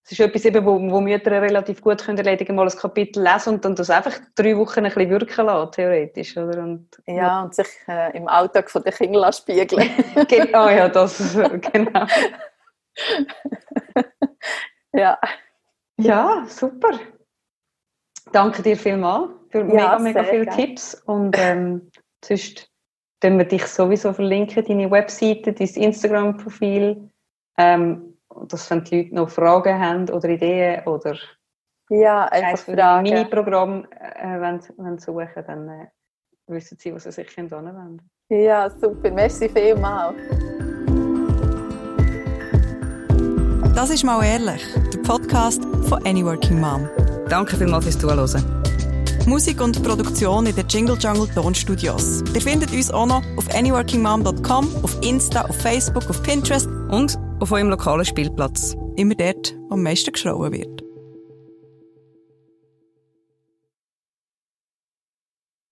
es 0.06 0.12
ist 0.12 0.20
etwas, 0.20 0.46
eben, 0.46 0.64
wo, 0.64 0.80
wo 0.92 1.02
Mütter 1.02 1.32
relativ 1.32 1.82
gut 1.82 2.04
können 2.04 2.20
erledigen 2.20 2.56
mal 2.56 2.70
ein 2.70 2.78
Kapitel 2.78 3.24
lesen 3.24 3.56
und 3.56 3.66
dann 3.66 3.76
das 3.76 3.90
einfach 3.90 4.14
drei 4.36 4.56
Wochen 4.56 4.82
ein 4.82 4.94
bisschen 4.94 5.10
wirken 5.10 5.48
lassen, 5.48 5.72
theoretisch. 5.72 6.38
Oder? 6.38 6.62
Und, 6.62 6.90
ja, 7.08 7.42
und 7.42 7.56
sich 7.56 7.68
äh, 7.88 8.16
im 8.16 8.28
Alltag 8.28 8.70
von 8.70 8.84
den 8.84 8.94
Kindern 8.94 9.34
spiegeln. 9.34 9.90
genau, 10.28 10.70
ja, 10.70 10.90
das, 10.90 11.34
genau. 11.34 12.06
ja. 14.94 15.20
Ja, 15.98 16.46
super. 16.50 17.00
Danke 18.32 18.62
dir 18.62 18.78
vielmals 18.78 19.32
für 19.50 19.60
ja, 19.60 19.98
mega, 19.98 20.00
mega 20.00 20.24
viele 20.24 20.46
gerne. 20.46 20.68
Tipps 20.68 20.94
und 21.06 21.36
ähm, 21.40 21.90
sonst 22.24 22.70
können 23.22 23.38
wir 23.38 23.46
dich 23.46 23.66
sowieso 23.66 24.14
verlinken, 24.14 24.64
deine 24.66 24.90
Webseite, 24.92 25.54
dein 25.54 25.68
Instagram-Profil. 25.68 27.10
Ähm, 27.58 28.16
dass 28.48 28.70
wenn 28.70 28.84
die 28.84 29.04
Leute 29.04 29.16
noch 29.16 29.30
Fragen 29.30 29.80
haben 29.80 30.10
oder 30.10 30.30
Ideen 30.30 30.86
oder 30.86 31.18
ja, 31.90 32.26
einfach 32.26 32.58
für 32.58 32.84
ein 32.84 33.04
Mini-Programm 33.04 33.86
äh, 33.92 34.42
wenn, 34.42 34.60
wenn 34.78 34.98
suchen, 34.98 35.44
dann 35.46 35.70
äh, 35.70 35.88
wissen 36.48 36.78
sie, 36.80 36.94
was 36.94 37.04
sie 37.04 37.12
sich 37.12 37.38
anwenden 37.38 38.02
Ja, 38.30 38.70
super. 38.70 39.12
Merci 39.12 39.50
vielmals. 39.50 40.16
Das 43.76 43.90
ist 43.90 44.04
«Mal 44.04 44.24
ehrlich», 44.24 44.64
der 44.94 45.00
Podcast 45.00 45.64
von 45.88 46.06
«Any 46.06 46.26
Working 46.26 46.60
Mom». 46.60 46.90
Danke 47.30 47.58
vielmals 47.58 47.84
fürs 47.84 48.00
Zuhören. 48.00 48.65
Musik 49.28 49.60
und 49.62 49.82
Produktion 49.84 50.46
in 50.46 50.56
den 50.56 50.68
Jingle 50.68 50.98
Jungle 51.00 51.28
Tonstudios. 51.34 52.24
Ihr 52.34 52.42
findet 52.42 52.72
uns 52.72 52.92
auch 52.92 53.08
noch 53.08 53.24
auf 53.38 53.54
anyworkingmom.com, 53.56 54.68
auf 54.84 55.02
Insta, 55.02 55.46
auf 55.46 55.56
Facebook, 55.58 56.10
auf 56.10 56.22
Pinterest 56.22 56.68
und 56.90 57.18
auf 57.40 57.52
eurem 57.52 57.70
lokalen 57.70 58.06
Spielplatz. 58.06 58.76
Immer 58.96 59.16
dort, 59.16 59.56
wo 59.70 59.74
am 59.74 59.84
meisten 59.84 60.12
geschrauen 60.12 60.52
wird. 60.54 60.85